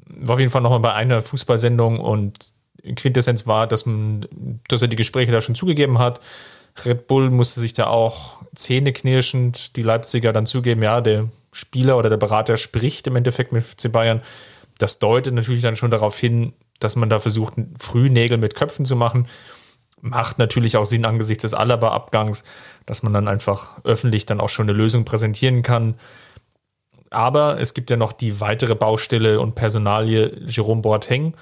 War 0.06 0.34
auf 0.34 0.40
jeden 0.40 0.50
Fall 0.50 0.62
nochmal 0.62 0.80
bei 0.80 0.94
einer 0.94 1.20
Fußballsendung 1.20 2.00
und 2.00 2.54
Quintessenz 2.96 3.46
war, 3.46 3.66
dass, 3.66 3.86
man, 3.86 4.26
dass 4.68 4.82
er 4.82 4.88
die 4.88 4.96
Gespräche 4.96 5.32
da 5.32 5.40
schon 5.40 5.54
zugegeben 5.54 5.98
hat. 5.98 6.20
Red 6.84 7.06
Bull 7.06 7.30
musste 7.30 7.60
sich 7.60 7.72
da 7.72 7.86
auch 7.86 8.42
zähneknirschend 8.54 9.76
die 9.76 9.82
Leipziger 9.82 10.32
dann 10.32 10.46
zugeben, 10.46 10.82
ja, 10.82 11.00
der 11.00 11.28
Spieler 11.52 11.96
oder 11.96 12.08
der 12.08 12.16
Berater 12.16 12.56
spricht 12.56 13.06
im 13.06 13.16
Endeffekt 13.16 13.52
mit 13.52 13.64
FC 13.64 13.92
Bayern. 13.92 14.22
Das 14.78 14.98
deutet 14.98 15.34
natürlich 15.34 15.62
dann 15.62 15.76
schon 15.76 15.90
darauf 15.90 16.18
hin, 16.18 16.52
dass 16.80 16.96
man 16.96 17.08
da 17.08 17.18
versucht, 17.18 17.54
früh 17.78 18.10
Nägel 18.10 18.38
mit 18.38 18.54
Köpfen 18.54 18.84
zu 18.84 18.96
machen. 18.96 19.26
Macht 20.00 20.38
natürlich 20.38 20.76
auch 20.76 20.84
Sinn 20.84 21.04
angesichts 21.04 21.42
des 21.42 21.54
Alaba-Abgangs, 21.54 22.44
dass 22.84 23.02
man 23.02 23.12
dann 23.12 23.28
einfach 23.28 23.78
öffentlich 23.84 24.26
dann 24.26 24.40
auch 24.40 24.48
schon 24.48 24.68
eine 24.68 24.76
Lösung 24.76 25.04
präsentieren 25.04 25.62
kann. 25.62 25.94
Aber 27.10 27.60
es 27.60 27.74
gibt 27.74 27.90
ja 27.90 27.96
noch 27.96 28.12
die 28.12 28.40
weitere 28.40 28.74
Baustelle 28.74 29.40
und 29.40 29.54
Personalie 29.54 30.42
Jerome 30.46 30.82
Boateng. 30.82 31.34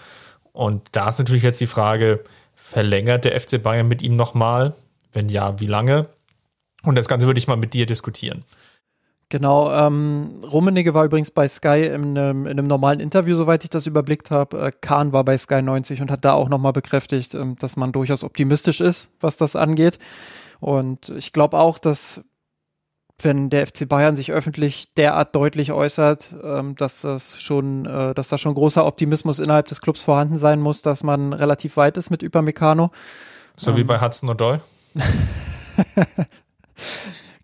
Und 0.53 0.83
da 0.93 1.09
ist 1.09 1.19
natürlich 1.19 1.43
jetzt 1.43 1.61
die 1.61 1.67
Frage, 1.67 2.23
verlängert 2.55 3.25
der 3.25 3.41
FC 3.41 3.61
Bayern 3.63 3.89
mit 3.89 4.03
ihm 4.03 4.15
nochmal? 4.15 4.75
Wenn 5.13 5.29
ja, 5.29 5.59
wie 5.61 5.67
lange? 5.67 6.07
Und 6.83 6.97
das 6.97 7.09
Ganze 7.09 7.27
würde 7.27 7.39
ich 7.39 7.49
mal 7.49 7.57
mit 7.57 7.75
dir 7.75 7.87
diskutieren. 7.87 8.45
Genau, 9.33 9.73
ähm, 9.73 10.41
Rummenigge 10.53 10.93
war 10.93 11.07
übrigens 11.07 11.31
bei 11.31 11.49
Sky 11.49 11.87
in 11.87 12.19
einem, 12.19 12.45
in 12.45 12.59
einem 12.59 12.67
normalen 12.67 13.01
Interview, 13.01 13.35
soweit 13.35 13.65
ich 13.65 13.71
das 13.71 13.87
überblickt 13.87 14.31
habe. 14.31 14.61
Äh, 14.61 14.73
Kahn 14.79 15.15
war 15.15 15.25
bei 15.25 15.39
Sky 15.39 15.63
90 15.63 16.03
und 16.03 16.11
hat 16.11 16.27
da 16.27 16.35
auch 16.35 16.51
nochmal 16.51 16.75
bekräftigt, 16.75 17.35
ähm, 17.35 17.57
dass 17.59 17.77
man 17.77 17.93
durchaus 17.93 18.25
optimistisch 18.25 18.83
ist, 18.83 19.09
was 19.21 19.39
das 19.39 19.57
angeht. 19.57 19.99
Und 20.61 21.09
ich 21.17 21.33
glaube 21.33 21.59
auch, 21.59 21.79
dass 21.79 22.23
wenn 23.23 23.49
der 23.49 23.67
FC 23.67 23.89
Bayern 23.89 24.17
sich 24.17 24.33
öffentlich 24.33 24.93
derart 24.99 25.35
deutlich 25.35 25.73
äußert, 25.73 26.35
ähm, 26.45 26.77
dass 26.77 27.01
das 27.01 27.41
schon, 27.41 27.87
äh, 27.87 28.13
dass 28.13 28.29
da 28.29 28.37
schon 28.37 28.53
großer 28.53 28.85
Optimismus 28.85 29.39
innerhalb 29.39 29.67
des 29.67 29.81
Clubs 29.81 30.03
vorhanden 30.03 30.39
sein 30.39 30.61
muss, 30.61 30.83
dass 30.83 31.05
man 31.05 31.33
relativ 31.33 31.79
weit 31.79 31.97
ist 31.97 32.11
mit 32.11 32.23
Upamecano. 32.23 32.91
So 33.57 33.79
wie 33.79 33.85
bei 33.85 33.99
Hudson 33.99 34.29
O'Doy. 34.29 34.61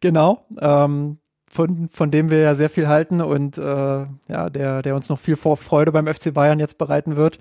Genau, 0.00 0.44
ähm, 0.60 1.18
von, 1.58 1.88
von 1.92 2.12
dem 2.12 2.30
wir 2.30 2.38
ja 2.38 2.54
sehr 2.54 2.70
viel 2.70 2.86
halten 2.86 3.20
und 3.20 3.58
äh, 3.58 3.62
ja, 3.62 4.48
der, 4.48 4.80
der 4.80 4.94
uns 4.94 5.08
noch 5.08 5.18
viel 5.18 5.34
Vor 5.34 5.56
Freude 5.56 5.90
beim 5.90 6.06
FC 6.06 6.32
Bayern 6.32 6.60
jetzt 6.60 6.78
bereiten 6.78 7.16
wird. 7.16 7.38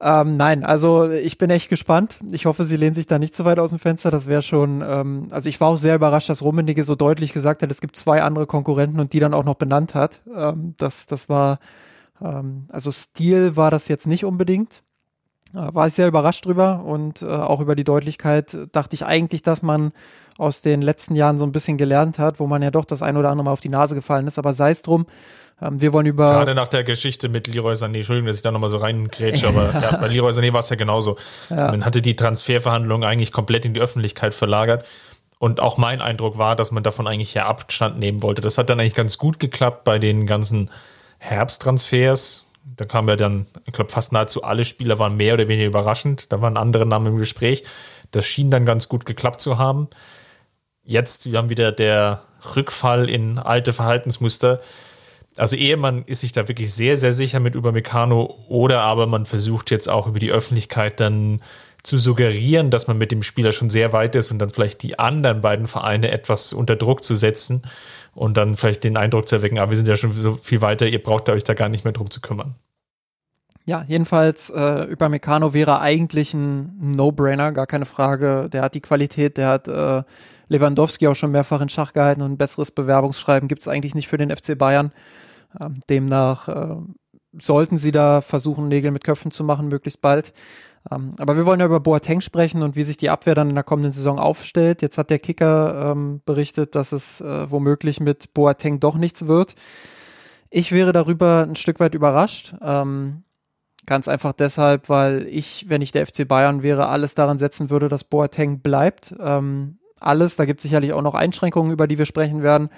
Ähm, 0.00 0.38
nein, 0.38 0.64
also 0.64 1.10
ich 1.10 1.36
bin 1.36 1.50
echt 1.50 1.68
gespannt. 1.68 2.18
Ich 2.32 2.46
hoffe, 2.46 2.64
sie 2.64 2.78
lehnen 2.78 2.94
sich 2.94 3.06
da 3.06 3.18
nicht 3.18 3.34
zu 3.34 3.44
weit 3.44 3.58
aus 3.58 3.68
dem 3.68 3.78
Fenster. 3.78 4.10
Das 4.10 4.26
wäre 4.26 4.40
schon, 4.40 4.82
ähm, 4.82 5.28
also 5.32 5.50
ich 5.50 5.60
war 5.60 5.68
auch 5.68 5.76
sehr 5.76 5.96
überrascht, 5.96 6.30
dass 6.30 6.42
Rummenigge 6.42 6.82
so 6.82 6.94
deutlich 6.94 7.34
gesagt 7.34 7.62
hat, 7.62 7.70
es 7.70 7.82
gibt 7.82 7.96
zwei 7.96 8.22
andere 8.22 8.46
Konkurrenten 8.46 8.98
und 8.98 9.12
die 9.12 9.20
dann 9.20 9.34
auch 9.34 9.44
noch 9.44 9.56
benannt 9.56 9.94
hat. 9.94 10.22
Ähm, 10.34 10.72
das, 10.78 11.04
das 11.04 11.28
war, 11.28 11.58
ähm, 12.22 12.68
also 12.70 12.90
Stil 12.90 13.54
war 13.54 13.70
das 13.70 13.88
jetzt 13.88 14.06
nicht 14.06 14.24
unbedingt. 14.24 14.82
Äh, 15.54 15.74
War 15.74 15.86
ich 15.86 15.94
sehr 15.94 16.08
überrascht 16.08 16.44
drüber 16.46 16.82
und 16.84 17.22
äh, 17.22 17.26
auch 17.26 17.60
über 17.60 17.74
die 17.74 17.84
Deutlichkeit 17.84 18.54
äh, 18.54 18.66
dachte 18.72 18.94
ich 18.94 19.04
eigentlich, 19.04 19.42
dass 19.42 19.62
man 19.62 19.92
aus 20.36 20.62
den 20.62 20.82
letzten 20.82 21.14
Jahren 21.14 21.38
so 21.38 21.44
ein 21.44 21.52
bisschen 21.52 21.76
gelernt 21.76 22.18
hat, 22.18 22.40
wo 22.40 22.46
man 22.46 22.62
ja 22.62 22.70
doch 22.70 22.84
das 22.84 23.02
ein 23.02 23.16
oder 23.16 23.30
andere 23.30 23.44
Mal 23.44 23.52
auf 23.52 23.60
die 23.60 23.68
Nase 23.68 23.94
gefallen 23.94 24.26
ist. 24.26 24.38
Aber 24.38 24.52
sei 24.52 24.70
es 24.70 24.82
drum, 24.82 25.06
ähm, 25.62 25.80
wir 25.80 25.92
wollen 25.92 26.06
über. 26.06 26.32
Gerade 26.32 26.54
nach 26.54 26.68
der 26.68 26.82
Geschichte 26.82 27.28
mit 27.28 27.46
Leroy 27.46 27.74
Sané, 27.74 27.96
Entschuldigung, 27.96 28.26
dass 28.26 28.36
ich 28.36 28.42
da 28.42 28.50
nochmal 28.50 28.70
so 28.70 28.78
reingrätsche, 28.78 29.46
aber 29.46 29.72
ja, 29.80 29.96
bei 29.96 30.08
Leroy 30.08 30.32
Sané 30.32 30.52
war 30.52 30.60
es 30.60 30.70
ja 30.70 30.76
genauso. 30.76 31.16
Man 31.50 31.84
hatte 31.84 32.02
die 32.02 32.16
Transferverhandlungen 32.16 33.08
eigentlich 33.08 33.30
komplett 33.30 33.64
in 33.64 33.74
die 33.74 33.80
Öffentlichkeit 33.80 34.34
verlagert. 34.34 34.84
Und 35.38 35.60
auch 35.60 35.76
mein 35.76 36.00
Eindruck 36.00 36.38
war, 36.38 36.56
dass 36.56 36.70
man 36.70 36.82
davon 36.82 37.06
eigentlich 37.06 37.34
ja 37.34 37.46
Abstand 37.46 37.98
nehmen 37.98 38.22
wollte. 38.22 38.40
Das 38.40 38.56
hat 38.56 38.70
dann 38.70 38.80
eigentlich 38.80 38.94
ganz 38.94 39.18
gut 39.18 39.38
geklappt 39.38 39.84
bei 39.84 39.98
den 39.98 40.26
ganzen 40.26 40.70
Herbsttransfers. 41.18 42.46
Da 42.64 42.84
kamen 42.86 43.08
ja 43.08 43.16
dann, 43.16 43.46
ich 43.66 43.72
glaube, 43.72 43.90
fast 43.90 44.12
nahezu 44.12 44.42
alle 44.42 44.64
Spieler 44.64 44.98
waren 44.98 45.16
mehr 45.16 45.34
oder 45.34 45.48
weniger 45.48 45.68
überraschend. 45.68 46.32
Da 46.32 46.40
waren 46.40 46.56
andere 46.56 46.86
Namen 46.86 47.08
im 47.08 47.16
Gespräch. 47.18 47.64
Das 48.10 48.26
schien 48.26 48.50
dann 48.50 48.64
ganz 48.64 48.88
gut 48.88 49.04
geklappt 49.04 49.40
zu 49.40 49.58
haben. 49.58 49.88
Jetzt 50.82 51.30
wir 51.30 51.38
haben 51.38 51.50
wieder 51.50 51.72
der 51.72 52.22
Rückfall 52.56 53.08
in 53.08 53.38
alte 53.38 53.72
Verhaltensmuster. 53.72 54.60
Also 55.36 55.56
ehe 55.56 55.76
man 55.76 56.04
ist 56.04 56.20
sich 56.20 56.32
da 56.32 56.46
wirklich 56.48 56.72
sehr, 56.72 56.96
sehr 56.96 57.12
sicher 57.12 57.40
mit 57.40 57.54
über 57.54 57.72
Meccano 57.72 58.38
oder 58.48 58.82
aber 58.82 59.06
man 59.06 59.26
versucht 59.26 59.70
jetzt 59.70 59.88
auch 59.88 60.06
über 60.06 60.18
die 60.18 60.30
Öffentlichkeit 60.30 61.00
dann 61.00 61.40
zu 61.82 61.98
suggerieren, 61.98 62.70
dass 62.70 62.86
man 62.86 62.98
mit 62.98 63.12
dem 63.12 63.22
Spieler 63.22 63.52
schon 63.52 63.68
sehr 63.68 63.92
weit 63.92 64.14
ist 64.14 64.30
und 64.30 64.38
dann 64.38 64.48
vielleicht 64.48 64.82
die 64.82 64.98
anderen 64.98 65.40
beiden 65.40 65.66
Vereine 65.66 66.10
etwas 66.12 66.52
unter 66.52 66.76
Druck 66.76 67.02
zu 67.02 67.14
setzen 67.14 67.62
und 68.14 68.36
dann 68.36 68.54
vielleicht 68.54 68.84
den 68.84 68.96
Eindruck 68.96 69.28
zu 69.28 69.36
erwecken, 69.36 69.58
aber 69.58 69.70
wir 69.70 69.76
sind 69.76 69.88
ja 69.88 69.96
schon 69.96 70.10
so 70.10 70.32
viel 70.34 70.60
weiter, 70.60 70.86
ihr 70.86 71.02
braucht 71.02 71.28
euch 71.28 71.44
da 71.44 71.54
gar 71.54 71.68
nicht 71.68 71.84
mehr 71.84 71.92
drum 71.92 72.10
zu 72.10 72.20
kümmern. 72.20 72.54
Ja, 73.66 73.82
jedenfalls 73.86 74.50
äh, 74.50 74.84
über 74.84 75.08
Meccano 75.08 75.54
wäre 75.54 75.80
eigentlich 75.80 76.34
ein 76.34 76.76
No-Brainer, 76.78 77.52
gar 77.52 77.66
keine 77.66 77.86
Frage. 77.86 78.50
Der 78.52 78.60
hat 78.60 78.74
die 78.74 78.82
Qualität, 78.82 79.38
der 79.38 79.48
hat 79.48 79.68
äh, 79.68 80.02
Lewandowski 80.48 81.08
auch 81.08 81.14
schon 81.14 81.30
mehrfach 81.30 81.62
in 81.62 81.70
Schach 81.70 81.94
gehalten 81.94 82.20
und 82.20 82.32
ein 82.32 82.36
besseres 82.36 82.70
Bewerbungsschreiben 82.72 83.48
gibt 83.48 83.62
es 83.62 83.68
eigentlich 83.68 83.94
nicht 83.94 84.08
für 84.08 84.18
den 84.18 84.34
FC 84.34 84.58
Bayern. 84.58 84.92
Ähm, 85.58 85.80
demnach 85.88 86.48
äh, 86.48 86.76
sollten 87.40 87.78
sie 87.78 87.90
da 87.90 88.20
versuchen, 88.20 88.68
Nägel 88.68 88.90
mit 88.90 89.04
Köpfen 89.04 89.30
zu 89.30 89.44
machen, 89.44 89.68
möglichst 89.68 90.02
bald. 90.02 90.34
Ähm, 90.90 91.12
aber 91.18 91.36
wir 91.36 91.46
wollen 91.46 91.60
ja 91.60 91.66
über 91.66 91.80
Boateng 91.80 92.20
sprechen 92.20 92.62
und 92.62 92.76
wie 92.76 92.82
sich 92.82 92.96
die 92.96 93.10
Abwehr 93.10 93.34
dann 93.34 93.48
in 93.48 93.54
der 93.54 93.64
kommenden 93.64 93.92
Saison 93.92 94.18
aufstellt. 94.18 94.82
Jetzt 94.82 94.98
hat 94.98 95.10
der 95.10 95.18
Kicker 95.18 95.92
ähm, 95.92 96.20
berichtet, 96.24 96.74
dass 96.74 96.92
es 96.92 97.20
äh, 97.20 97.50
womöglich 97.50 98.00
mit 98.00 98.34
Boateng 98.34 98.80
doch 98.80 98.96
nichts 98.96 99.26
wird. 99.26 99.54
Ich 100.50 100.72
wäre 100.72 100.92
darüber 100.92 101.46
ein 101.48 101.56
Stück 101.56 101.80
weit 101.80 101.94
überrascht. 101.94 102.54
Ähm, 102.60 103.24
Ganz 103.86 104.08
einfach 104.08 104.32
deshalb, 104.32 104.88
weil 104.88 105.26
ich, 105.28 105.66
wenn 105.68 105.82
ich 105.82 105.92
der 105.92 106.06
FC 106.06 106.26
Bayern 106.26 106.62
wäre, 106.62 106.88
alles 106.88 107.14
daran 107.14 107.36
setzen 107.36 107.68
würde, 107.68 107.88
dass 107.88 108.04
Boateng 108.04 108.60
bleibt. 108.60 109.14
Ähm, 109.20 109.78
alles, 110.00 110.36
da 110.36 110.46
gibt 110.46 110.60
es 110.60 110.62
sicherlich 110.62 110.92
auch 110.94 111.02
noch 111.02 111.14
Einschränkungen, 111.14 111.70
über 111.70 111.86
die 111.86 111.98
wir 111.98 112.06
sprechen 112.06 112.42
werden. 112.42 112.70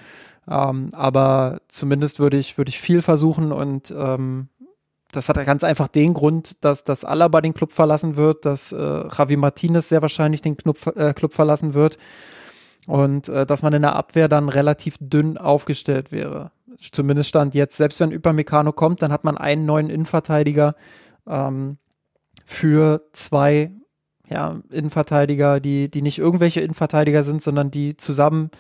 Ähm, 0.49 0.91
aber 0.93 1.61
zumindest 1.69 2.19
würde 2.19 2.39
ich, 2.39 2.59
würde 2.59 2.71
ich 2.71 2.81
viel 2.81 3.03
versuchen 3.03 3.53
und 3.53 3.93
ähm, 3.97 4.49
das 5.17 5.29
hat 5.31 5.45
ganz 5.47 5.65
einfach 5.65 5.89
den 5.89 6.13
Grund, 6.13 6.63
dass, 6.65 6.85
dass 6.85 7.05
Alaba 7.05 7.41
den 7.41 7.55
Club 7.55 7.73
verlassen 7.73 8.17
wird, 8.17 8.45
dass 8.45 8.73
äh, 8.73 8.77
Javi 8.77 9.37
Martinez 9.37 9.89
sehr 9.89 10.03
wahrscheinlich 10.03 10.43
den 10.43 10.57
Club, 10.57 10.95
äh, 10.95 11.15
Club 11.15 11.33
verlassen 11.33 11.73
wird 11.73 11.97
und 12.87 13.29
äh, 13.29 13.47
dass 13.47 13.63
man 13.63 13.73
in 13.73 13.83
der 13.83 13.97
Abwehr 13.97 14.29
dann 14.29 14.51
relativ 14.51 14.97
dünn 15.01 15.39
aufgestellt 15.39 16.13
wäre. 16.13 16.53
Zumindest 16.93 17.31
stand 17.31 17.55
jetzt, 17.55 17.79
selbst 17.79 17.99
wenn 18.01 18.13
Upamecano 18.13 18.73
kommt, 18.73 19.01
dann 19.01 19.11
hat 19.11 19.25
man 19.25 19.39
einen 19.39 19.65
neuen 19.65 19.89
Innenverteidiger 19.89 20.75
ähm, 21.27 21.79
für 22.45 23.07
zwei 23.13 23.73
ja, 24.29 24.61
Innenverteidiger, 24.71 25.61
die, 25.61 25.91
die 25.91 26.03
nicht 26.03 26.19
irgendwelche 26.19 26.61
Innenverteidiger 26.61 27.23
sind, 27.23 27.43
sondern 27.43 27.71
die 27.71 27.97
zusammen 27.97 28.51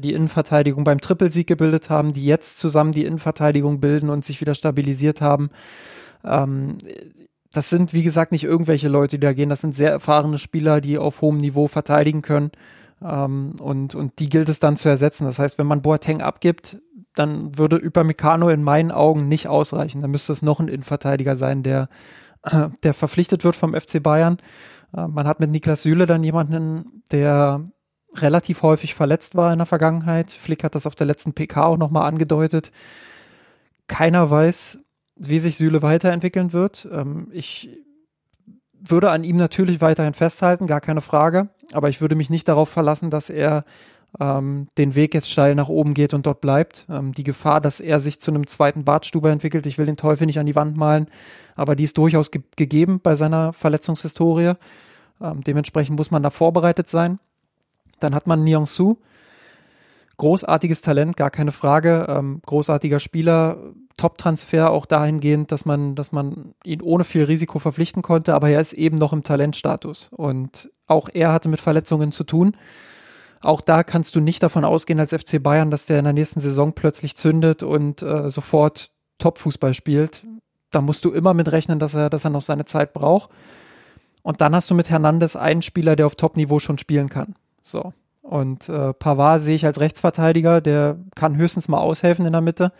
die 0.00 0.12
Innenverteidigung 0.12 0.84
beim 0.84 1.00
Trippelsieg 1.00 1.46
gebildet 1.46 1.90
haben, 1.90 2.12
die 2.12 2.24
jetzt 2.24 2.58
zusammen 2.58 2.92
die 2.92 3.04
Innenverteidigung 3.04 3.80
bilden 3.80 4.10
und 4.10 4.24
sich 4.24 4.40
wieder 4.40 4.54
stabilisiert 4.54 5.20
haben. 5.20 5.50
Ähm, 6.24 6.78
das 7.52 7.70
sind, 7.70 7.94
wie 7.94 8.02
gesagt, 8.02 8.32
nicht 8.32 8.44
irgendwelche 8.44 8.88
Leute, 8.88 9.18
die 9.18 9.26
da 9.26 9.32
gehen. 9.32 9.48
Das 9.48 9.62
sind 9.62 9.74
sehr 9.74 9.90
erfahrene 9.90 10.38
Spieler, 10.38 10.80
die 10.80 10.98
auf 10.98 11.22
hohem 11.22 11.38
Niveau 11.38 11.68
verteidigen 11.68 12.22
können. 12.22 12.50
Ähm, 13.02 13.54
und, 13.60 13.94
und 13.94 14.18
die 14.18 14.28
gilt 14.28 14.48
es 14.48 14.58
dann 14.58 14.76
zu 14.76 14.88
ersetzen. 14.88 15.24
Das 15.24 15.38
heißt, 15.38 15.58
wenn 15.58 15.66
man 15.66 15.82
Boateng 15.82 16.20
abgibt, 16.20 16.78
dann 17.14 17.56
würde 17.56 17.80
Upamecano 17.82 18.50
in 18.50 18.62
meinen 18.62 18.90
Augen 18.90 19.28
nicht 19.28 19.48
ausreichen. 19.48 20.02
Dann 20.02 20.10
müsste 20.10 20.32
es 20.32 20.42
noch 20.42 20.60
ein 20.60 20.68
Innenverteidiger 20.68 21.36
sein, 21.36 21.62
der, 21.62 21.88
äh, 22.42 22.68
der 22.82 22.94
verpflichtet 22.94 23.44
wird 23.44 23.56
vom 23.56 23.74
FC 23.74 24.02
Bayern. 24.02 24.38
Äh, 24.94 25.06
man 25.08 25.26
hat 25.26 25.40
mit 25.40 25.50
Niklas 25.50 25.82
Süle 25.82 26.06
dann 26.06 26.24
jemanden, 26.24 27.02
der 27.10 27.70
relativ 28.20 28.62
häufig 28.62 28.94
verletzt 28.94 29.34
war 29.34 29.52
in 29.52 29.58
der 29.58 29.66
Vergangenheit. 29.66 30.30
Flick 30.30 30.64
hat 30.64 30.74
das 30.74 30.86
auf 30.86 30.94
der 30.94 31.06
letzten 31.06 31.32
PK 31.32 31.64
auch 31.64 31.76
nochmal 31.76 32.08
angedeutet. 32.08 32.70
Keiner 33.86 34.30
weiß, 34.30 34.78
wie 35.16 35.38
sich 35.38 35.56
Süle 35.56 35.82
weiterentwickeln 35.82 36.52
wird. 36.52 36.88
Ähm, 36.92 37.28
ich 37.32 37.70
würde 38.78 39.10
an 39.10 39.24
ihm 39.24 39.36
natürlich 39.36 39.80
weiterhin 39.80 40.14
festhalten, 40.14 40.66
gar 40.66 40.80
keine 40.80 41.00
Frage. 41.00 41.48
Aber 41.72 41.88
ich 41.88 42.00
würde 42.00 42.14
mich 42.14 42.30
nicht 42.30 42.48
darauf 42.48 42.68
verlassen, 42.68 43.10
dass 43.10 43.30
er 43.30 43.64
ähm, 44.20 44.68
den 44.78 44.94
Weg 44.94 45.14
jetzt 45.14 45.30
steil 45.30 45.54
nach 45.54 45.68
oben 45.68 45.94
geht 45.94 46.14
und 46.14 46.26
dort 46.26 46.40
bleibt. 46.40 46.86
Ähm, 46.88 47.12
die 47.12 47.24
Gefahr, 47.24 47.60
dass 47.60 47.80
er 47.80 48.00
sich 48.00 48.20
zu 48.20 48.30
einem 48.30 48.46
zweiten 48.46 48.84
Bartstuber 48.84 49.30
entwickelt, 49.30 49.66
ich 49.66 49.78
will 49.78 49.86
den 49.86 49.96
Teufel 49.96 50.26
nicht 50.26 50.38
an 50.38 50.46
die 50.46 50.54
Wand 50.54 50.76
malen, 50.76 51.06
aber 51.54 51.76
die 51.76 51.84
ist 51.84 51.98
durchaus 51.98 52.30
ge 52.30 52.42
gegeben 52.56 53.00
bei 53.02 53.14
seiner 53.14 53.52
Verletzungshistorie. 53.52 54.52
Ähm, 55.20 55.42
dementsprechend 55.44 55.96
muss 55.96 56.10
man 56.10 56.22
da 56.22 56.30
vorbereitet 56.30 56.88
sein. 56.88 57.18
Dann 58.00 58.14
hat 58.14 58.26
man 58.26 58.44
Nyong 58.44 58.66
Su. 58.66 58.96
Großartiges 60.18 60.80
Talent, 60.80 61.16
gar 61.16 61.30
keine 61.30 61.52
Frage. 61.52 62.06
Ähm, 62.08 62.40
großartiger 62.46 63.00
Spieler, 63.00 63.58
Top-Transfer 63.96 64.70
auch 64.70 64.86
dahingehend, 64.86 65.52
dass 65.52 65.64
man, 65.64 65.94
dass 65.94 66.12
man 66.12 66.54
ihn 66.64 66.82
ohne 66.82 67.04
viel 67.04 67.24
Risiko 67.24 67.58
verpflichten 67.58 68.02
konnte, 68.02 68.34
aber 68.34 68.48
er 68.50 68.60
ist 68.60 68.74
eben 68.74 68.96
noch 68.96 69.12
im 69.12 69.22
Talentstatus. 69.22 70.10
Und 70.10 70.70
auch 70.86 71.08
er 71.12 71.32
hatte 71.32 71.48
mit 71.48 71.60
Verletzungen 71.60 72.12
zu 72.12 72.24
tun. 72.24 72.56
Auch 73.40 73.60
da 73.60 73.82
kannst 73.82 74.14
du 74.14 74.20
nicht 74.20 74.42
davon 74.42 74.64
ausgehen 74.64 75.00
als 75.00 75.12
FC 75.12 75.42
Bayern, 75.42 75.70
dass 75.70 75.86
der 75.86 75.98
in 75.98 76.04
der 76.04 76.12
nächsten 76.12 76.40
Saison 76.40 76.72
plötzlich 76.72 77.16
zündet 77.16 77.62
und 77.62 78.02
äh, 78.02 78.30
sofort 78.30 78.90
Top-Fußball 79.18 79.72
spielt. 79.72 80.26
Da 80.70 80.80
musst 80.80 81.04
du 81.04 81.12
immer 81.12 81.32
mit 81.32 81.52
rechnen, 81.52 81.78
dass 81.78 81.94
er, 81.94 82.10
dass 82.10 82.24
er 82.24 82.30
noch 82.30 82.42
seine 82.42 82.64
Zeit 82.64 82.92
braucht. 82.92 83.30
Und 84.22 84.40
dann 84.40 84.54
hast 84.54 84.68
du 84.70 84.74
mit 84.74 84.90
Hernandez 84.90 85.36
einen 85.36 85.62
Spieler, 85.62 85.96
der 85.96 86.06
auf 86.06 86.16
Top-Niveau 86.16 86.58
schon 86.58 86.78
spielen 86.78 87.08
kann. 87.08 87.36
So. 87.66 87.92
Und 88.22 88.68
äh, 88.68 88.92
Pavard 88.92 89.40
sehe 89.40 89.56
ich 89.56 89.66
als 89.66 89.80
Rechtsverteidiger, 89.80 90.60
der 90.60 90.98
kann 91.14 91.36
höchstens 91.36 91.68
mal 91.68 91.78
aushelfen 91.78 92.26
in 92.26 92.32
der 92.32 92.40
Mitte. 92.40 92.72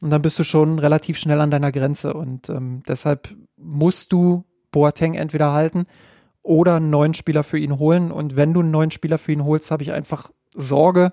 Und 0.00 0.10
dann 0.10 0.22
bist 0.22 0.38
du 0.38 0.44
schon 0.44 0.78
relativ 0.78 1.18
schnell 1.18 1.40
an 1.40 1.50
deiner 1.50 1.70
Grenze. 1.70 2.14
Und 2.14 2.48
ähm, 2.48 2.82
deshalb 2.88 3.34
musst 3.56 4.12
du 4.12 4.44
Boateng 4.72 5.14
entweder 5.14 5.52
halten 5.52 5.86
oder 6.42 6.76
einen 6.76 6.90
neuen 6.90 7.14
Spieler 7.14 7.44
für 7.44 7.58
ihn 7.58 7.78
holen. 7.78 8.10
Und 8.10 8.34
wenn 8.36 8.52
du 8.52 8.60
einen 8.60 8.72
neuen 8.72 8.90
Spieler 8.90 9.18
für 9.18 9.32
ihn 9.32 9.44
holst, 9.44 9.70
habe 9.70 9.84
ich 9.84 9.92
einfach 9.92 10.30
Sorge, 10.54 11.12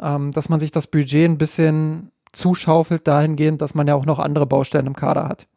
ähm, 0.00 0.30
dass 0.30 0.48
man 0.48 0.60
sich 0.60 0.70
das 0.70 0.86
Budget 0.86 1.28
ein 1.28 1.38
bisschen 1.38 2.12
zuschaufelt, 2.32 3.08
dahingehend, 3.08 3.60
dass 3.60 3.74
man 3.74 3.88
ja 3.88 3.94
auch 3.94 4.06
noch 4.06 4.20
andere 4.20 4.46
Baustellen 4.46 4.86
im 4.86 4.94
Kader 4.94 5.28
hat. 5.28 5.48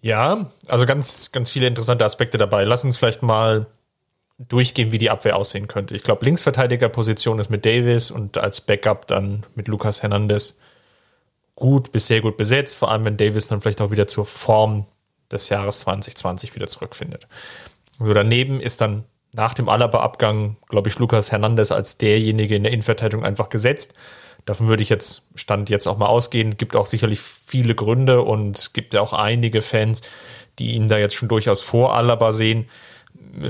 Ja, 0.00 0.50
also 0.66 0.86
ganz, 0.86 1.30
ganz 1.30 1.50
viele 1.50 1.66
interessante 1.66 2.04
Aspekte 2.04 2.38
dabei. 2.38 2.64
Lass 2.64 2.84
uns 2.84 2.96
vielleicht 2.96 3.22
mal 3.22 3.66
durchgehen, 4.48 4.90
wie 4.92 4.98
die 4.98 5.10
Abwehr 5.10 5.36
aussehen 5.36 5.68
könnte. 5.68 5.94
Ich 5.94 6.02
glaube, 6.02 6.24
Linksverteidigerposition 6.24 7.38
ist 7.38 7.50
mit 7.50 7.66
Davis 7.66 8.10
und 8.10 8.38
als 8.38 8.60
Backup 8.60 9.06
dann 9.06 9.44
mit 9.54 9.68
Lucas 9.68 10.02
Hernandez 10.02 10.58
gut 11.54 11.92
bis 11.92 12.06
sehr 12.06 12.22
gut 12.22 12.36
besetzt, 12.36 12.78
vor 12.78 12.90
allem 12.90 13.04
wenn 13.04 13.16
Davis 13.18 13.48
dann 13.48 13.60
vielleicht 13.60 13.82
auch 13.82 13.90
wieder 13.90 14.06
zur 14.06 14.24
Form 14.24 14.86
des 15.30 15.48
Jahres 15.50 15.80
2020 15.80 16.54
wieder 16.54 16.66
zurückfindet. 16.66 17.26
So 17.98 18.12
daneben 18.14 18.60
ist 18.60 18.80
dann 18.80 19.04
nach 19.32 19.54
dem 19.54 19.68
Alaba-Abgang, 19.68 20.56
glaube 20.68 20.88
ich, 20.88 20.98
Lucas 20.98 21.30
Hernandez 21.30 21.70
als 21.70 21.98
derjenige 21.98 22.56
in 22.56 22.64
der 22.64 22.72
Innenverteidigung 22.72 23.24
einfach 23.24 23.50
gesetzt. 23.50 23.94
Davon 24.46 24.68
würde 24.68 24.82
ich 24.82 24.88
jetzt 24.88 25.28
Stand 25.34 25.68
jetzt 25.70 25.86
auch 25.86 25.98
mal 25.98 26.06
ausgehen. 26.06 26.56
Gibt 26.56 26.74
auch 26.74 26.86
sicherlich 26.86 27.20
viele 27.20 27.74
Gründe 27.74 28.22
und 28.22 28.72
gibt 28.72 28.94
ja 28.94 29.02
auch 29.02 29.12
einige 29.12 29.60
Fans, 29.60 30.00
die 30.58 30.72
ihn 30.72 30.88
da 30.88 30.98
jetzt 30.98 31.14
schon 31.14 31.28
durchaus 31.28 31.60
vor 31.60 31.94
Alaba 31.94 32.32
sehen. 32.32 32.68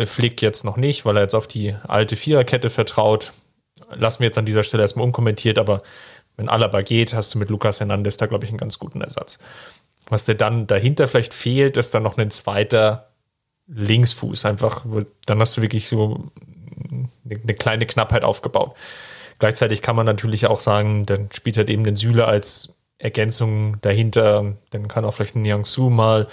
Flick 0.05 0.43
jetzt 0.43 0.65
noch 0.65 0.77
nicht, 0.77 1.05
weil 1.05 1.17
er 1.17 1.23
jetzt 1.23 1.35
auf 1.35 1.47
die 1.47 1.75
alte 1.87 2.17
Viererkette 2.17 2.71
vertraut. 2.71 3.33
Lassen 3.93 4.21
wir 4.21 4.27
jetzt 4.27 4.39
an 4.39 4.47
dieser 4.47 4.63
Stelle 4.63 4.83
erstmal 4.83 5.07
unkommentiert, 5.07 5.59
aber 5.59 5.83
wenn 6.37 6.49
Alaba 6.49 6.83
geht, 6.83 7.15
hast 7.15 7.35
du 7.35 7.39
mit 7.39 7.51
Lucas 7.51 7.81
Hernandez 7.81 8.17
da, 8.17 8.27
glaube 8.27 8.45
ich, 8.45 8.51
einen 8.51 8.59
ganz 8.59 8.79
guten 8.79 9.01
Ersatz. 9.01 9.39
Was 10.09 10.25
dir 10.25 10.35
dann 10.35 10.67
dahinter 10.67 11.07
vielleicht 11.07 11.35
fehlt, 11.35 11.77
ist 11.77 11.95
dann 11.95 12.03
noch 12.03 12.19
ein 12.19 12.31
zweiter 12.31 13.11
Linksfuß. 13.69 14.45
Einfach, 14.45 14.85
dann 15.27 15.41
hast 15.41 15.57
du 15.57 15.63
wirklich 15.63 15.89
so 15.89 16.31
eine 17.25 17.55
kleine 17.55 17.87
Knappheit 17.87 18.25
aufgebaut. 18.25 18.75
Gleichzeitig 19.39 19.83
kann 19.83 19.97
man 19.97 20.07
natürlich 20.07 20.47
auch 20.47 20.61
sagen, 20.61 21.07
dann 21.07 21.29
spielt 21.33 21.57
halt 21.57 21.71
eben 21.71 21.85
den 21.85 21.97
Süle 21.97 22.27
als 22.27 22.75
Ergänzung 22.99 23.81
dahinter. 23.81 24.57
Dann 24.71 24.89
kann 24.89 25.05
auch 25.05 25.15
vielleicht 25.15 25.37
ein 25.37 25.45
Yang 25.45 25.65
Su 25.65 25.91
mal 25.91 26.27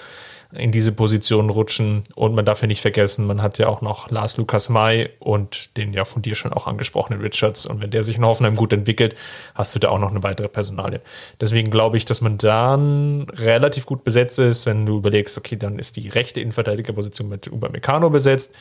in 0.54 0.72
diese 0.72 0.92
Position 0.92 1.50
rutschen. 1.50 2.04
Und 2.16 2.36
man 2.36 2.46
darf 2.46 2.62
ja 2.62 2.68
nicht 2.68 2.82
vergessen, 2.82 3.28
man 3.28 3.42
hat 3.42 3.58
ja 3.58 3.68
auch 3.68 3.82
noch 3.82 4.10
Lars 4.10 4.38
Lukas 4.38 4.70
May 4.70 5.10
und 5.20 5.76
den 5.78 5.94
ja 5.94 6.06
von 6.06 6.22
dir 6.22 6.36
schon 6.36 6.54
auch 6.54 6.68
angesprochenen 6.68 7.22
Richards. 7.22 7.66
Und 7.66 7.82
wenn 7.82 7.92
der 7.92 8.04
sich 8.04 8.18
in 8.18 8.26
Hoffenheim 8.26 8.56
gut 8.56 8.74
entwickelt, 8.74 9.16
hast 9.56 9.76
du 9.76 9.80
da 9.80 9.90
auch 9.90 10.00
noch 10.00 10.12
eine 10.12 10.24
weitere 10.24 10.48
Personalie. 10.48 11.02
Deswegen 11.42 11.70
glaube 11.70 11.98
ich, 11.98 12.06
dass 12.06 12.22
man 12.22 12.38
dann 12.38 13.28
relativ 13.34 13.86
gut 13.86 14.04
besetzt 14.04 14.40
ist, 14.40 14.66
wenn 14.66 14.86
du 14.86 14.98
überlegst, 14.98 15.38
okay, 15.38 15.58
dann 15.58 15.80
ist 15.80 15.98
die 15.98 16.08
rechte 16.08 16.40
Innenverteidigerposition 16.40 17.28
mit 17.28 17.48
Upamecano 17.52 18.10
besetzt 18.10 18.56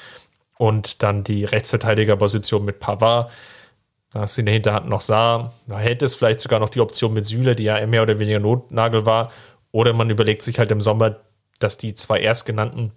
und 0.59 1.03
dann 1.03 1.23
die 1.23 1.45
Rechtsverteidigerposition 1.45 2.65
mit 2.65 2.81
Pavard. 2.81 3.31
Da 4.13 4.21
hast 4.21 4.37
du 4.37 4.41
in 4.41 4.47
der 4.47 4.55
Hinterhand 4.55 4.89
noch 4.89 5.01
Saar. 5.03 5.53
Da 5.67 5.79
hätte 5.79 6.05
es 6.05 6.15
vielleicht 6.15 6.41
sogar 6.41 6.59
noch 6.59 6.71
die 6.71 6.81
Option 6.81 7.13
mit 7.13 7.27
Süle, 7.27 7.55
die 7.55 7.65
ja 7.65 7.85
mehr 7.87 8.03
oder 8.03 8.19
weniger 8.19 8.39
Notnagel 8.39 9.05
war. 9.05 9.31
Oder 9.73 9.93
man 9.93 10.09
überlegt 10.09 10.43
sich 10.43 10.59
halt 10.59 10.71
im 10.71 10.81
Sommer 10.81 11.17
dass 11.59 11.79
die 11.79 11.95
zwei 11.95 12.19
Erstgenannten 12.21 12.93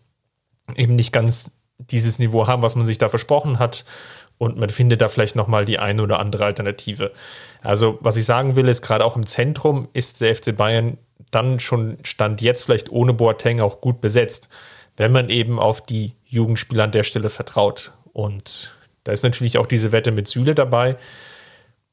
eben 0.76 0.96
nicht 0.96 1.12
ganz 1.12 1.52
dieses 1.78 2.20
Niveau 2.20 2.48
haben, 2.48 2.62
was 2.62 2.76
man 2.76 2.86
sich 2.86 2.98
da 2.98 3.10
versprochen 3.10 3.60
hat. 3.60 3.86
Und 4.38 4.58
man 4.58 4.70
findet 4.70 5.02
da 5.02 5.08
vielleicht 5.08 5.36
nochmal 5.36 5.66
die 5.66 5.80
eine 5.80 6.02
oder 6.02 6.20
andere 6.20 6.46
Alternative. 6.46 7.12
Also, 7.62 7.98
was 8.02 8.16
ich 8.16 8.26
sagen 8.26 8.56
will, 8.56 8.68
ist 8.68 8.82
gerade 8.82 9.04
auch 9.06 9.16
im 9.16 9.26
Zentrum 9.26 9.90
ist 9.94 10.22
der 10.22 10.34
FC 10.34 10.56
Bayern 10.56 10.98
dann 11.32 11.60
schon 11.60 11.98
Stand 12.04 12.42
jetzt 12.42 12.64
vielleicht 12.64 12.90
ohne 12.90 13.14
Boateng 13.14 13.60
auch 13.60 13.82
gut 13.82 14.02
besetzt, 14.02 14.50
wenn 14.98 15.12
man 15.12 15.30
eben 15.30 15.60
auf 15.60 15.82
die 15.82 16.14
Jugendspieler 16.26 16.86
an 16.86 16.92
der 16.92 17.04
Stelle 17.04 17.30
vertraut. 17.30 17.92
Und 18.14 18.76
da 19.04 19.12
ist 19.12 19.24
natürlich 19.24 19.58
auch 19.58 19.68
diese 19.68 19.92
Wette 19.92 20.12
mit 20.12 20.28
Süle 20.28 20.56
dabei. 20.56 20.98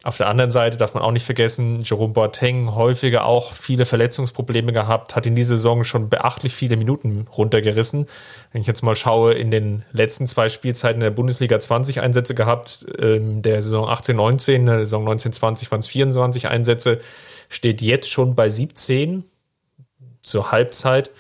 Auf 0.06 0.18
der 0.18 0.28
anderen 0.28 0.52
Seite 0.52 0.76
darf 0.76 0.94
man 0.94 1.02
auch 1.02 1.10
nicht 1.10 1.24
vergessen, 1.24 1.80
Jerome 1.82 2.12
Boateng 2.12 2.76
häufiger 2.76 3.26
auch 3.26 3.54
viele 3.54 3.84
Verletzungsprobleme 3.84 4.72
gehabt, 4.72 5.16
hat 5.16 5.26
in 5.26 5.34
dieser 5.34 5.56
Saison 5.56 5.82
schon 5.82 6.08
beachtlich 6.08 6.54
viele 6.54 6.76
Minuten 6.76 7.26
runtergerissen. 7.36 8.06
Wenn 8.52 8.60
ich 8.60 8.68
jetzt 8.68 8.82
mal 8.82 8.94
schaue, 8.94 9.34
in 9.34 9.50
den 9.50 9.84
letzten 9.90 10.28
zwei 10.28 10.48
Spielzeiten 10.48 11.00
der 11.00 11.10
Bundesliga 11.10 11.58
20 11.58 12.02
Einsätze 12.02 12.36
gehabt, 12.36 12.84
in 12.84 13.42
der 13.42 13.60
Saison 13.62 13.88
18, 13.88 14.14
19, 14.14 14.66
der 14.66 14.78
Saison 14.78 15.02
19, 15.02 15.32
20 15.32 15.72
waren 15.72 15.80
es 15.80 15.88
24 15.88 16.46
Einsätze, 16.46 17.00
steht 17.48 17.82
jetzt 17.82 18.08
schon 18.08 18.36
bei 18.36 18.48
17 18.48 19.24
zur 20.22 20.52
Halbzeit. 20.52 21.10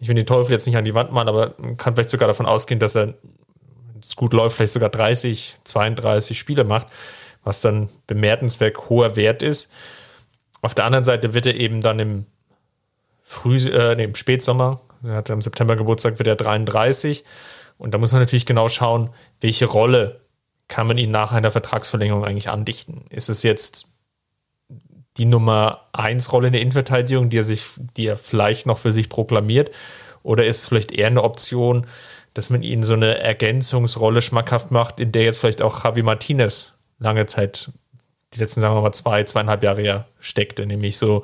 Ich 0.00 0.08
will 0.08 0.16
den 0.16 0.26
Teufel 0.26 0.50
jetzt 0.50 0.66
nicht 0.66 0.76
an 0.76 0.84
die 0.84 0.94
Wand 0.94 1.12
machen, 1.12 1.28
aber 1.28 1.54
man 1.58 1.76
kann 1.76 1.94
vielleicht 1.94 2.10
sogar 2.10 2.26
davon 2.26 2.46
ausgehen, 2.46 2.80
dass 2.80 2.96
er, 2.96 3.06
wenn 3.06 4.00
es 4.02 4.16
gut 4.16 4.32
läuft, 4.32 4.56
vielleicht 4.56 4.72
sogar 4.72 4.90
30, 4.90 5.58
32 5.62 6.36
Spiele 6.36 6.64
macht 6.64 6.88
was 7.44 7.60
dann 7.60 7.90
bemerkenswert 8.06 8.88
hoher 8.88 9.16
Wert 9.16 9.42
ist. 9.42 9.70
Auf 10.62 10.74
der 10.74 10.86
anderen 10.86 11.04
Seite 11.04 11.34
wird 11.34 11.46
er 11.46 11.54
eben 11.54 11.80
dann 11.80 11.98
im 11.98 12.26
Früh, 13.22 13.56
äh, 13.56 13.94
nee, 13.96 14.04
im 14.04 14.14
Spätsommer, 14.14 14.80
er 15.02 15.16
hat 15.16 15.30
im 15.30 15.42
September 15.42 15.76
Geburtstag, 15.76 16.18
wird 16.18 16.26
er 16.26 16.36
33. 16.36 17.24
Und 17.78 17.92
da 17.94 17.98
muss 17.98 18.12
man 18.12 18.22
natürlich 18.22 18.46
genau 18.46 18.68
schauen, 18.68 19.10
welche 19.40 19.66
Rolle 19.66 20.20
kann 20.68 20.86
man 20.86 20.98
ihn 20.98 21.10
nach 21.10 21.32
einer 21.32 21.50
Vertragsverlängerung 21.50 22.24
eigentlich 22.24 22.48
andichten. 22.48 23.04
Ist 23.10 23.28
es 23.28 23.42
jetzt 23.42 23.88
die 25.16 25.26
Nummer 25.26 25.86
1 25.92 26.32
Rolle 26.32 26.48
in 26.48 26.52
der 26.52 26.62
Innenverteidigung, 26.62 27.28
die 27.28 27.38
er 27.38 27.44
sich, 27.44 27.64
die 27.96 28.06
er 28.06 28.16
vielleicht 28.16 28.66
noch 28.66 28.78
für 28.78 28.92
sich 28.92 29.08
proklamiert? 29.08 29.70
Oder 30.22 30.46
ist 30.46 30.62
es 30.62 30.68
vielleicht 30.68 30.92
eher 30.92 31.08
eine 31.08 31.22
Option, 31.22 31.86
dass 32.32 32.50
man 32.50 32.62
ihnen 32.62 32.82
so 32.82 32.94
eine 32.94 33.18
Ergänzungsrolle 33.18 34.22
schmackhaft 34.22 34.70
macht, 34.70 34.98
in 34.98 35.12
der 35.12 35.24
jetzt 35.24 35.38
vielleicht 35.38 35.62
auch 35.62 35.84
Javi 35.84 36.02
Martinez 36.02 36.73
lange 37.04 37.26
Zeit, 37.26 37.70
die 38.32 38.40
letzten, 38.40 38.60
sagen 38.60 38.74
wir 38.74 38.82
mal, 38.82 38.92
zwei, 38.92 39.22
zweieinhalb 39.24 39.62
Jahre 39.62 39.82
ja 39.82 40.06
steckte, 40.18 40.66
nämlich 40.66 40.98
so, 40.98 41.22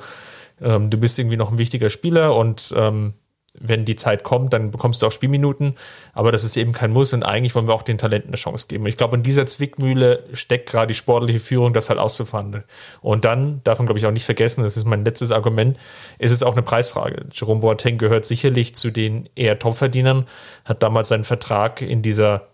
ähm, 0.61 0.91
du 0.91 0.99
bist 0.99 1.18
irgendwie 1.18 1.37
noch 1.37 1.51
ein 1.51 1.59
wichtiger 1.59 1.91
Spieler 1.91 2.37
und 2.37 2.72
ähm, 2.76 3.14
wenn 3.59 3.85
die 3.85 3.97
Zeit 3.97 4.22
kommt, 4.22 4.53
dann 4.53 4.70
bekommst 4.70 5.03
du 5.03 5.07
auch 5.07 5.12
Spielminuten, 5.12 5.74
aber 6.12 6.31
das 6.31 6.45
ist 6.45 6.57
eben 6.57 6.72
kein 6.72 6.93
Muss 6.93 7.12
und 7.12 7.24
eigentlich 7.24 7.55
wollen 7.55 7.66
wir 7.66 7.74
auch 7.74 7.83
den 7.83 7.99
Talenten 7.99 8.31
eine 8.31 8.37
Chance 8.37 8.68
geben. 8.68 8.87
ich 8.87 8.97
glaube, 8.97 9.16
in 9.16 9.22
dieser 9.22 9.45
Zwickmühle 9.45 10.24
steckt 10.33 10.70
gerade 10.70 10.89
die 10.89 10.95
sportliche 10.95 11.41
Führung, 11.41 11.72
das 11.72 11.89
halt 11.89 11.99
auszuverhandeln. 11.99 12.64
Und 13.01 13.24
dann 13.24 13.61
darf 13.64 13.78
man, 13.78 13.87
glaube 13.87 13.99
ich, 13.99 14.07
auch 14.07 14.12
nicht 14.12 14.24
vergessen, 14.24 14.62
das 14.62 14.76
ist 14.76 14.85
mein 14.85 15.05
letztes 15.05 15.33
Argument, 15.33 15.76
ist 16.18 16.31
es 16.31 16.43
auch 16.43 16.53
eine 16.53 16.62
Preisfrage. 16.62 17.26
Jerome 17.33 17.61
Boateng 17.61 17.99
gehört 17.99 18.24
sicherlich 18.24 18.74
zu 18.76 18.91
den 18.91 19.28
eher 19.35 19.59
Topverdienern, 19.59 20.26
hat 20.64 20.83
damals 20.83 21.09
seinen 21.09 21.24
Vertrag 21.24 21.83
in 21.83 22.03
dieser 22.03 22.50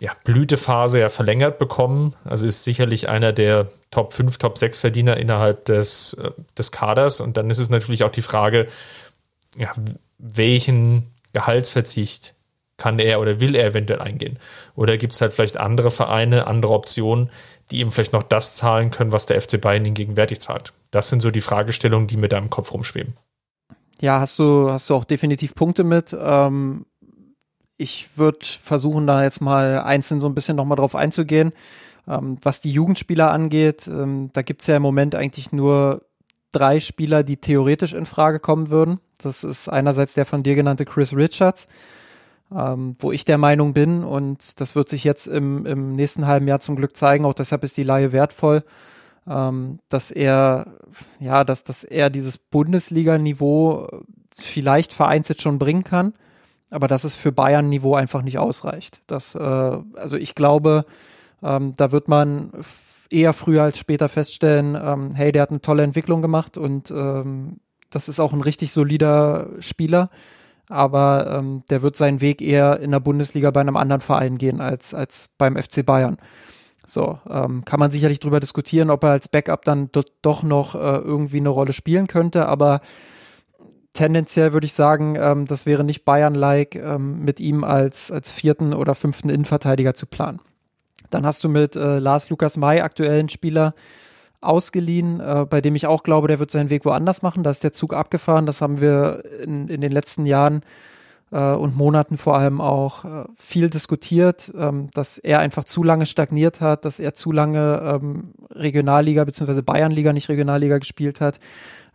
ja, 0.00 0.12
Blütephase 0.24 0.98
ja 0.98 1.08
verlängert 1.10 1.58
bekommen, 1.58 2.16
also 2.24 2.46
ist 2.46 2.64
sicherlich 2.64 3.08
einer 3.08 3.32
der 3.32 3.68
Top 3.90 4.14
5, 4.14 4.38
Top 4.38 4.56
6 4.56 4.78
Verdiener 4.78 5.18
innerhalb 5.18 5.66
des, 5.66 6.14
äh, 6.14 6.30
des 6.56 6.72
Kaders 6.72 7.20
und 7.20 7.36
dann 7.36 7.50
ist 7.50 7.58
es 7.58 7.68
natürlich 7.70 8.02
auch 8.02 8.10
die 8.10 8.22
Frage, 8.22 8.66
ja, 9.56 9.70
welchen 10.18 11.12
Gehaltsverzicht 11.32 12.34
kann 12.78 12.98
er 12.98 13.20
oder 13.20 13.40
will 13.40 13.54
er 13.54 13.66
eventuell 13.66 14.00
eingehen? 14.00 14.38
Oder 14.74 14.96
gibt 14.96 15.12
es 15.12 15.20
halt 15.20 15.34
vielleicht 15.34 15.58
andere 15.58 15.90
Vereine, 15.90 16.46
andere 16.46 16.72
Optionen, 16.72 17.30
die 17.70 17.80
ihm 17.80 17.90
vielleicht 17.90 18.14
noch 18.14 18.22
das 18.22 18.54
zahlen 18.54 18.90
können, 18.90 19.12
was 19.12 19.26
der 19.26 19.40
FC 19.40 19.60
Bayern 19.60 19.84
ihm 19.84 19.94
gegenwärtig 19.94 20.40
zahlt? 20.40 20.72
Das 20.90 21.10
sind 21.10 21.20
so 21.20 21.30
die 21.30 21.42
Fragestellungen, 21.42 22.08
die 22.08 22.16
mir 22.16 22.28
da 22.28 22.38
im 22.38 22.48
Kopf 22.48 22.72
rumschweben. 22.72 23.16
Ja, 24.00 24.18
hast 24.18 24.38
du, 24.38 24.70
hast 24.70 24.88
du 24.88 24.94
auch 24.94 25.04
definitiv 25.04 25.54
Punkte 25.54 25.84
mit. 25.84 26.16
Ähm, 26.18 26.86
ich 27.80 28.18
würde 28.18 28.38
versuchen, 28.44 29.06
da 29.06 29.22
jetzt 29.22 29.40
mal 29.40 29.80
einzeln 29.80 30.20
so 30.20 30.28
ein 30.28 30.34
bisschen 30.34 30.56
nochmal 30.56 30.76
drauf 30.76 30.94
einzugehen. 30.94 31.52
Ähm, 32.06 32.38
was 32.42 32.60
die 32.60 32.70
Jugendspieler 32.70 33.30
angeht, 33.30 33.88
ähm, 33.88 34.30
da 34.32 34.42
gibt 34.42 34.60
es 34.60 34.66
ja 34.66 34.76
im 34.76 34.82
Moment 34.82 35.14
eigentlich 35.14 35.52
nur 35.52 36.02
drei 36.52 36.80
Spieler, 36.80 37.22
die 37.22 37.36
theoretisch 37.38 37.92
in 37.92 38.06
Frage 38.06 38.40
kommen 38.40 38.70
würden. 38.70 39.00
Das 39.22 39.44
ist 39.44 39.68
einerseits 39.68 40.14
der 40.14 40.26
von 40.26 40.42
dir 40.42 40.54
genannte 40.54 40.84
Chris 40.84 41.14
Richards, 41.14 41.68
ähm, 42.54 42.96
wo 42.98 43.12
ich 43.12 43.24
der 43.24 43.38
Meinung 43.38 43.72
bin, 43.72 44.02
und 44.02 44.60
das 44.60 44.74
wird 44.74 44.88
sich 44.88 45.04
jetzt 45.04 45.26
im, 45.28 45.64
im 45.66 45.94
nächsten 45.94 46.26
halben 46.26 46.48
Jahr 46.48 46.60
zum 46.60 46.76
Glück 46.76 46.96
zeigen, 46.96 47.24
auch 47.24 47.34
deshalb 47.34 47.62
ist 47.64 47.76
die 47.76 47.84
Laie 47.84 48.12
wertvoll, 48.12 48.64
ähm, 49.28 49.78
dass 49.88 50.10
er, 50.10 50.66
ja, 51.20 51.44
dass, 51.44 51.64
dass 51.64 51.84
er 51.84 52.10
dieses 52.10 52.38
Bundesliga-Niveau 52.38 53.86
vielleicht 54.34 54.92
vereinzelt 54.92 55.40
schon 55.40 55.58
bringen 55.58 55.84
kann, 55.84 56.14
aber 56.70 56.88
dass 56.88 57.04
es 57.04 57.14
für 57.14 57.32
Bayern-Niveau 57.32 57.94
einfach 57.94 58.22
nicht 58.22 58.38
ausreicht. 58.38 59.00
Das, 59.06 59.34
äh, 59.34 59.38
also 59.38 60.16
ich 60.16 60.34
glaube, 60.34 60.84
ähm, 61.42 61.74
da 61.76 61.92
wird 61.92 62.08
man 62.08 62.52
eher 63.10 63.32
früher 63.32 63.64
als 63.64 63.78
später 63.78 64.08
feststellen, 64.08 64.78
ähm, 64.80 65.12
hey, 65.14 65.32
der 65.32 65.42
hat 65.42 65.50
eine 65.50 65.60
tolle 65.60 65.82
Entwicklung 65.82 66.22
gemacht 66.22 66.56
und 66.56 66.90
ähm, 66.90 67.58
das 67.90 68.08
ist 68.08 68.20
auch 68.20 68.32
ein 68.32 68.40
richtig 68.40 68.72
solider 68.72 69.48
Spieler. 69.58 70.10
Aber 70.68 71.36
ähm, 71.36 71.64
der 71.68 71.82
wird 71.82 71.96
seinen 71.96 72.20
Weg 72.20 72.40
eher 72.40 72.78
in 72.78 72.92
der 72.92 73.00
Bundesliga 73.00 73.50
bei 73.50 73.60
einem 73.60 73.76
anderen 73.76 74.00
Verein 74.00 74.38
gehen 74.38 74.60
als, 74.60 74.94
als 74.94 75.28
beim 75.36 75.56
FC 75.56 75.84
Bayern. 75.84 76.16
So, 76.86 77.18
ähm, 77.28 77.64
kann 77.64 77.80
man 77.80 77.90
sicherlich 77.90 78.20
drüber 78.20 78.38
diskutieren, 78.38 78.90
ob 78.90 79.02
er 79.02 79.10
als 79.10 79.26
Backup 79.26 79.64
dann 79.64 79.90
do 79.90 80.02
doch 80.22 80.44
noch 80.44 80.76
äh, 80.76 80.78
irgendwie 80.78 81.38
eine 81.38 81.48
Rolle 81.48 81.72
spielen 81.72 82.06
könnte, 82.06 82.46
aber 82.46 82.80
tendenziell 83.94 84.52
würde 84.52 84.66
ich 84.66 84.72
sagen, 84.72 85.16
ähm, 85.16 85.46
das 85.46 85.66
wäre 85.66 85.84
nicht 85.84 86.04
Bayern-like, 86.04 86.76
ähm, 86.76 87.24
mit 87.24 87.40
ihm 87.40 87.64
als, 87.64 88.10
als 88.10 88.30
vierten 88.30 88.72
oder 88.72 88.94
fünften 88.94 89.28
Innenverteidiger 89.28 89.94
zu 89.94 90.06
planen. 90.06 90.40
Dann 91.10 91.26
hast 91.26 91.42
du 91.42 91.48
mit 91.48 91.76
äh, 91.76 91.98
Lars 91.98 92.30
Lukas 92.30 92.56
May 92.56 92.80
aktuellen 92.80 93.28
Spieler 93.28 93.74
ausgeliehen, 94.40 95.20
äh, 95.20 95.46
bei 95.48 95.60
dem 95.60 95.74
ich 95.74 95.86
auch 95.86 96.02
glaube, 96.02 96.28
der 96.28 96.38
wird 96.38 96.50
seinen 96.50 96.70
Weg 96.70 96.84
woanders 96.84 97.22
machen. 97.22 97.42
Da 97.42 97.50
ist 97.50 97.64
der 97.64 97.72
Zug 97.72 97.92
abgefahren. 97.92 98.46
Das 98.46 98.62
haben 98.62 98.80
wir 98.80 99.24
in, 99.42 99.68
in 99.68 99.80
den 99.80 99.92
letzten 99.92 100.24
Jahren 100.24 100.62
äh, 101.30 101.52
und 101.52 101.76
Monaten 101.76 102.18
vor 102.18 102.36
allem 102.36 102.60
auch 102.60 103.04
äh, 103.04 103.24
viel 103.36 103.70
diskutiert, 103.70 104.52
ähm, 104.56 104.90
dass 104.94 105.18
er 105.18 105.38
einfach 105.38 105.64
zu 105.64 105.82
lange 105.82 106.06
stagniert 106.06 106.60
hat, 106.60 106.84
dass 106.84 107.00
er 107.00 107.14
zu 107.14 107.32
lange 107.32 108.00
ähm, 108.02 108.34
Regionalliga 108.50 109.24
bzw. 109.24 109.62
Bayernliga, 109.62 110.12
nicht 110.12 110.28
Regionalliga 110.28 110.78
gespielt 110.78 111.20
hat 111.20 111.40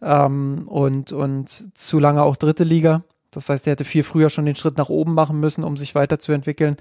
ähm, 0.01 0.67
und, 0.67 1.11
und 1.11 1.77
zu 1.77 1.99
lange 1.99 2.23
auch 2.23 2.35
dritte 2.35 2.63
Liga. 2.63 3.03
Das 3.31 3.49
heißt, 3.49 3.67
er 3.67 3.71
hätte 3.71 3.83
viel 3.83 4.03
früher 4.03 4.29
schon 4.29 4.45
den 4.45 4.55
Schritt 4.55 4.77
nach 4.77 4.89
oben 4.89 5.13
machen 5.13 5.39
müssen, 5.39 5.63
um 5.63 5.75
sich 5.75 5.93
weiterzuentwickeln. 5.93 6.77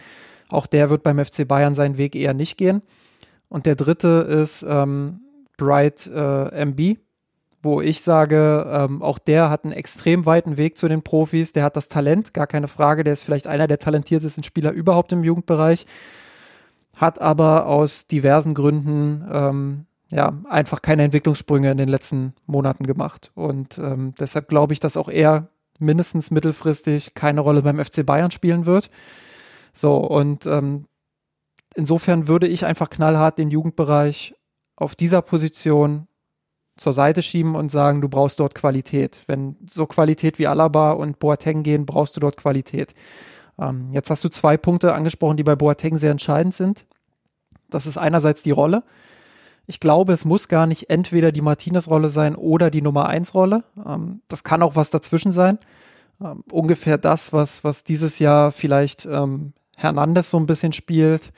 Auch 0.48 0.66
der 0.66 0.90
wird 0.90 1.02
beim 1.02 1.22
FC 1.22 1.48
Bayern 1.48 1.74
seinen 1.74 1.98
Weg 1.98 2.14
eher 2.14 2.34
nicht 2.34 2.56
gehen. 2.56 2.82
Und 3.48 3.66
der 3.66 3.74
dritte 3.74 4.26
ist 4.28 4.64
ähm, 4.68 5.20
Bright 5.56 6.06
äh, 6.06 6.64
MB, 6.64 6.98
wo 7.64 7.80
ich 7.80 8.02
sage, 8.02 8.66
ähm, 8.70 9.02
auch 9.02 9.18
der 9.18 9.50
hat 9.50 9.64
einen 9.64 9.72
extrem 9.72 10.26
weiten 10.26 10.56
Weg 10.56 10.78
zu 10.78 10.88
den 10.88 11.02
Profis. 11.02 11.52
Der 11.52 11.64
hat 11.64 11.76
das 11.76 11.88
Talent, 11.88 12.34
gar 12.34 12.46
keine 12.46 12.68
Frage. 12.68 13.04
Der 13.04 13.12
ist 13.12 13.22
vielleicht 13.22 13.46
einer 13.46 13.66
der 13.66 13.78
talentiertesten 13.78 14.44
Spieler 14.44 14.72
überhaupt 14.72 15.12
im 15.12 15.24
Jugendbereich. 15.24 15.86
Hat 16.96 17.20
aber 17.20 17.66
aus 17.66 18.06
diversen 18.06 18.54
Gründen 18.54 19.26
ähm, 19.32 19.86
ja 20.10 20.32
einfach 20.48 20.82
keine 20.82 21.02
Entwicklungssprünge 21.02 21.70
in 21.70 21.78
den 21.78 21.88
letzten 21.88 22.34
Monaten 22.46 22.86
gemacht. 22.86 23.32
Und 23.34 23.78
ähm, 23.78 24.14
deshalb 24.18 24.48
glaube 24.48 24.72
ich, 24.72 24.80
dass 24.80 24.96
auch 24.96 25.08
er 25.08 25.48
mindestens 25.78 26.30
mittelfristig 26.30 27.14
keine 27.14 27.40
Rolle 27.40 27.62
beim 27.62 27.84
FC 27.84 28.06
Bayern 28.06 28.30
spielen 28.30 28.66
wird. 28.66 28.90
So, 29.72 29.96
und 29.96 30.46
ähm, 30.46 30.86
insofern 31.74 32.28
würde 32.28 32.46
ich 32.46 32.64
einfach 32.64 32.90
knallhart 32.90 33.38
den 33.38 33.50
Jugendbereich 33.50 34.34
auf 34.76 34.94
dieser 34.94 35.22
Position 35.22 36.06
zur 36.76 36.92
Seite 36.92 37.22
schieben 37.22 37.54
und 37.54 37.70
sagen, 37.70 38.00
du 38.00 38.08
brauchst 38.08 38.40
dort 38.40 38.54
Qualität. 38.54 39.22
Wenn 39.26 39.56
so 39.66 39.86
Qualität 39.86 40.38
wie 40.38 40.46
Alaba 40.46 40.92
und 40.92 41.18
Boateng 41.18 41.62
gehen, 41.62 41.86
brauchst 41.86 42.16
du 42.16 42.20
dort 42.20 42.36
Qualität. 42.36 42.94
Ähm, 43.58 43.90
jetzt 43.92 44.10
hast 44.10 44.24
du 44.24 44.28
zwei 44.28 44.56
Punkte 44.56 44.94
angesprochen, 44.94 45.36
die 45.36 45.44
bei 45.44 45.54
Boateng 45.54 45.96
sehr 45.96 46.10
entscheidend 46.10 46.54
sind. 46.54 46.86
Das 47.70 47.86
ist 47.86 47.96
einerseits 47.96 48.42
die 48.42 48.50
Rolle. 48.50 48.82
Ich 49.66 49.80
glaube, 49.80 50.12
es 50.12 50.24
muss 50.24 50.48
gar 50.48 50.66
nicht 50.66 50.90
entweder 50.90 51.32
die 51.32 51.40
Martinez-Rolle 51.40 52.10
sein 52.10 52.34
oder 52.34 52.70
die 52.70 52.82
Nummer 52.82 53.08
1-Rolle. 53.08 53.64
Ähm, 53.86 54.20
das 54.28 54.44
kann 54.44 54.62
auch 54.62 54.76
was 54.76 54.90
dazwischen 54.90 55.32
sein. 55.32 55.58
Ähm, 56.20 56.42
ungefähr 56.50 56.98
das, 56.98 57.32
was, 57.32 57.64
was 57.64 57.84
dieses 57.84 58.18
Jahr 58.18 58.52
vielleicht 58.52 59.06
ähm, 59.06 59.52
Hernandez 59.76 60.30
so 60.30 60.38
ein 60.38 60.46
bisschen 60.46 60.72
spielt. 60.72 61.32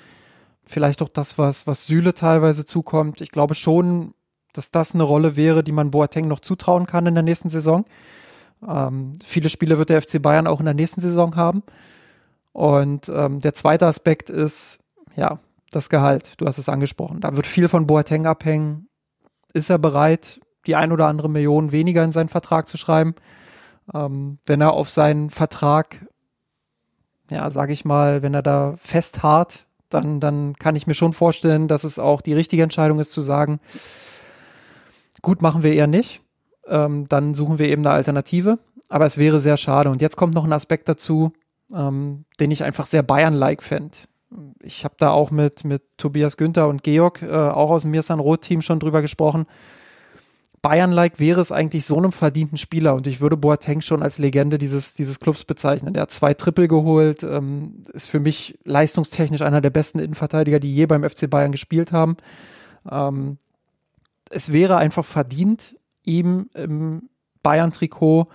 Vielleicht 0.65 1.03
auch 1.03 1.09
das, 1.09 1.39
was, 1.39 1.67
was 1.67 1.87
Süle 1.87 2.15
teilweise 2.15 2.67
zukommt. 2.67 3.21
Ich 3.21 3.31
glaube 3.31 3.55
schon, 3.55 4.15
dass 4.57 4.71
das 4.71 4.95
eine 4.95 5.03
Rolle 5.03 5.37
wäre, 5.37 5.63
die 5.63 5.73
man 5.73 5.91
Boateng 5.91 6.29
noch 6.29 6.41
zutrauen 6.41 6.87
kann 6.87 7.07
in 7.07 7.15
der 7.15 7.23
nächsten 7.23 7.49
Saison. 7.49 7.85
Ähm, 8.67 9.13
viele 9.25 9.49
Spiele 9.49 9.79
wird 9.79 9.91
der 9.91 10.03
FC 10.03 10.21
Bayern 10.21 10.47
auch 10.47 10.61
in 10.61 10.67
der 10.67 10.75
nächsten 10.75 11.01
Saison 11.01 11.37
haben. 11.37 11.63
Und 12.53 13.09
ähm, 13.09 13.41
der 13.41 13.55
zweite 13.55 13.87
Aspekt 13.87 14.31
ist, 14.31 14.79
ja, 15.15 15.39
das 15.71 15.91
Gehalt. 15.91 16.33
Du 16.39 16.47
hast 16.47 16.59
es 16.59 16.69
angesprochen. 16.69 17.21
Da 17.21 17.37
wird 17.37 17.47
viel 17.47 17.69
von 17.69 17.87
Boateng 17.87 18.27
abhängen. 18.27 18.89
Ist 19.53 19.71
er 19.71 19.79
bereit, 19.79 20.41
die 20.67 20.77
ein 20.77 20.93
oder 20.93 21.07
andere 21.07 21.29
Million 21.29 21.73
weniger 21.73 22.03
in 22.03 22.13
seinen 22.13 22.29
Vertrag 22.29 22.67
zu 22.67 22.77
schreiben? 22.77 23.15
Ähm, 23.95 24.39
wenn 24.47 24.61
er 24.61 24.73
auf 24.73 24.89
seinen 24.91 25.31
Vertrag 25.31 26.07
ja, 27.31 27.51
sage 27.51 27.73
ich 27.73 27.85
mal, 27.85 28.23
wenn 28.23 28.35
er 28.35 28.43
da 28.43 28.75
festharrt, 28.79 29.67
dann, 29.89 30.21
dann 30.21 30.55
kann 30.55 30.77
ich 30.77 30.87
mir 30.87 30.95
schon 30.95 31.13
vorstellen, 31.13 31.69
dass 31.69 31.85
es 31.85 31.99
auch 31.99 32.21
die 32.21 32.33
richtige 32.33 32.63
Entscheidung 32.63 33.01
ist 33.01 33.13
zu 33.13 33.21
sagen, 33.21 33.61
gut, 35.27 35.43
machen 35.43 35.65
wir 35.65 35.73
eher 35.73 35.89
nicht. 35.89 36.23
Ähm, 36.69 37.09
dann 37.09 37.35
suchen 37.35 37.59
wir 37.59 37.69
eben 37.69 37.85
eine 37.85 37.93
Alternative. 37.93 38.61
Aber 38.89 39.07
es 39.07 39.19
wäre 39.19 39.41
sehr 39.41 39.57
schade. 39.57 39.91
Und 39.91 40.01
jetzt 40.01 40.15
kommt 40.15 40.37
noch 40.37 40.45
ein 40.45 40.53
Aspekt 40.53 40.89
dazu, 40.89 41.33
ähm, 41.75 42.27
den 42.39 42.53
ich 42.53 42.63
einfach 42.63 42.87
sehr 42.87 43.03
Bayern-like 43.03 43.61
fände. 43.61 43.99
Ich 44.63 44.85
habe 44.85 44.95
da 44.99 45.11
auch 45.11 45.33
mit, 45.33 45.65
mit 45.65 45.83
Tobias 45.97 46.37
Günther 46.37 46.69
und 46.69 46.85
Georg, 46.85 47.23
äh, 47.23 47.35
auch 47.35 47.71
aus 47.71 47.83
dem 47.83 47.91
Mirsan 47.91 48.21
Roth-Team, 48.21 48.63
schon 48.63 48.79
drüber 48.79 49.03
gesprochen. 49.03 49.47
Bayern-like 50.63 51.19
wäre 51.19 51.41
es 51.41 51.51
eigentlich 51.51 51.85
so 51.87 51.97
einem 51.99 52.13
verdienten 52.13 52.57
Spieler 52.57 52.95
und 52.95 53.09
ich 53.09 53.21
würde 53.21 53.37
Boateng 53.37 53.81
schon 53.81 54.05
als 54.05 54.19
Legende 54.19 54.59
dieses, 54.59 54.95
dieses 54.95 55.19
Clubs 55.19 55.45
bezeichnen. 55.45 55.93
Der 55.93 56.03
hat 56.03 56.13
zwei 56.13 56.35
Triple 56.35 56.69
geholt, 56.69 57.25
ähm, 57.25 57.83
ist 57.93 58.09
für 58.09 58.21
mich 58.21 58.61
leistungstechnisch 58.63 59.43
einer 59.43 59.61
der 59.61 59.71
besten 59.71 59.99
Innenverteidiger, 59.99 60.61
die 60.61 60.73
je 60.73 60.87
beim 60.87 61.03
FC 61.03 61.29
Bayern 61.29 61.51
gespielt 61.51 61.91
haben. 61.91 62.17
Ähm, 62.89 63.39
es 64.31 64.53
wäre 64.53 64.77
einfach 64.77 65.05
verdient, 65.05 65.77
ihm 66.05 66.49
im 66.55 67.09
Bayern-Trikot 67.43 68.29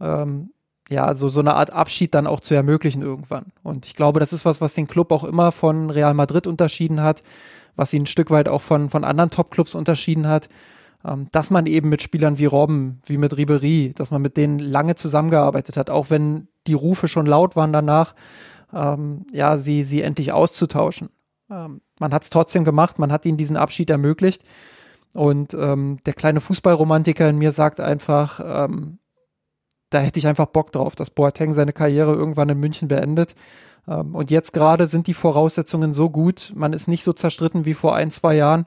ähm, 0.00 0.50
ja, 0.88 1.14
so, 1.14 1.28
so 1.28 1.40
eine 1.40 1.54
Art 1.54 1.70
Abschied 1.70 2.14
dann 2.14 2.26
auch 2.26 2.40
zu 2.40 2.54
ermöglichen 2.54 3.02
irgendwann. 3.02 3.52
Und 3.62 3.86
ich 3.86 3.94
glaube, 3.94 4.18
das 4.18 4.32
ist 4.32 4.44
was, 4.44 4.60
was 4.60 4.74
den 4.74 4.88
Club 4.88 5.12
auch 5.12 5.22
immer 5.22 5.52
von 5.52 5.88
Real 5.88 6.14
Madrid 6.14 6.48
unterschieden 6.48 7.00
hat, 7.00 7.22
was 7.76 7.92
ihn 7.92 8.02
ein 8.02 8.06
Stück 8.06 8.30
weit 8.30 8.48
auch 8.48 8.62
von, 8.62 8.90
von 8.90 9.04
anderen 9.04 9.30
Top-Clubs 9.30 9.74
unterschieden 9.74 10.26
hat 10.26 10.48
ähm, 11.04 11.28
dass 11.32 11.50
man 11.50 11.66
eben 11.66 11.88
mit 11.88 12.02
Spielern 12.02 12.38
wie 12.38 12.44
Robben, 12.46 13.00
wie 13.06 13.16
mit 13.16 13.36
Ribery, 13.36 13.92
dass 13.94 14.10
man 14.10 14.22
mit 14.22 14.36
denen 14.36 14.58
lange 14.58 14.94
zusammengearbeitet 14.94 15.76
hat, 15.76 15.90
auch 15.90 16.10
wenn 16.10 16.48
die 16.66 16.74
Rufe 16.74 17.08
schon 17.08 17.26
laut 17.26 17.56
waren 17.56 17.72
danach, 17.72 18.14
ähm, 18.72 19.26
ja, 19.32 19.56
sie, 19.56 19.82
sie 19.84 20.02
endlich 20.02 20.32
auszutauschen. 20.32 21.08
Ähm, 21.50 21.80
man 21.98 22.12
hat 22.12 22.24
es 22.24 22.30
trotzdem 22.30 22.64
gemacht, 22.64 22.98
man 22.98 23.12
hat 23.12 23.26
ihnen 23.26 23.38
diesen 23.38 23.56
Abschied 23.56 23.90
ermöglicht. 23.90 24.42
Und 25.14 25.54
ähm, 25.54 25.98
der 26.06 26.14
kleine 26.14 26.40
Fußballromantiker 26.40 27.28
in 27.28 27.38
mir 27.38 27.52
sagt 27.52 27.80
einfach, 27.80 28.40
ähm, 28.42 28.98
da 29.90 29.98
hätte 29.98 30.18
ich 30.18 30.26
einfach 30.26 30.46
Bock 30.46 30.70
drauf, 30.72 30.94
dass 30.94 31.10
Boateng 31.10 31.52
seine 31.52 31.72
Karriere 31.72 32.14
irgendwann 32.14 32.48
in 32.48 32.60
München 32.60 32.88
beendet. 32.88 33.34
Ähm, 33.88 34.14
und 34.14 34.30
jetzt 34.30 34.52
gerade 34.52 34.86
sind 34.86 35.08
die 35.08 35.14
Voraussetzungen 35.14 35.92
so 35.92 36.10
gut, 36.10 36.52
man 36.54 36.72
ist 36.72 36.86
nicht 36.86 37.02
so 37.02 37.12
zerstritten 37.12 37.64
wie 37.64 37.74
vor 37.74 37.94
ein, 37.94 38.10
zwei 38.10 38.36
Jahren, 38.36 38.66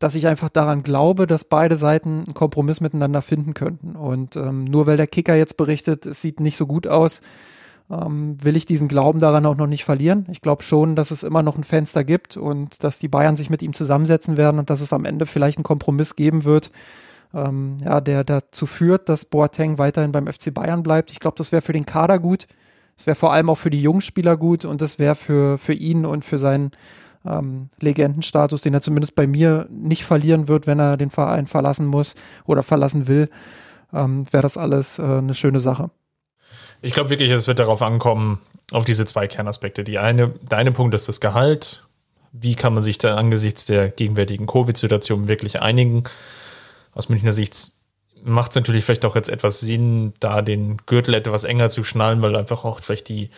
dass 0.00 0.16
ich 0.16 0.26
einfach 0.26 0.48
daran 0.48 0.82
glaube, 0.82 1.26
dass 1.26 1.44
beide 1.44 1.76
Seiten 1.76 2.24
einen 2.24 2.34
Kompromiss 2.34 2.80
miteinander 2.80 3.22
finden 3.22 3.54
könnten. 3.54 3.94
Und 3.94 4.36
ähm, 4.36 4.64
nur 4.64 4.86
weil 4.86 4.96
der 4.96 5.06
Kicker 5.06 5.36
jetzt 5.36 5.56
berichtet, 5.56 6.04
es 6.06 6.20
sieht 6.20 6.40
nicht 6.40 6.56
so 6.56 6.66
gut 6.66 6.88
aus, 6.88 7.20
ähm, 7.90 8.42
will 8.42 8.56
ich 8.56 8.66
diesen 8.66 8.88
Glauben 8.88 9.20
daran 9.20 9.46
auch 9.46 9.56
noch 9.56 9.66
nicht 9.66 9.84
verlieren. 9.84 10.26
Ich 10.30 10.40
glaube 10.40 10.62
schon, 10.62 10.96
dass 10.96 11.10
es 11.10 11.22
immer 11.22 11.42
noch 11.42 11.56
ein 11.56 11.64
Fenster 11.64 12.04
gibt 12.04 12.36
und 12.36 12.82
dass 12.82 12.98
die 12.98 13.08
Bayern 13.08 13.36
sich 13.36 13.50
mit 13.50 13.62
ihm 13.62 13.72
zusammensetzen 13.72 14.36
werden 14.36 14.58
und 14.58 14.70
dass 14.70 14.80
es 14.80 14.92
am 14.92 15.04
Ende 15.04 15.26
vielleicht 15.26 15.58
einen 15.58 15.64
Kompromiss 15.64 16.16
geben 16.16 16.44
wird, 16.44 16.70
ähm, 17.34 17.76
ja, 17.84 18.00
der 18.00 18.24
dazu 18.24 18.66
führt, 18.66 19.08
dass 19.08 19.24
Boateng 19.24 19.78
weiterhin 19.78 20.12
beim 20.12 20.26
FC 20.26 20.52
Bayern 20.52 20.82
bleibt. 20.82 21.10
Ich 21.10 21.20
glaube, 21.20 21.36
das 21.36 21.52
wäre 21.52 21.62
für 21.62 21.72
den 21.72 21.86
Kader 21.86 22.18
gut. 22.18 22.46
Es 22.96 23.06
wäre 23.06 23.16
vor 23.16 23.32
allem 23.32 23.50
auch 23.50 23.58
für 23.58 23.70
die 23.70 23.82
Jungspieler 23.82 24.36
gut 24.36 24.64
und 24.64 24.80
das 24.80 24.98
wäre 24.98 25.14
für, 25.14 25.58
für 25.58 25.72
ihn 25.72 26.06
und 26.06 26.24
für 26.24 26.38
seinen 26.38 26.70
ähm, 27.26 27.68
Legendenstatus, 27.80 28.62
den 28.62 28.74
er 28.74 28.80
zumindest 28.80 29.14
bei 29.14 29.26
mir 29.26 29.66
nicht 29.70 30.04
verlieren 30.04 30.48
wird, 30.48 30.66
wenn 30.66 30.78
er 30.78 30.96
den 30.96 31.10
Verein 31.10 31.46
verlassen 31.46 31.86
muss 31.86 32.14
oder 32.46 32.62
verlassen 32.62 33.08
will, 33.08 33.28
ähm, 33.92 34.24
wäre 34.30 34.42
das 34.42 34.56
alles 34.56 34.98
äh, 34.98 35.02
eine 35.02 35.34
schöne 35.34 35.60
Sache. 35.60 35.90
Ich 36.82 36.92
glaube 36.92 37.10
wirklich, 37.10 37.30
es 37.30 37.46
wird 37.46 37.58
darauf 37.58 37.82
ankommen, 37.82 38.40
auf 38.72 38.84
diese 38.84 39.04
zwei 39.06 39.26
Kernaspekte. 39.26 39.84
Die 39.84 39.98
eine, 39.98 40.28
der 40.42 40.58
eine 40.58 40.72
Punkt 40.72 40.94
ist 40.94 41.08
das 41.08 41.20
Gehalt. 41.20 41.84
Wie 42.32 42.54
kann 42.54 42.74
man 42.74 42.82
sich 42.82 42.98
da 42.98 43.16
angesichts 43.16 43.64
der 43.64 43.88
gegenwärtigen 43.88 44.46
Covid-Situation 44.46 45.28
wirklich 45.28 45.62
einigen? 45.62 46.04
Aus 46.92 47.08
Münchner 47.08 47.32
Sicht 47.32 47.72
macht 48.22 48.52
es 48.52 48.56
natürlich 48.56 48.84
vielleicht 48.84 49.04
auch 49.04 49.14
jetzt 49.14 49.28
etwas 49.28 49.60
Sinn, 49.60 50.14
da 50.18 50.42
den 50.42 50.78
Gürtel 50.86 51.14
etwas 51.14 51.44
enger 51.44 51.68
zu 51.68 51.84
schnallen, 51.84 52.22
weil 52.22 52.34
einfach 52.36 52.64
auch 52.64 52.80
vielleicht 52.80 53.08
die, 53.08 53.30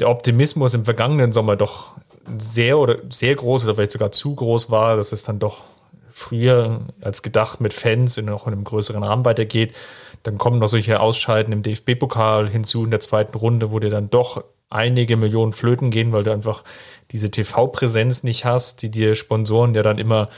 der 0.00 0.10
Optimismus 0.10 0.74
im 0.74 0.84
vergangenen 0.84 1.32
Sommer 1.32 1.56
doch 1.56 1.92
sehr 2.36 2.78
oder 2.78 2.98
sehr 3.10 3.34
groß 3.34 3.64
oder 3.64 3.76
vielleicht 3.76 3.92
sogar 3.92 4.12
zu 4.12 4.34
groß 4.34 4.70
war, 4.70 4.96
dass 4.96 5.12
es 5.12 5.22
dann 5.22 5.38
doch 5.38 5.62
früher 6.10 6.80
als 7.00 7.22
gedacht 7.22 7.60
mit 7.60 7.72
Fans 7.72 8.18
in, 8.18 8.28
auch 8.28 8.46
in 8.46 8.52
einem 8.52 8.64
größeren 8.64 9.02
Rahmen 9.02 9.24
weitergeht. 9.24 9.74
Dann 10.22 10.38
kommen 10.38 10.58
noch 10.58 10.68
solche 10.68 11.00
Ausscheiden 11.00 11.52
im 11.52 11.62
DFB-Pokal 11.62 12.48
hinzu 12.48 12.84
in 12.84 12.90
der 12.90 13.00
zweiten 13.00 13.36
Runde, 13.36 13.70
wo 13.70 13.78
dir 13.78 13.90
dann 13.90 14.10
doch 14.10 14.44
einige 14.70 15.16
Millionen 15.16 15.52
Flöten 15.52 15.90
gehen, 15.90 16.12
weil 16.12 16.24
du 16.24 16.32
einfach 16.32 16.64
diese 17.10 17.30
TV-Präsenz 17.30 18.22
nicht 18.22 18.44
hast, 18.44 18.82
die 18.82 18.90
dir 18.90 19.14
Sponsoren 19.14 19.74
ja 19.74 19.82
dann 19.82 19.98
immer 19.98 20.28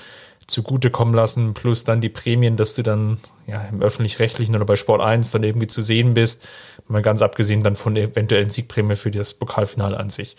zugutekommen 0.47 1.15
lassen, 1.15 1.55
plus 1.55 1.85
dann 1.85 2.01
die 2.01 2.09
Prämien, 2.09 2.57
dass 2.57 2.75
du 2.75 2.83
dann 2.83 3.19
ja 3.47 3.63
im 3.63 3.83
öffentlich-rechtlichen 3.83 4.55
oder 4.55 4.65
bei 4.65 4.77
Sport 4.77 5.01
1 5.01 5.31
dann 5.31 5.43
irgendwie 5.43 5.69
zu 5.69 5.83
sehen 5.83 6.15
bist, 6.15 6.47
mal 6.89 7.03
ganz 7.03 7.23
abgesehen 7.23 7.63
dann 7.63 7.77
von 7.77 7.97
eventuellen 7.97 8.51
Siegprämie 8.51 8.97
für 8.97 9.11
das 9.11 9.35
Pokalfinale 9.35 9.99
an 9.99 10.11
sich. 10.11 10.37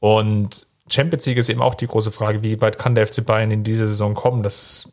Und 0.00 0.66
Champions 0.88 1.26
League 1.26 1.38
ist 1.38 1.48
eben 1.48 1.62
auch 1.62 1.74
die 1.74 1.86
große 1.86 2.12
Frage, 2.12 2.42
wie 2.42 2.60
weit 2.60 2.78
kann 2.78 2.94
der 2.94 3.06
FC 3.06 3.24
Bayern 3.24 3.50
in 3.50 3.64
diese 3.64 3.86
Saison 3.86 4.14
kommen? 4.14 4.42
Das 4.42 4.90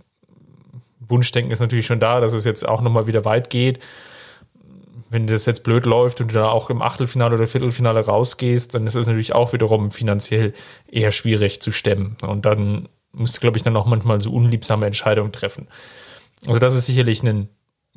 Wunschdenken 1.12 1.52
ist 1.52 1.60
natürlich 1.60 1.86
schon 1.86 2.00
da, 2.00 2.20
dass 2.20 2.34
es 2.34 2.46
jetzt 2.46 2.68
auch 2.68 2.82
nochmal 2.82 3.08
wieder 3.08 3.26
weit 3.26 3.50
geht. 3.50 3.80
Wenn 5.10 5.28
das 5.28 5.46
jetzt 5.46 5.64
blöd 5.64 5.86
läuft 5.86 6.22
und 6.22 6.30
du 6.30 6.36
da 6.36 6.50
auch 6.50 6.70
im 6.70 6.82
Achtelfinale 6.82 7.36
oder 7.36 7.46
Viertelfinale 7.46 8.00
rausgehst, 8.00 8.74
dann 8.74 8.88
ist 8.88 8.96
es 8.96 9.08
natürlich 9.08 9.36
auch 9.36 9.54
wiederum 9.54 9.92
finanziell 9.92 10.54
eher 10.90 11.12
schwierig 11.12 11.62
zu 11.62 11.72
stemmen. 11.72 12.18
Und 12.26 12.46
dann 12.46 12.88
musst 13.12 13.38
du, 13.38 13.42
glaube 13.42 13.58
ich, 13.58 13.64
dann 13.64 13.76
auch 13.76 13.86
manchmal 13.86 14.22
so 14.22 14.32
unliebsame 14.32 14.86
Entscheidungen 14.86 15.32
treffen. 15.32 15.68
Also 16.48 16.60
das 16.60 16.74
ist 16.74 16.86
sicherlich 16.86 17.22
ein 17.24 17.50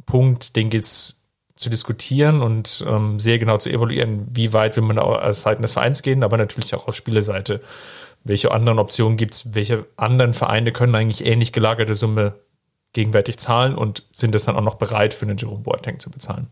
Punkt, 0.06 0.56
den 0.56 0.70
gilt 0.70 0.84
es 0.84 1.24
zu 1.56 1.70
diskutieren 1.70 2.42
und 2.42 2.84
ähm, 2.86 3.20
sehr 3.20 3.38
genau 3.38 3.58
zu 3.58 3.70
evaluieren, 3.70 4.26
wie 4.30 4.52
weit 4.52 4.76
will 4.76 4.82
man 4.82 4.98
als 4.98 5.42
Seiten 5.42 5.62
des 5.62 5.72
Vereins 5.72 6.02
gehen, 6.02 6.24
aber 6.24 6.36
natürlich 6.36 6.74
auch 6.74 6.88
aus 6.88 6.96
Spieleseite. 6.96 7.60
Welche 8.24 8.50
anderen 8.50 8.78
Optionen 8.78 9.16
gibt 9.16 9.34
es? 9.34 9.54
Welche 9.54 9.86
anderen 9.96 10.34
Vereine 10.34 10.72
können 10.72 10.94
eigentlich 10.94 11.24
ähnlich 11.24 11.52
gelagerte 11.52 11.94
Summe 11.94 12.34
gegenwärtig 12.94 13.36
zahlen 13.38 13.74
und 13.74 14.04
sind 14.12 14.34
es 14.34 14.46
dann 14.46 14.56
auch 14.56 14.62
noch 14.62 14.76
bereit, 14.76 15.12
für 15.12 15.26
einen 15.26 15.36
Jerome 15.36 15.62
Boateng 15.62 16.00
zu 16.00 16.10
bezahlen? 16.10 16.48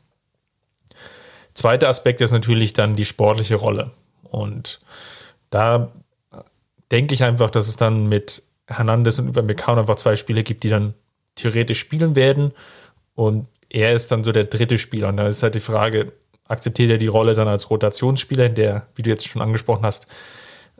Zweiter 1.55 1.88
Aspekt 1.88 2.20
ist 2.20 2.32
natürlich 2.32 2.72
dann 2.74 2.95
die 2.97 3.05
sportliche 3.05 3.57
Rolle. 3.57 3.90
Und 4.22 4.80
da 5.51 5.93
denke 6.90 7.14
ich 7.14 7.24
einfach, 7.24 7.51
dass 7.51 7.68
es 7.68 7.76
dann 7.76 8.09
mit 8.09 8.43
Hernandez 8.66 9.18
und 9.18 9.28
Upamecano 9.28 9.80
einfach 9.80 9.97
zwei 9.97 10.16
Spieler 10.16 10.43
gibt, 10.43 10.64
die 10.64 10.68
dann 10.68 10.95
theoretisch 11.34 11.78
spielen 11.78 12.16
werden. 12.16 12.53
Und 13.14 13.47
er 13.68 13.93
ist 13.93 14.11
dann 14.12 14.24
so 14.24 14.32
der 14.32 14.45
dritte 14.45 14.78
Spieler. 14.78 15.09
Und 15.09 15.16
da 15.18 15.26
ist 15.26 15.43
halt 15.43 15.55
die 15.55 15.61
Frage, 15.61 16.12
akzeptiert 16.49 16.90
er 16.90 16.99
die 16.99 17.07
Rolle 17.07 17.34
dann 17.34 17.49
als 17.49 17.70
Rotationsspieler, 17.70 18.47
in 18.47 18.55
der, 18.55 18.86
wie 18.95 19.03
du 19.03 19.11
jetzt 19.11 19.26
schon 19.26 19.43
angesprochen 19.43 19.84
hast, 19.84 20.07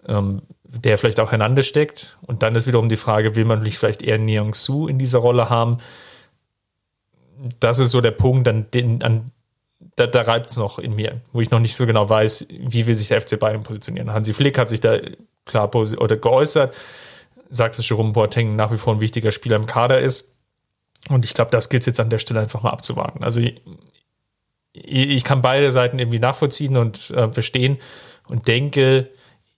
ähm, 0.07 0.43
der 0.75 0.99
vielleicht 0.99 1.20
auch 1.20 1.31
Hernandez 1.31 1.66
steckt. 1.66 2.16
Und 2.23 2.43
dann 2.43 2.55
ist 2.55 2.66
wiederum 2.66 2.89
die 2.89 2.97
Frage, 2.97 3.37
will 3.37 3.45
man 3.45 3.64
vielleicht 3.66 4.03
eher 4.03 4.18
Niang 4.18 4.55
Su 4.55 4.89
in 4.89 4.99
dieser 4.99 5.18
Rolle 5.18 5.51
haben? 5.51 5.79
Das 7.61 7.79
ist 7.79 7.91
so 7.91 8.01
der 8.01 8.12
Punkt, 8.12 8.49
an, 8.49 8.70
den, 8.73 9.03
an 9.03 9.27
da, 9.97 10.07
da 10.07 10.23
reibt 10.23 10.51
es 10.51 10.57
noch 10.57 10.79
in 10.79 10.95
mir, 10.95 11.20
wo 11.33 11.41
ich 11.41 11.51
noch 11.51 11.59
nicht 11.61 11.77
so 11.77 11.87
genau 11.87 12.09
weiß, 12.09 12.47
wie 12.51 12.87
will 12.87 12.95
sich 12.95 13.09
der 13.09 13.20
FC 13.20 13.39
Bayern 13.39 13.62
positionieren. 13.62 14.12
Hansi 14.12 14.33
Flick 14.33 14.59
hat 14.59 14.68
sich 14.68 14.81
da 14.81 14.99
klar 15.45 15.75
oder 15.75 16.16
geäußert, 16.16 16.75
sagt, 17.51 17.79
dass 17.79 17.89
Jerome 17.89 18.12
Boateng 18.12 18.57
nach 18.57 18.73
wie 18.73 18.79
vor 18.79 18.95
ein 18.95 19.01
wichtiger 19.01 19.33
Spieler 19.33 19.57
im 19.57 19.66
Kader 19.66 20.01
ist. 20.01 20.33
Und 21.09 21.25
ich 21.25 21.35
glaube, 21.35 21.51
das 21.51 21.68
gilt 21.68 21.85
jetzt 21.85 22.01
an 22.01 22.11
der 22.11 22.18
Stelle 22.18 22.41
einfach 22.41 22.62
mal 22.62 22.70
abzuwarten. 22.70 23.25
Also 23.25 23.41
ich, 23.41 23.61
ich 24.73 25.25
kann 25.25 25.43
beide 25.43 25.73
Seiten 25.73 25.99
irgendwie 25.99 26.20
nachvollziehen 26.20 26.77
und 26.77 27.11
äh, 27.11 27.31
verstehen 27.33 27.79
und 28.29 28.47
denke 28.47 29.11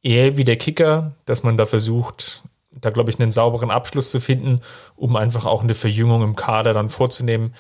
eher 0.04 0.36
wie 0.36 0.44
der 0.44 0.56
Kicker, 0.56 1.16
dass 1.24 1.42
man 1.42 1.56
da 1.56 1.66
versucht, 1.66 2.44
da 2.70 2.90
glaube 2.90 3.10
ich 3.10 3.18
einen 3.18 3.32
sauberen 3.32 3.70
Abschluss 3.70 4.10
zu 4.10 4.20
finden, 4.20 4.60
um 4.94 5.16
einfach 5.16 5.46
auch 5.46 5.62
eine 5.62 5.74
Verjüngung 5.74 6.22
im 6.22 6.36
Kader 6.36 6.74
dann 6.74 6.88
vorzunehmen, 6.88 7.54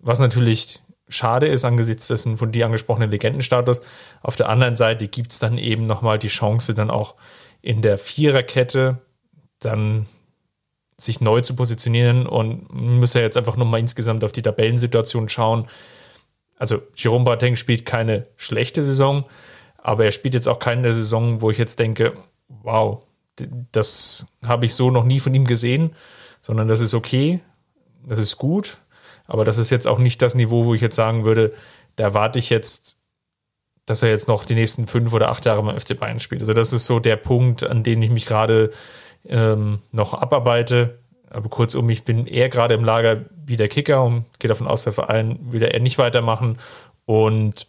was 0.00 0.20
natürlich 0.20 0.80
schade 1.08 1.46
ist 1.46 1.64
angesichts 1.64 2.06
dessen 2.06 2.36
von 2.36 2.52
dir 2.52 2.66
angesprochenen 2.66 3.10
Legendenstatus. 3.10 3.80
Auf 4.22 4.36
der 4.36 4.50
anderen 4.50 4.76
Seite 4.76 5.08
gibt 5.08 5.32
es 5.32 5.38
dann 5.38 5.56
eben 5.56 5.86
nochmal 5.86 6.18
die 6.18 6.28
Chance, 6.28 6.74
dann 6.74 6.90
auch 6.90 7.14
in 7.62 7.80
der 7.80 7.96
Viererkette 7.96 8.98
dann 9.58 10.06
sich 10.98 11.20
neu 11.20 11.40
zu 11.40 11.56
positionieren 11.56 12.26
und 12.26 12.72
muss 12.72 13.14
ja 13.14 13.22
jetzt 13.22 13.36
einfach 13.36 13.56
nochmal 13.56 13.80
insgesamt 13.80 14.22
auf 14.24 14.32
die 14.32 14.42
Tabellensituation 14.42 15.28
schauen. 15.28 15.66
Also 16.58 16.82
Jerome 16.94 17.24
Boateng 17.24 17.56
spielt 17.56 17.86
keine 17.86 18.26
schlechte 18.36 18.82
Saison, 18.82 19.24
aber 19.78 20.04
er 20.04 20.12
spielt 20.12 20.34
jetzt 20.34 20.48
auch 20.48 20.58
keine 20.58 20.92
Saison, 20.92 21.40
wo 21.40 21.50
ich 21.50 21.58
jetzt 21.58 21.78
denke, 21.78 22.14
wow, 22.48 23.02
das 23.72 24.26
habe 24.46 24.66
ich 24.66 24.74
so 24.74 24.90
noch 24.90 25.04
nie 25.04 25.20
von 25.20 25.32
ihm 25.32 25.46
gesehen, 25.46 25.94
sondern 26.40 26.68
das 26.68 26.80
ist 26.80 26.94
okay, 26.94 27.40
das 28.06 28.18
ist 28.18 28.36
gut, 28.36 28.78
aber 29.26 29.44
das 29.44 29.58
ist 29.58 29.70
jetzt 29.70 29.86
auch 29.86 29.98
nicht 29.98 30.20
das 30.22 30.34
Niveau, 30.34 30.64
wo 30.64 30.74
ich 30.74 30.80
jetzt 30.80 30.96
sagen 30.96 31.24
würde, 31.24 31.52
da 31.96 32.04
erwarte 32.04 32.38
ich 32.38 32.50
jetzt, 32.50 32.96
dass 33.86 34.02
er 34.02 34.10
jetzt 34.10 34.28
noch 34.28 34.44
die 34.44 34.54
nächsten 34.54 34.86
fünf 34.86 35.12
oder 35.12 35.30
acht 35.30 35.44
Jahre 35.46 35.62
beim 35.62 35.78
FC 35.78 35.98
Bayern 35.98 36.20
spielt. 36.20 36.42
Also 36.42 36.52
das 36.52 36.72
ist 36.72 36.86
so 36.86 37.00
der 37.00 37.16
Punkt, 37.16 37.64
an 37.64 37.82
dem 37.82 38.02
ich 38.02 38.10
mich 38.10 38.26
gerade 38.26 38.70
ähm, 39.26 39.80
noch 39.92 40.14
abarbeite. 40.14 40.98
Aber 41.30 41.48
kurzum, 41.48 41.88
ich 41.90 42.04
bin 42.04 42.26
eher 42.26 42.48
gerade 42.48 42.74
im 42.74 42.84
Lager 42.84 43.24
wie 43.44 43.56
der 43.56 43.68
Kicker 43.68 44.02
und 44.02 44.24
gehe 44.38 44.48
davon 44.48 44.66
aus, 44.66 44.84
der 44.84 44.92
Verein 44.92 45.38
will 45.42 45.62
er 45.62 45.80
nicht 45.80 45.98
weitermachen. 45.98 46.58
Und 47.04 47.66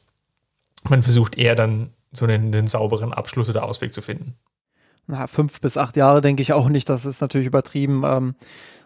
man 0.84 1.04
versucht 1.04 1.38
eher 1.38 1.56
dann 1.56 1.92
so 2.12 2.26
einen, 2.26 2.54
einen 2.54 2.68
sauberen 2.68 3.14
Abschluss 3.14 3.50
oder 3.50 3.64
Ausweg 3.64 3.94
zu 3.94 4.02
finden. 4.02 4.36
Na, 5.08 5.28
fünf 5.28 5.60
bis 5.60 5.78
acht 5.78 5.96
Jahre 5.96 6.22
denke 6.22 6.42
ich 6.42 6.54
auch 6.54 6.70
nicht. 6.70 6.88
Das 6.88 7.06
ist 7.06 7.22
natürlich 7.22 7.48
übertrieben. 7.48 8.04
Ähm, 8.06 8.36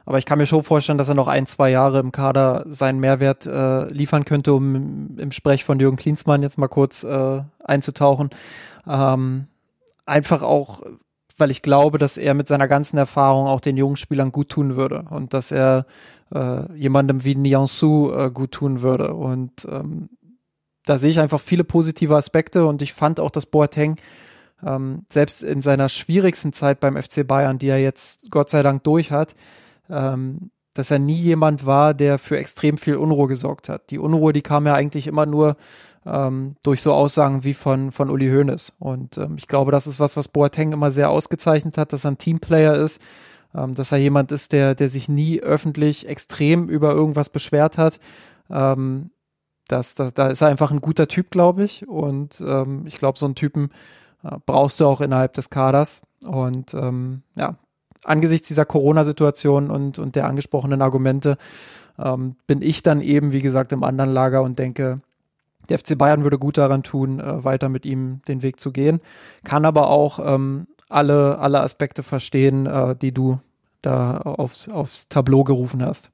aber 0.06 0.18
ich 0.18 0.26
kann 0.26 0.38
mir 0.38 0.46
schon 0.46 0.64
vorstellen, 0.64 0.98
dass 0.98 1.10
er 1.10 1.16
noch 1.16 1.28
ein, 1.28 1.46
zwei 1.46 1.70
Jahre 1.70 2.00
im 2.00 2.12
Kader 2.12 2.66
seinen 2.68 3.00
Mehrwert 3.00 3.46
äh, 3.46 3.90
liefern 3.90 4.26
könnte, 4.26 4.54
um 4.54 5.18
im 5.18 5.32
Sprech 5.32 5.64
von 5.64 5.80
Jürgen 5.80 5.98
Klinsmann 5.98 6.42
jetzt 6.42 6.58
mal 6.58 6.68
kurz 6.68 7.04
äh, 7.04 7.42
einzutauchen. 7.64 8.30
Ähm, 8.88 9.48
einfach 10.06 10.42
auch, 10.42 10.82
weil 11.38 11.52
ich 11.52 11.62
glaube, 11.62 11.98
dass 11.98 12.18
er 12.18 12.34
mit 12.34 12.48
seiner 12.48 12.68
ganzen 12.68 12.98
Erfahrung 12.98 13.48
auch 13.48 13.62
den 13.62 13.78
jungen 13.78 13.98
Spielern 13.98 14.32
gut 14.32 14.50
tun 14.50 14.76
würde 14.76 15.06
und 15.10 15.34
dass 15.34 15.52
er 15.52 15.86
äh, 16.34 16.72
jemandem 16.74 17.24
wie 17.24 17.36
Niansu 17.36 18.12
äh, 18.12 18.32
gut 18.32 18.52
tun 18.52 18.82
würde. 18.82 19.14
Und 19.14 19.66
ähm, 19.70 20.10
da 20.86 20.98
sehe 20.98 21.12
ich 21.12 21.20
einfach 21.20 21.40
viele 21.40 21.64
positive 21.64 22.16
Aspekte 22.16 22.66
und 22.66 22.82
ich 22.82 22.94
fand 22.94 23.20
auch, 23.20 23.32
dass 23.32 23.46
Boateng 23.46 23.98
ähm, 24.66 25.06
selbst 25.10 25.44
in 25.44 25.62
seiner 25.62 25.90
schwierigsten 25.90 26.54
Zeit 26.54 26.80
beim 26.80 27.02
FC 27.02 27.26
Bayern, 27.26 27.60
die 27.60 27.68
er 27.68 27.80
jetzt 27.80 28.30
Gott 28.32 28.50
sei 28.50 28.62
Dank 28.64 28.84
durch 28.84 29.12
hat, 29.12 29.34
ähm, 29.90 30.52
dass 30.74 30.92
er 30.92 31.00
nie 31.00 31.16
jemand 31.16 31.66
war, 31.66 31.94
der 31.94 32.18
für 32.18 32.38
extrem 32.38 32.78
viel 32.78 32.96
Unruhe 32.96 33.28
gesorgt 33.28 33.70
hat. 33.70 33.92
Die 33.92 34.00
Unruhe, 34.00 34.34
die 34.34 34.42
kam 34.42 34.66
ja 34.66 34.74
eigentlich 34.74 35.08
immer 35.08 35.26
nur 35.26 35.56
ähm, 36.06 36.56
durch 36.64 36.82
so 36.82 36.94
Aussagen 36.94 37.44
wie 37.44 37.54
von, 37.54 37.92
von 37.92 38.10
Uli 38.10 38.30
Hoeneß. 38.30 38.74
Und 38.80 39.18
ähm, 39.18 39.36
ich 39.38 39.48
glaube, 39.48 39.72
das 39.72 39.88
ist 39.88 40.00
was, 40.00 40.18
was 40.18 40.28
Boateng 40.28 40.74
immer 40.74 40.92
sehr 40.92 41.10
ausgezeichnet 41.10 41.78
hat, 41.78 41.94
dass 41.94 42.06
er 42.06 42.12
ein 42.12 42.18
Teamplayer 42.18 42.76
ist, 42.76 43.02
ähm, 43.56 43.74
dass 43.74 43.92
er 43.92 44.00
jemand 44.00 44.32
ist, 44.32 44.52
der, 44.52 44.76
der 44.76 44.90
sich 44.90 45.08
nie 45.08 45.42
öffentlich 45.42 46.08
extrem 46.08 46.70
über 46.70 46.92
irgendwas 46.92 47.30
beschwert 47.30 47.78
hat. 47.78 48.00
Ähm, 48.50 49.12
das, 49.68 49.96
das, 49.96 50.14
da 50.14 50.28
ist 50.28 50.42
er 50.42 50.50
einfach 50.50 50.72
ein 50.72 50.80
guter 50.80 51.08
Typ, 51.08 51.32
glaube 51.32 51.64
ich. 51.64 51.88
Und 51.88 52.42
ähm, 52.46 52.84
ich 52.86 52.98
glaube, 52.98 53.18
so 53.18 53.26
einen 53.26 53.36
Typen 53.36 53.70
äh, 54.24 54.38
brauchst 54.46 54.80
du 54.80 54.86
auch 54.86 55.02
innerhalb 55.02 55.34
des 55.34 55.50
Kaders. 55.50 56.02
Und 56.26 56.74
ähm, 56.74 57.24
ja, 57.36 57.56
angesichts 58.04 58.48
dieser 58.48 58.66
Corona-Situation 58.66 59.70
und, 59.70 60.00
und 60.00 60.16
der 60.16 60.28
angesprochenen 60.28 60.82
Argumente 60.82 61.38
ähm, 61.98 62.36
bin 62.48 62.62
ich 62.62 62.84
dann 62.84 63.02
eben, 63.02 63.32
wie 63.32 63.42
gesagt, 63.42 63.72
im 63.72 63.84
anderen 63.84 64.12
Lager 64.12 64.42
und 64.42 64.60
denke, 64.60 65.02
der 65.70 65.80
FC 65.80 65.98
Bayern 65.98 66.24
würde 66.24 66.38
gut 66.38 66.58
daran 66.58 66.84
tun, 66.84 67.20
äh, 67.20 67.44
weiter 67.44 67.70
mit 67.70 67.86
ihm 67.86 68.22
den 68.28 68.42
Weg 68.42 68.60
zu 68.60 68.72
gehen, 68.72 69.00
kann 69.44 69.66
aber 69.66 69.90
auch 69.90 70.20
ähm, 70.24 70.68
alle, 70.90 71.40
alle 71.40 71.62
Aspekte 71.62 72.04
verstehen, 72.04 72.66
äh, 72.66 72.96
die 72.96 73.14
du 73.14 73.40
da 73.82 74.18
aufs, 74.18 74.70
aufs 74.70 75.10
Tableau 75.10 75.44
gerufen 75.44 75.84
hast. 75.84 76.13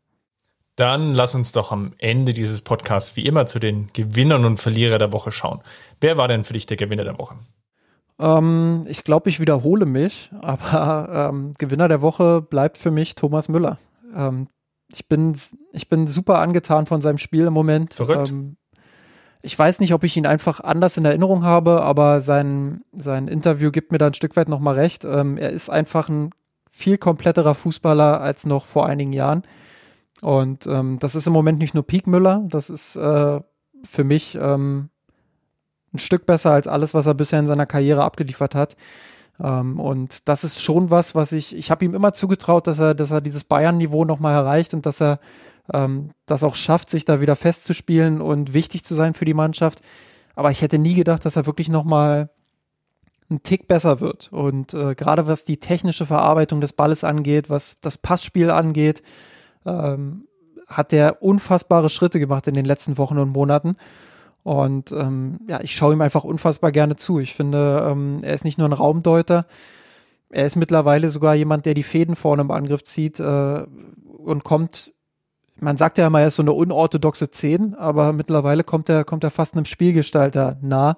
Dann 0.79 1.13
lass 1.13 1.35
uns 1.35 1.51
doch 1.51 1.73
am 1.73 1.91
Ende 1.97 2.31
dieses 2.31 2.61
Podcasts 2.61 3.17
wie 3.17 3.25
immer 3.25 3.45
zu 3.45 3.59
den 3.59 3.89
Gewinnern 3.91 4.45
und 4.45 4.61
Verlierern 4.61 4.99
der 4.99 5.11
Woche 5.11 5.29
schauen. 5.29 5.59
Wer 5.99 6.15
war 6.15 6.29
denn 6.29 6.45
für 6.45 6.53
dich 6.53 6.67
der 6.67 6.77
Gewinner 6.77 7.03
der 7.03 7.19
Woche? 7.19 7.35
Ähm, 8.17 8.85
ich 8.87 9.03
glaube, 9.03 9.29
ich 9.29 9.41
wiederhole 9.41 9.85
mich, 9.85 10.31
aber 10.41 11.31
ähm, 11.33 11.51
Gewinner 11.57 11.89
der 11.89 12.01
Woche 12.01 12.41
bleibt 12.41 12.77
für 12.77 12.91
mich 12.91 13.15
Thomas 13.15 13.49
Müller. 13.49 13.77
Ähm, 14.15 14.47
ich, 14.89 15.09
bin, 15.09 15.35
ich 15.73 15.89
bin 15.89 16.07
super 16.07 16.39
angetan 16.39 16.85
von 16.85 17.01
seinem 17.01 17.17
Spiel 17.17 17.47
im 17.47 17.53
Moment. 17.53 17.95
Verrückt. 17.95 18.29
Ähm, 18.29 18.55
ich 19.41 19.59
weiß 19.59 19.81
nicht, 19.81 19.93
ob 19.93 20.05
ich 20.05 20.15
ihn 20.15 20.25
einfach 20.25 20.61
anders 20.61 20.95
in 20.95 21.03
Erinnerung 21.03 21.43
habe, 21.43 21.81
aber 21.81 22.21
sein, 22.21 22.85
sein 22.93 23.27
Interview 23.27 23.71
gibt 23.71 23.91
mir 23.91 23.97
da 23.97 24.07
ein 24.07 24.13
Stück 24.13 24.37
weit 24.37 24.47
nochmal 24.47 24.75
recht. 24.75 25.03
Ähm, 25.03 25.35
er 25.35 25.49
ist 25.49 25.69
einfach 25.69 26.07
ein 26.07 26.29
viel 26.71 26.97
kompletterer 26.97 27.53
Fußballer 27.53 28.21
als 28.21 28.45
noch 28.45 28.63
vor 28.63 28.85
einigen 28.85 29.11
Jahren. 29.11 29.43
Und 30.21 30.67
ähm, 30.67 30.99
das 30.99 31.15
ist 31.15 31.27
im 31.27 31.33
Moment 31.33 31.59
nicht 31.59 31.73
nur 31.73 31.85
Peak 31.85 32.07
Müller, 32.07 32.43
das 32.49 32.69
ist 32.69 32.95
äh, 32.95 33.39
für 33.83 34.03
mich 34.03 34.35
ähm, 34.35 34.89
ein 35.93 35.99
Stück 35.99 36.25
besser 36.25 36.51
als 36.51 36.67
alles, 36.67 36.93
was 36.93 37.05
er 37.05 37.13
bisher 37.13 37.39
in 37.39 37.47
seiner 37.47 37.65
Karriere 37.65 38.03
abgeliefert 38.03 38.53
hat. 38.55 38.75
Ähm, 39.41 39.79
und 39.79 40.27
das 40.27 40.43
ist 40.43 40.61
schon 40.61 40.91
was, 40.91 41.15
was 41.15 41.31
ich, 41.31 41.55
ich 41.55 41.71
habe 41.71 41.85
ihm 41.85 41.93
immer 41.93 42.13
zugetraut, 42.13 42.67
dass 42.67 42.79
er, 42.79 42.93
dass 42.93 43.11
er 43.11 43.21
dieses 43.21 43.45
Bayern-Niveau 43.45 44.05
nochmal 44.05 44.33
erreicht 44.33 44.73
und 44.73 44.85
dass 44.85 45.01
er 45.01 45.19
ähm, 45.73 46.11
das 46.25 46.43
auch 46.43 46.55
schafft, 46.55 46.89
sich 46.89 47.05
da 47.05 47.21
wieder 47.21 47.35
festzuspielen 47.35 48.21
und 48.21 48.53
wichtig 48.53 48.83
zu 48.83 48.95
sein 48.95 49.13
für 49.13 49.25
die 49.25 49.33
Mannschaft. 49.33 49.81
Aber 50.35 50.51
ich 50.51 50.61
hätte 50.61 50.79
nie 50.79 50.95
gedacht, 50.95 51.25
dass 51.25 51.35
er 51.35 51.45
wirklich 51.45 51.69
nochmal 51.69 52.29
einen 53.29 53.43
Tick 53.43 53.67
besser 53.67 53.99
wird. 53.99 54.31
Und 54.31 54.73
äh, 54.73 54.95
gerade 54.95 55.27
was 55.27 55.43
die 55.43 55.57
technische 55.57 56.05
Verarbeitung 56.05 56.61
des 56.61 56.73
Balles 56.73 57.03
angeht, 57.03 57.49
was 57.49 57.77
das 57.81 57.97
Passspiel 57.97 58.49
angeht, 58.49 59.03
ähm, 59.65 60.27
hat 60.67 60.93
er 60.93 61.21
unfassbare 61.21 61.89
Schritte 61.89 62.19
gemacht 62.19 62.47
in 62.47 62.53
den 62.53 62.65
letzten 62.65 62.97
Wochen 62.97 63.17
und 63.17 63.29
Monaten. 63.29 63.75
Und 64.43 64.91
ähm, 64.91 65.39
ja, 65.47 65.61
ich 65.61 65.75
schaue 65.75 65.93
ihm 65.93 66.01
einfach 66.01 66.23
unfassbar 66.23 66.71
gerne 66.71 66.95
zu. 66.95 67.19
Ich 67.19 67.35
finde, 67.35 67.87
ähm, 67.89 68.19
er 68.21 68.33
ist 68.33 68.45
nicht 68.45 68.57
nur 68.57 68.69
ein 68.69 68.73
Raumdeuter, 68.73 69.45
er 70.29 70.45
ist 70.45 70.55
mittlerweile 70.55 71.09
sogar 71.09 71.35
jemand, 71.35 71.65
der 71.65 71.73
die 71.73 71.83
Fäden 71.83 72.15
vorne 72.15 72.43
im 72.43 72.51
Angriff 72.51 72.83
zieht 72.83 73.19
äh, 73.19 73.63
und 74.17 74.43
kommt, 74.43 74.93
man 75.59 75.75
sagt 75.75 75.97
ja 75.97 76.07
immer, 76.07 76.21
er 76.21 76.27
ist 76.27 76.35
so 76.35 76.43
eine 76.43 76.53
unorthodoxe 76.53 77.31
Zehn, 77.31 77.73
aber 77.75 78.13
mittlerweile 78.13 78.63
kommt 78.63 78.89
er, 78.89 79.03
kommt 79.03 79.23
er 79.23 79.31
fast 79.31 79.55
einem 79.55 79.65
Spielgestalter 79.65 80.57
nah. 80.61 80.97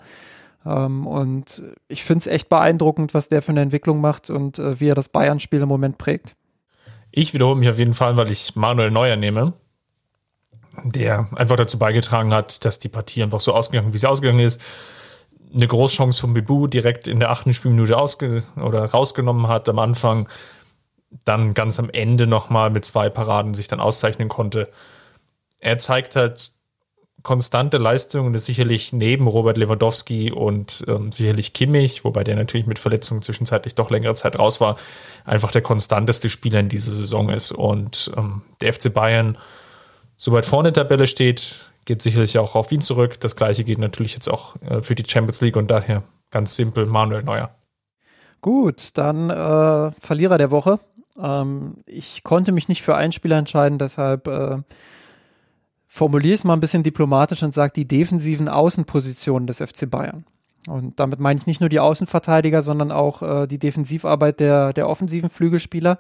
Ähm, 0.66 1.08
und 1.08 1.64
ich 1.88 2.04
finde 2.04 2.20
es 2.20 2.28
echt 2.28 2.50
beeindruckend, 2.50 3.14
was 3.14 3.30
der 3.30 3.42
für 3.42 3.52
eine 3.52 3.62
Entwicklung 3.62 4.02
macht 4.02 4.30
und 4.30 4.60
äh, 4.60 4.80
wie 4.80 4.90
er 4.90 4.96
das 4.96 5.10
Bayern-Spiel 5.10 5.62
im 5.62 5.70
Moment 5.70 5.98
prägt. 5.98 6.36
Ich 7.12 7.34
wiederhole 7.34 7.58
mich 7.58 7.70
auf 7.70 7.78
jeden 7.78 7.94
Fall, 7.94 8.18
weil 8.18 8.32
ich 8.32 8.56
Manuel 8.56 8.92
Neuer 8.92 9.16
nehme 9.16 9.54
der 10.84 11.28
einfach 11.36 11.56
dazu 11.56 11.78
beigetragen 11.78 12.34
hat, 12.34 12.64
dass 12.66 12.80
die 12.80 12.90
Partie 12.90 13.24
einfach 13.24 13.40
so 13.40 13.54
ausgegangen, 13.54 13.94
wie 13.94 13.98
sie 13.98 14.10
ausgegangen 14.10 14.40
ist. 14.40 14.62
Eine 15.54 15.68
Großchance 15.68 16.22
von 16.22 16.34
Bibu 16.34 16.68
direkt 16.68 17.08
in 17.08 17.20
der 17.20 17.30
achten 17.30 17.54
Spielminute 17.54 17.98
ausge 17.98 18.44
oder 18.56 18.86
rausgenommen 18.86 19.48
hat 19.48 19.68
am 19.68 19.80
Anfang, 19.80 20.30
dann 21.26 21.54
ganz 21.54 21.78
am 21.78 21.90
Ende 21.90 22.26
nochmal 22.26 22.70
mit 22.70 22.86
zwei 22.86 23.10
Paraden 23.10 23.54
sich 23.54 23.68
dann 23.68 23.82
auszeichnen 23.82 24.30
konnte. 24.30 24.70
Er 25.60 25.78
zeigt 25.78 26.16
halt 26.16 26.54
konstante 27.24 27.78
Leistungen, 27.78 28.34
ist 28.34 28.46
sicherlich 28.46 28.94
neben 28.94 29.28
Robert 29.28 29.58
Lewandowski 29.58 30.32
und 30.32 30.84
ähm, 30.88 31.12
sicherlich 31.12 31.54
Kimmich, 31.54 32.04
wobei 32.04 32.24
der 32.24 32.36
natürlich 32.36 32.68
mit 32.68 32.80
Verletzungen 32.80 33.22
zwischenzeitlich 33.22 33.76
doch 33.76 33.90
längere 33.90 34.16
Zeit 34.16 34.40
raus 34.40 34.62
war, 34.62 34.78
einfach 35.26 35.52
der 35.52 35.62
konstanteste 35.62 36.30
Spieler 36.30 36.60
in 36.60 36.70
dieser 36.70 36.92
Saison 36.92 37.30
ist. 37.30 37.52
Und 37.52 38.12
ähm, 38.18 38.42
der 38.62 38.74
FC 38.74 38.94
Bayern 38.94 39.38
so 40.18 40.32
weit 40.32 40.46
vorne 40.46 40.70
in 40.70 40.74
der 40.74 40.84
Tabelle 40.84 41.08
steht, 41.08 41.72
geht 41.86 42.02
sicherlich 42.02 42.38
auch 42.38 42.56
auf 42.56 42.72
ihn 42.72 42.82
zurück. 42.82 43.20
Das 43.20 43.36
gleiche 43.36 43.64
geht 43.64 43.80
natürlich 43.80 44.14
jetzt 44.14 44.30
auch 44.30 44.56
äh, 44.62 44.82
für 44.82 44.96
die 44.96 45.04
Champions 45.08 45.42
League 45.42 45.58
und 45.58 45.70
daher 45.70 46.04
ganz 46.30 46.56
simpel 46.56 46.86
Manuel 46.86 47.24
Neuer. 47.24 47.56
Gut, 48.42 48.98
dann 48.98 49.30
äh, 49.30 49.92
Verlierer 50.00 50.38
der 50.38 50.52
Woche. 50.52 50.80
Ähm, 51.22 51.78
ich 51.86 52.24
konnte 52.24 52.52
mich 52.52 52.68
nicht 52.70 52.82
für 52.82 52.96
einen 52.96 53.12
Spieler 53.12 53.38
entscheiden, 53.38 53.78
deshalb 53.78 54.28
äh, 54.28 54.58
formuliere 55.92 56.36
es 56.36 56.44
mal 56.44 56.54
ein 56.54 56.60
bisschen 56.60 56.84
diplomatisch 56.84 57.44
und 57.44 57.54
sage 57.54 57.74
die 57.76 57.88
defensiven 57.88 58.48
Außenpositionen 58.48 59.48
des 59.48 59.58
FC 59.58 59.90
Bayern. 59.90 60.26
Und 60.68 61.00
damit 61.00 61.20
meine 61.20 61.40
ich 61.40 61.48
nicht 61.48 61.60
nur 61.60 61.70
die 61.70 61.80
Außenverteidiger, 61.80 62.62
sondern 62.62 62.92
auch 62.92 63.22
äh, 63.22 63.48
die 63.48 63.60
Defensivarbeit 63.60 64.40
der, 64.40 64.74
der 64.74 64.88
offensiven 64.88 65.30
Flügelspieler 65.30 65.98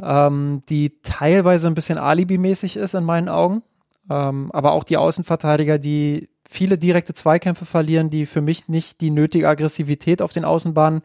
ähm, 0.00 0.62
die 0.68 1.00
teilweise 1.02 1.66
ein 1.66 1.74
bisschen 1.74 1.98
Alibi-mäßig 1.98 2.76
ist 2.76 2.94
in 2.94 3.04
meinen 3.04 3.28
Augen. 3.28 3.62
Ähm, 4.10 4.50
aber 4.52 4.72
auch 4.72 4.84
die 4.84 4.96
Außenverteidiger, 4.96 5.78
die 5.78 6.28
viele 6.48 6.78
direkte 6.78 7.14
Zweikämpfe 7.14 7.64
verlieren, 7.64 8.10
die 8.10 8.26
für 8.26 8.40
mich 8.40 8.68
nicht 8.68 9.00
die 9.00 9.10
nötige 9.10 9.48
Aggressivität 9.48 10.22
auf 10.22 10.32
den 10.32 10.44
Außenbahnen 10.44 11.02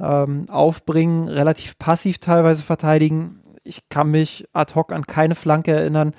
ähm, 0.00 0.46
aufbringen, 0.48 1.28
relativ 1.28 1.78
passiv 1.78 2.18
teilweise 2.18 2.62
verteidigen. 2.62 3.40
Ich 3.64 3.88
kann 3.88 4.10
mich 4.10 4.46
ad 4.52 4.74
hoc 4.74 4.92
an 4.92 5.06
keine 5.06 5.34
Flanke 5.34 5.72
erinnern, 5.72 6.14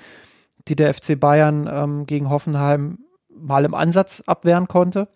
die 0.70 0.76
der 0.76 0.94
FC 0.94 1.18
Bayern 1.18 1.68
ähm, 1.70 2.06
gegen 2.06 2.30
Hoffenheim 2.30 3.00
mal 3.28 3.64
im 3.64 3.74
Ansatz 3.74 4.22
abwehren 4.26 4.68
konnte. 4.68 5.08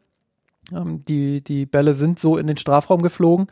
Ähm, 0.73 1.05
die, 1.05 1.43
die 1.43 1.67
Bälle 1.67 1.95
sind 1.95 2.19
so 2.19 2.37
in 2.37 2.47
den 2.47 2.57
Strafraum 2.57 3.03
geflogen. 3.03 3.47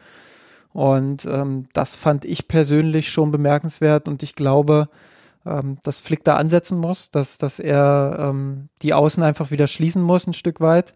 Und 0.72 1.26
ähm, 1.26 1.66
das 1.72 1.94
fand 1.94 2.24
ich 2.24 2.48
persönlich 2.48 3.10
schon 3.10 3.30
bemerkenswert 3.30 4.08
und 4.08 4.22
ich 4.22 4.34
glaube, 4.34 4.88
ähm, 5.44 5.76
dass 5.82 6.00
Flick 6.00 6.24
da 6.24 6.36
ansetzen 6.36 6.78
muss, 6.78 7.10
dass, 7.10 7.36
dass 7.36 7.58
er 7.58 8.16
ähm, 8.18 8.68
die 8.80 8.94
Außen 8.94 9.22
einfach 9.22 9.50
wieder 9.50 9.66
schließen 9.66 10.02
muss 10.02 10.26
ein 10.26 10.32
Stück 10.32 10.60
weit. 10.60 10.94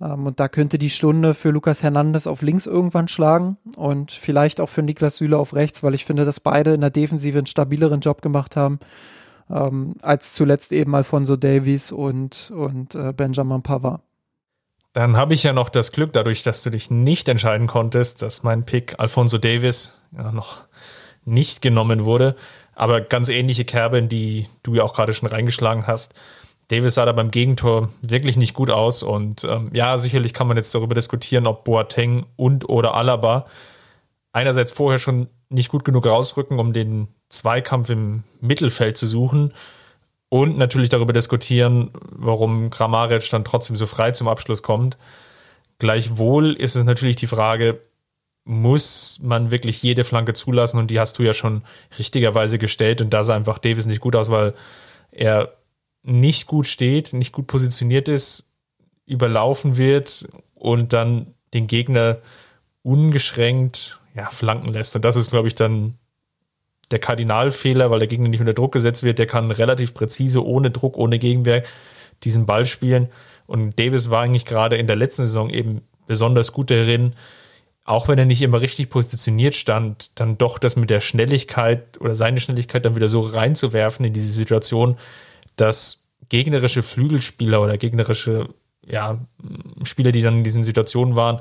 Ähm, 0.00 0.26
und 0.26 0.40
da 0.40 0.48
könnte 0.48 0.78
die 0.78 0.90
Stunde 0.90 1.34
für 1.34 1.50
Lukas 1.50 1.82
Hernandez 1.84 2.26
auf 2.26 2.42
links 2.42 2.66
irgendwann 2.66 3.06
schlagen 3.06 3.58
und 3.76 4.10
vielleicht 4.10 4.60
auch 4.60 4.68
für 4.68 4.82
Niklas 4.82 5.18
Süle 5.18 5.38
auf 5.38 5.54
rechts, 5.54 5.82
weil 5.82 5.94
ich 5.94 6.04
finde, 6.04 6.24
dass 6.24 6.40
beide 6.40 6.74
in 6.74 6.80
der 6.80 6.90
Defensive 6.90 7.38
einen 7.38 7.46
stabileren 7.46 8.00
Job 8.00 8.22
gemacht 8.22 8.56
haben. 8.56 8.80
Ähm, 9.50 9.96
als 10.02 10.34
zuletzt 10.34 10.72
eben 10.72 10.94
Alfonso 10.94 11.36
Davies 11.36 11.92
und, 11.92 12.52
und 12.54 12.94
äh, 12.94 13.12
Benjamin 13.12 13.62
Pavard. 13.62 14.00
Dann 14.92 15.16
habe 15.16 15.34
ich 15.34 15.42
ja 15.42 15.52
noch 15.52 15.70
das 15.70 15.92
Glück, 15.92 16.12
dadurch, 16.12 16.42
dass 16.42 16.62
du 16.62 16.70
dich 16.70 16.90
nicht 16.90 17.28
entscheiden 17.28 17.66
konntest, 17.66 18.20
dass 18.20 18.42
mein 18.42 18.64
Pick 18.64 18.98
Alfonso 18.98 19.38
Davis 19.38 19.96
ja 20.16 20.32
noch 20.32 20.58
nicht 21.24 21.62
genommen 21.62 22.04
wurde. 22.04 22.36
Aber 22.74 23.00
ganz 23.00 23.28
ähnliche 23.28 23.64
Kerbe, 23.64 23.98
in 23.98 24.08
die 24.08 24.46
du 24.62 24.74
ja 24.74 24.82
auch 24.82 24.92
gerade 24.92 25.14
schon 25.14 25.28
reingeschlagen 25.28 25.86
hast. 25.86 26.14
Davis 26.68 26.94
sah 26.94 27.04
da 27.04 27.12
beim 27.12 27.30
Gegentor 27.30 27.90
wirklich 28.00 28.36
nicht 28.36 28.54
gut 28.54 28.70
aus. 28.70 29.02
Und 29.02 29.44
ähm, 29.44 29.70
ja, 29.72 29.98
sicherlich 29.98 30.34
kann 30.34 30.48
man 30.48 30.56
jetzt 30.56 30.74
darüber 30.74 30.94
diskutieren, 30.94 31.46
ob 31.46 31.64
Boateng 31.64 32.26
und 32.36 32.68
oder 32.68 32.94
Alaba 32.94 33.46
einerseits 34.32 34.72
vorher 34.72 34.98
schon 34.98 35.28
nicht 35.48 35.70
gut 35.70 35.84
genug 35.84 36.06
rausrücken, 36.06 36.58
um 36.58 36.72
den 36.72 37.08
Zweikampf 37.32 37.90
im 37.90 38.24
Mittelfeld 38.40 38.96
zu 38.96 39.06
suchen 39.06 39.52
und 40.28 40.58
natürlich 40.58 40.88
darüber 40.88 41.12
diskutieren, 41.12 41.90
warum 42.10 42.70
Grammaric 42.70 43.28
dann 43.30 43.44
trotzdem 43.44 43.76
so 43.76 43.86
frei 43.86 44.12
zum 44.12 44.28
Abschluss 44.28 44.62
kommt. 44.62 44.98
Gleichwohl 45.78 46.52
ist 46.52 46.76
es 46.76 46.84
natürlich 46.84 47.16
die 47.16 47.26
Frage, 47.26 47.80
muss 48.44 49.18
man 49.22 49.50
wirklich 49.50 49.82
jede 49.82 50.04
Flanke 50.04 50.34
zulassen? 50.34 50.78
Und 50.78 50.90
die 50.90 51.00
hast 51.00 51.18
du 51.18 51.22
ja 51.22 51.32
schon 51.32 51.62
richtigerweise 51.98 52.58
gestellt. 52.58 53.00
Und 53.00 53.10
da 53.10 53.22
sah 53.22 53.34
einfach 53.36 53.58
Davis 53.58 53.86
nicht 53.86 54.00
gut 54.00 54.16
aus, 54.16 54.30
weil 54.30 54.54
er 55.10 55.54
nicht 56.02 56.46
gut 56.46 56.66
steht, 56.66 57.12
nicht 57.12 57.32
gut 57.32 57.46
positioniert 57.46 58.08
ist, 58.08 58.52
überlaufen 59.06 59.76
wird 59.76 60.28
und 60.54 60.92
dann 60.92 61.34
den 61.54 61.66
Gegner 61.66 62.18
ungeschränkt 62.82 64.00
ja, 64.14 64.28
flanken 64.30 64.68
lässt. 64.68 64.96
Und 64.96 65.04
das 65.04 65.16
ist, 65.16 65.30
glaube 65.30 65.48
ich, 65.48 65.54
dann 65.54 65.98
der 66.90 66.98
Kardinalfehler, 66.98 67.90
weil 67.90 68.00
der 68.00 68.08
Gegner 68.08 68.28
nicht 68.28 68.40
unter 68.40 68.54
Druck 68.54 68.72
gesetzt 68.72 69.02
wird. 69.02 69.18
Der 69.18 69.26
kann 69.26 69.50
relativ 69.50 69.94
präzise, 69.94 70.44
ohne 70.44 70.70
Druck, 70.70 70.96
ohne 70.96 71.18
Gegenwehr 71.18 71.62
diesen 72.24 72.46
Ball 72.46 72.66
spielen. 72.66 73.08
Und 73.46 73.78
Davis 73.78 74.10
war 74.10 74.22
eigentlich 74.22 74.44
gerade 74.44 74.76
in 74.76 74.86
der 74.86 74.96
letzten 74.96 75.26
Saison 75.26 75.50
eben 75.50 75.82
besonders 76.06 76.52
gut 76.52 76.70
darin, 76.70 77.14
auch 77.84 78.08
wenn 78.08 78.18
er 78.18 78.26
nicht 78.26 78.42
immer 78.42 78.60
richtig 78.60 78.90
positioniert 78.90 79.56
stand, 79.56 80.18
dann 80.20 80.38
doch 80.38 80.58
das 80.58 80.76
mit 80.76 80.90
der 80.90 81.00
Schnelligkeit 81.00 82.00
oder 82.00 82.14
seine 82.14 82.40
Schnelligkeit 82.40 82.84
dann 82.84 82.94
wieder 82.94 83.08
so 83.08 83.20
reinzuwerfen 83.20 84.04
in 84.04 84.12
diese 84.12 84.30
Situation, 84.30 84.96
dass 85.56 86.04
gegnerische 86.28 86.82
Flügelspieler 86.82 87.60
oder 87.60 87.76
gegnerische 87.78 88.48
ja, 88.86 89.18
Spieler, 89.82 90.12
die 90.12 90.22
dann 90.22 90.38
in 90.38 90.44
diesen 90.44 90.64
Situationen 90.64 91.16
waren, 91.16 91.40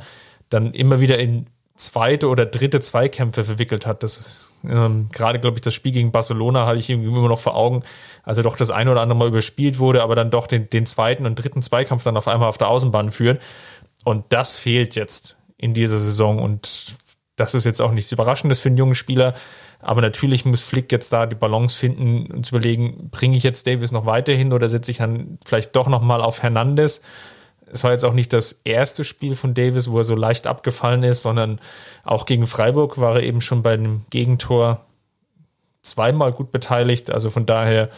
dann 0.49 0.73
immer 0.73 0.99
wieder 0.99 1.19
in 1.19 1.47
zweite 1.81 2.27
oder 2.27 2.45
dritte 2.45 2.79
Zweikämpfe 2.79 3.43
verwickelt 3.43 3.85
hat. 3.85 4.03
Das 4.03 4.17
ist 4.17 4.51
ähm, 4.63 5.09
gerade, 5.11 5.39
glaube 5.39 5.57
ich, 5.57 5.61
das 5.61 5.73
Spiel 5.73 5.91
gegen 5.91 6.11
Barcelona 6.11 6.65
hatte 6.65 6.79
ich 6.79 6.89
immer 6.89 7.27
noch 7.27 7.39
vor 7.39 7.55
Augen, 7.55 7.83
also 8.23 8.41
doch 8.43 8.55
das 8.55 8.69
eine 8.69 8.91
oder 8.91 9.01
andere 9.01 9.17
Mal 9.17 9.27
überspielt 9.27 9.79
wurde, 9.79 10.03
aber 10.03 10.15
dann 10.15 10.29
doch 10.29 10.47
den, 10.47 10.69
den 10.69 10.85
zweiten 10.85 11.25
und 11.25 11.35
dritten 11.35 11.61
Zweikampf 11.61 12.03
dann 12.03 12.17
auf 12.17 12.27
einmal 12.27 12.47
auf 12.47 12.57
der 12.57 12.67
Außenbahn 12.67 13.11
führt. 13.11 13.41
Und 14.03 14.25
das 14.29 14.55
fehlt 14.55 14.95
jetzt 14.95 15.37
in 15.57 15.73
dieser 15.73 15.99
Saison. 15.99 16.39
Und 16.39 16.95
das 17.35 17.53
ist 17.53 17.65
jetzt 17.65 17.81
auch 17.81 17.91
nichts 17.91 18.11
Überraschendes 18.11 18.59
für 18.59 18.69
einen 18.69 18.77
jungen 18.77 18.95
Spieler. 18.95 19.33
Aber 19.79 20.01
natürlich 20.01 20.45
muss 20.45 20.61
Flick 20.61 20.91
jetzt 20.91 21.11
da 21.11 21.25
die 21.25 21.35
Balance 21.35 21.77
finden 21.77 22.27
und 22.31 22.45
zu 22.45 22.55
überlegen, 22.55 23.09
bringe 23.09 23.35
ich 23.35 23.43
jetzt 23.43 23.65
Davis 23.65 23.91
noch 23.91 24.05
weiterhin 24.05 24.53
oder 24.53 24.69
setze 24.69 24.91
ich 24.91 24.97
dann 24.97 25.39
vielleicht 25.43 25.75
doch 25.75 25.87
nochmal 25.87 26.21
auf 26.21 26.43
Hernandez? 26.43 27.01
Es 27.71 27.83
war 27.83 27.91
jetzt 27.91 28.03
auch 28.03 28.13
nicht 28.13 28.33
das 28.33 28.61
erste 28.63 29.03
Spiel 29.03 29.35
von 29.35 29.53
Davis, 29.53 29.89
wo 29.89 29.97
er 29.97 30.03
so 30.03 30.15
leicht 30.15 30.47
abgefallen 30.47 31.03
ist, 31.03 31.21
sondern 31.21 31.59
auch 32.03 32.25
gegen 32.25 32.47
Freiburg 32.47 32.99
war 32.99 33.15
er 33.15 33.23
eben 33.23 33.41
schon 33.41 33.63
bei 33.63 33.73
einem 33.73 34.05
Gegentor 34.09 34.85
zweimal 35.81 36.31
gut 36.31 36.51
beteiligt. 36.51 37.09
Also 37.09 37.29
von 37.29 37.45
daher 37.45 37.89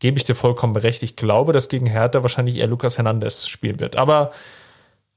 gebe 0.00 0.18
ich 0.18 0.24
dir 0.24 0.34
vollkommen 0.34 0.74
recht. 0.76 1.02
Ich 1.02 1.14
glaube, 1.14 1.52
dass 1.52 1.68
gegen 1.68 1.86
Hertha 1.86 2.22
wahrscheinlich 2.22 2.56
eher 2.56 2.66
Lukas 2.66 2.98
Hernandez 2.98 3.46
spielen 3.46 3.78
wird. 3.78 3.96
Aber 3.96 4.32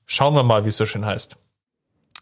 schauen 0.06 0.36
wir 0.36 0.44
mal, 0.44 0.64
wie 0.66 0.70
es 0.70 0.78
so 0.78 0.86
schön 0.86 1.06
heißt. 1.06 1.36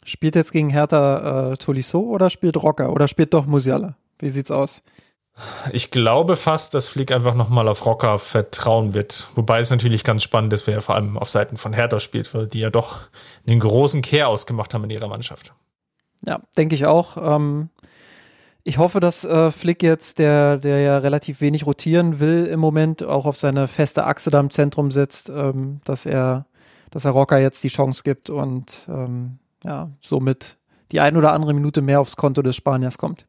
Spielt 0.05 0.35
jetzt 0.35 0.51
gegen 0.51 0.69
Hertha 0.69 1.51
äh, 1.51 1.57
Tolisso 1.57 1.99
oder 1.99 2.29
spielt 2.29 2.57
Rocker 2.57 2.91
oder 2.91 3.07
spielt 3.07 3.33
doch 3.33 3.45
Musiala? 3.45 3.95
Wie 4.19 4.29
sieht's 4.29 4.51
aus? 4.51 4.83
Ich 5.71 5.89
glaube 5.89 6.35
fast, 6.35 6.73
dass 6.73 6.87
Flick 6.87 7.11
einfach 7.11 7.33
nochmal 7.33 7.67
auf 7.67 7.85
Rocker 7.85 8.19
vertrauen 8.19 8.93
wird. 8.93 9.27
Wobei 9.33 9.59
es 9.59 9.71
natürlich 9.71 10.03
ganz 10.03 10.21
spannend 10.21 10.53
ist, 10.53 10.67
wer 10.67 10.75
ja 10.75 10.81
vor 10.81 10.95
allem 10.95 11.17
auf 11.17 11.29
Seiten 11.29 11.57
von 11.57 11.73
Hertha 11.73 11.99
spielt, 11.99 12.33
weil 12.33 12.47
die 12.47 12.59
ja 12.59 12.69
doch 12.69 12.99
einen 13.47 13.59
großen 13.59 14.01
Kehr 14.03 14.27
ausgemacht 14.27 14.73
haben 14.73 14.83
in 14.83 14.91
ihrer 14.91 15.07
Mannschaft. 15.07 15.53
Ja, 16.25 16.39
denke 16.55 16.75
ich 16.75 16.85
auch. 16.85 17.17
Ähm, 17.17 17.69
ich 18.63 18.77
hoffe, 18.77 18.99
dass 18.99 19.25
äh, 19.25 19.51
Flick 19.51 19.83
jetzt, 19.83 20.19
der, 20.19 20.57
der 20.57 20.79
ja 20.79 20.97
relativ 20.99 21.41
wenig 21.41 21.65
rotieren 21.65 22.19
will 22.19 22.45
im 22.45 22.59
Moment, 22.59 23.03
auch 23.03 23.25
auf 23.25 23.35
seine 23.35 23.67
feste 23.67 24.05
Achse 24.05 24.29
da 24.29 24.39
im 24.39 24.51
Zentrum 24.51 24.91
sitzt, 24.91 25.29
ähm, 25.29 25.81
dass 25.83 26.05
er, 26.05 26.45
dass 26.91 27.05
er 27.05 27.11
Rocker 27.11 27.39
jetzt 27.39 27.63
die 27.63 27.69
Chance 27.69 28.03
gibt 28.03 28.29
und 28.29 28.85
ähm, 28.87 29.39
ja, 29.65 29.89
somit 29.99 30.57
die 30.91 31.01
ein 31.01 31.17
oder 31.17 31.33
andere 31.33 31.53
Minute 31.53 31.81
mehr 31.81 31.99
aufs 31.99 32.15
Konto 32.15 32.41
des 32.41 32.55
Spaniers 32.55 32.97
kommt. 32.97 33.25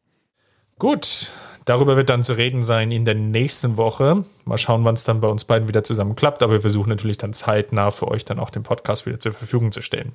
Gut, 0.78 1.32
Darüber 1.64 1.96
wird 1.96 2.10
dann 2.10 2.22
zu 2.22 2.34
reden 2.34 2.62
sein 2.62 2.90
in 2.90 3.04
der 3.04 3.14
nächsten 3.14 3.76
Woche. 3.76 4.24
Mal 4.44 4.58
schauen, 4.58 4.84
wann 4.84 4.94
es 4.94 5.04
dann 5.04 5.20
bei 5.20 5.28
uns 5.28 5.44
beiden 5.44 5.66
wieder 5.66 5.82
zusammen 5.82 6.14
klappt. 6.14 6.42
Aber 6.42 6.52
wir 6.54 6.60
versuchen 6.60 6.90
natürlich 6.90 7.18
dann 7.18 7.32
zeitnah 7.32 7.90
für 7.90 8.08
euch 8.08 8.24
dann 8.24 8.38
auch 8.38 8.50
den 8.50 8.62
Podcast 8.62 9.06
wieder 9.06 9.18
zur 9.18 9.32
Verfügung 9.32 9.72
zu 9.72 9.80
stellen. 9.80 10.12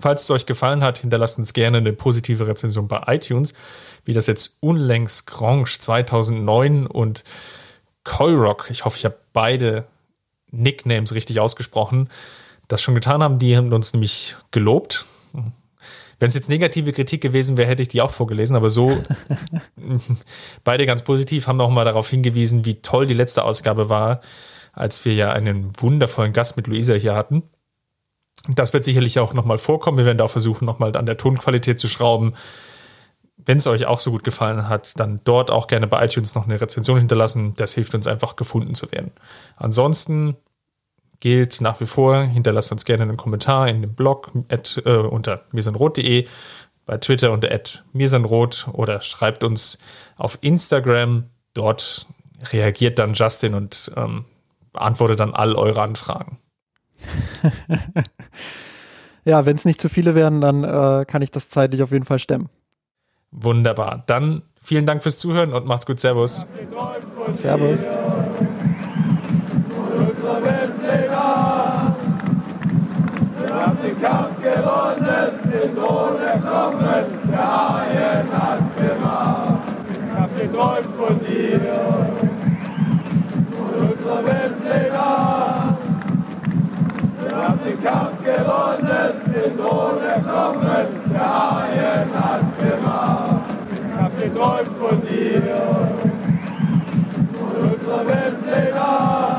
Falls 0.00 0.22
es 0.22 0.30
euch 0.30 0.46
gefallen 0.46 0.82
hat, 0.82 0.98
hinterlasst 0.98 1.38
uns 1.38 1.52
gerne 1.52 1.78
eine 1.78 1.92
positive 1.92 2.46
Rezension 2.46 2.88
bei 2.88 3.02
iTunes, 3.06 3.54
wie 4.04 4.12
das 4.12 4.26
jetzt 4.26 4.58
unlängst 4.60 5.26
Grange 5.26 5.64
2009 5.64 6.86
und 6.86 7.24
Coilrock, 8.02 8.70
ich 8.70 8.84
hoffe, 8.84 8.98
ich 8.98 9.04
habe 9.04 9.16
beide 9.32 9.86
Nicknames 10.50 11.14
richtig 11.14 11.40
ausgesprochen, 11.40 12.10
das 12.68 12.82
schon 12.82 12.94
getan 12.94 13.22
haben. 13.22 13.38
Die 13.38 13.56
haben 13.56 13.72
uns 13.72 13.92
nämlich 13.92 14.36
gelobt. 14.50 15.06
Wenn 16.18 16.28
es 16.28 16.34
jetzt 16.34 16.48
negative 16.48 16.92
Kritik 16.92 17.20
gewesen 17.20 17.56
wäre, 17.56 17.68
hätte 17.68 17.82
ich 17.82 17.88
die 17.88 18.02
auch 18.02 18.10
vorgelesen, 18.10 18.56
aber 18.56 18.70
so 18.70 19.00
beide 20.64 20.86
ganz 20.86 21.02
positiv 21.02 21.46
haben 21.46 21.56
nochmal 21.56 21.84
darauf 21.84 22.08
hingewiesen, 22.08 22.64
wie 22.64 22.76
toll 22.76 23.06
die 23.06 23.14
letzte 23.14 23.44
Ausgabe 23.44 23.88
war, 23.88 24.20
als 24.72 25.04
wir 25.04 25.14
ja 25.14 25.32
einen 25.32 25.70
wundervollen 25.80 26.32
Gast 26.32 26.56
mit 26.56 26.66
Luisa 26.66 26.94
hier 26.94 27.14
hatten. 27.14 27.42
Das 28.48 28.72
wird 28.72 28.84
sicherlich 28.84 29.18
auch 29.18 29.32
nochmal 29.32 29.58
vorkommen. 29.58 29.98
Wir 29.98 30.04
werden 30.04 30.18
da 30.18 30.24
auch 30.24 30.30
versuchen, 30.30 30.64
nochmal 30.64 30.94
an 30.96 31.06
der 31.06 31.16
Tonqualität 31.16 31.78
zu 31.78 31.88
schrauben. 31.88 32.34
Wenn 33.36 33.58
es 33.58 33.66
euch 33.66 33.86
auch 33.86 33.98
so 33.98 34.10
gut 34.10 34.24
gefallen 34.24 34.68
hat, 34.68 34.98
dann 34.98 35.20
dort 35.24 35.50
auch 35.50 35.66
gerne 35.66 35.86
bei 35.86 36.04
iTunes 36.04 36.34
noch 36.34 36.44
eine 36.44 36.60
Rezension 36.60 36.98
hinterlassen. 36.98 37.54
Das 37.56 37.74
hilft 37.74 37.94
uns 37.94 38.06
einfach 38.06 38.36
gefunden 38.36 38.74
zu 38.74 38.90
werden. 38.92 39.12
Ansonsten 39.56 40.36
gilt 41.24 41.62
nach 41.62 41.80
wie 41.80 41.86
vor. 41.86 42.22
Hinterlasst 42.22 42.70
uns 42.70 42.84
gerne 42.84 43.04
einen 43.04 43.16
Kommentar 43.16 43.66
in 43.66 43.80
dem 43.80 43.94
Blog 43.94 44.30
at, 44.50 44.82
äh, 44.84 44.90
unter 44.90 45.44
mirsanrot.de, 45.52 46.26
bei 46.84 46.98
Twitter 46.98 47.32
unter 47.32 47.48
mirsanrot 47.94 48.68
oder 48.70 49.00
schreibt 49.00 49.42
uns 49.42 49.78
auf 50.18 50.36
Instagram. 50.42 51.24
Dort 51.54 52.06
reagiert 52.52 52.98
dann 52.98 53.14
Justin 53.14 53.54
und 53.54 53.90
ähm, 53.96 54.26
beantwortet 54.74 55.18
dann 55.18 55.32
all 55.32 55.56
eure 55.56 55.80
Anfragen. 55.80 56.36
ja, 59.24 59.46
wenn 59.46 59.56
es 59.56 59.64
nicht 59.64 59.80
zu 59.80 59.88
viele 59.88 60.14
werden, 60.14 60.42
dann 60.42 60.62
äh, 60.62 61.06
kann 61.06 61.22
ich 61.22 61.30
das 61.30 61.48
zeitlich 61.48 61.82
auf 61.82 61.92
jeden 61.92 62.04
Fall 62.04 62.18
stemmen. 62.18 62.50
Wunderbar. 63.30 64.02
Dann 64.06 64.42
vielen 64.60 64.84
Dank 64.84 65.02
fürs 65.02 65.16
Zuhören 65.16 65.54
und 65.54 65.64
macht's 65.64 65.86
gut. 65.86 66.00
Servus. 66.00 66.44
Servus. 67.32 67.86
Gewonnen, 74.54 75.30
den 75.50 75.76
Thron 75.76 76.20
erklommen, 76.20 77.04
der 77.30 77.38
Haien 77.38 78.28
hat's 78.32 78.74
gemacht. 78.76 79.62
Ich 79.90 80.20
hab 80.20 80.30
geträumt 80.38 80.94
von 80.96 81.20
dir, 81.20 81.60
von 83.56 83.88
unserer 83.88 84.26
Weltpläne. 84.26 85.06
Wir 87.20 87.36
haben 87.36 87.60
den 87.64 87.82
Kampf 87.82 88.18
gewonnen, 88.24 89.12
den 89.26 89.58
Thron 89.58 90.02
erklommen, 90.02 90.86
der 91.12 91.28
Haien 91.34 92.08
hat's 92.14 92.56
gemacht. 92.56 93.40
Ich 93.72 94.00
hab 94.00 94.20
geträumt 94.20 94.76
von 94.78 95.00
dir, 95.02 95.42
von 97.38 97.70
unserer 97.70 98.08
Weltpläne. 98.08 99.33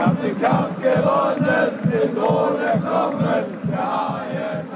Wir 0.00 0.06
haben 0.06 0.22
den 0.22 0.40
Kampf 0.40 0.80
gewonnen, 0.80 1.78
mit 1.84 2.16
ohne 2.16 2.80
Knochen, 2.80 3.44
der 3.70 3.78
Eier. 3.78 4.69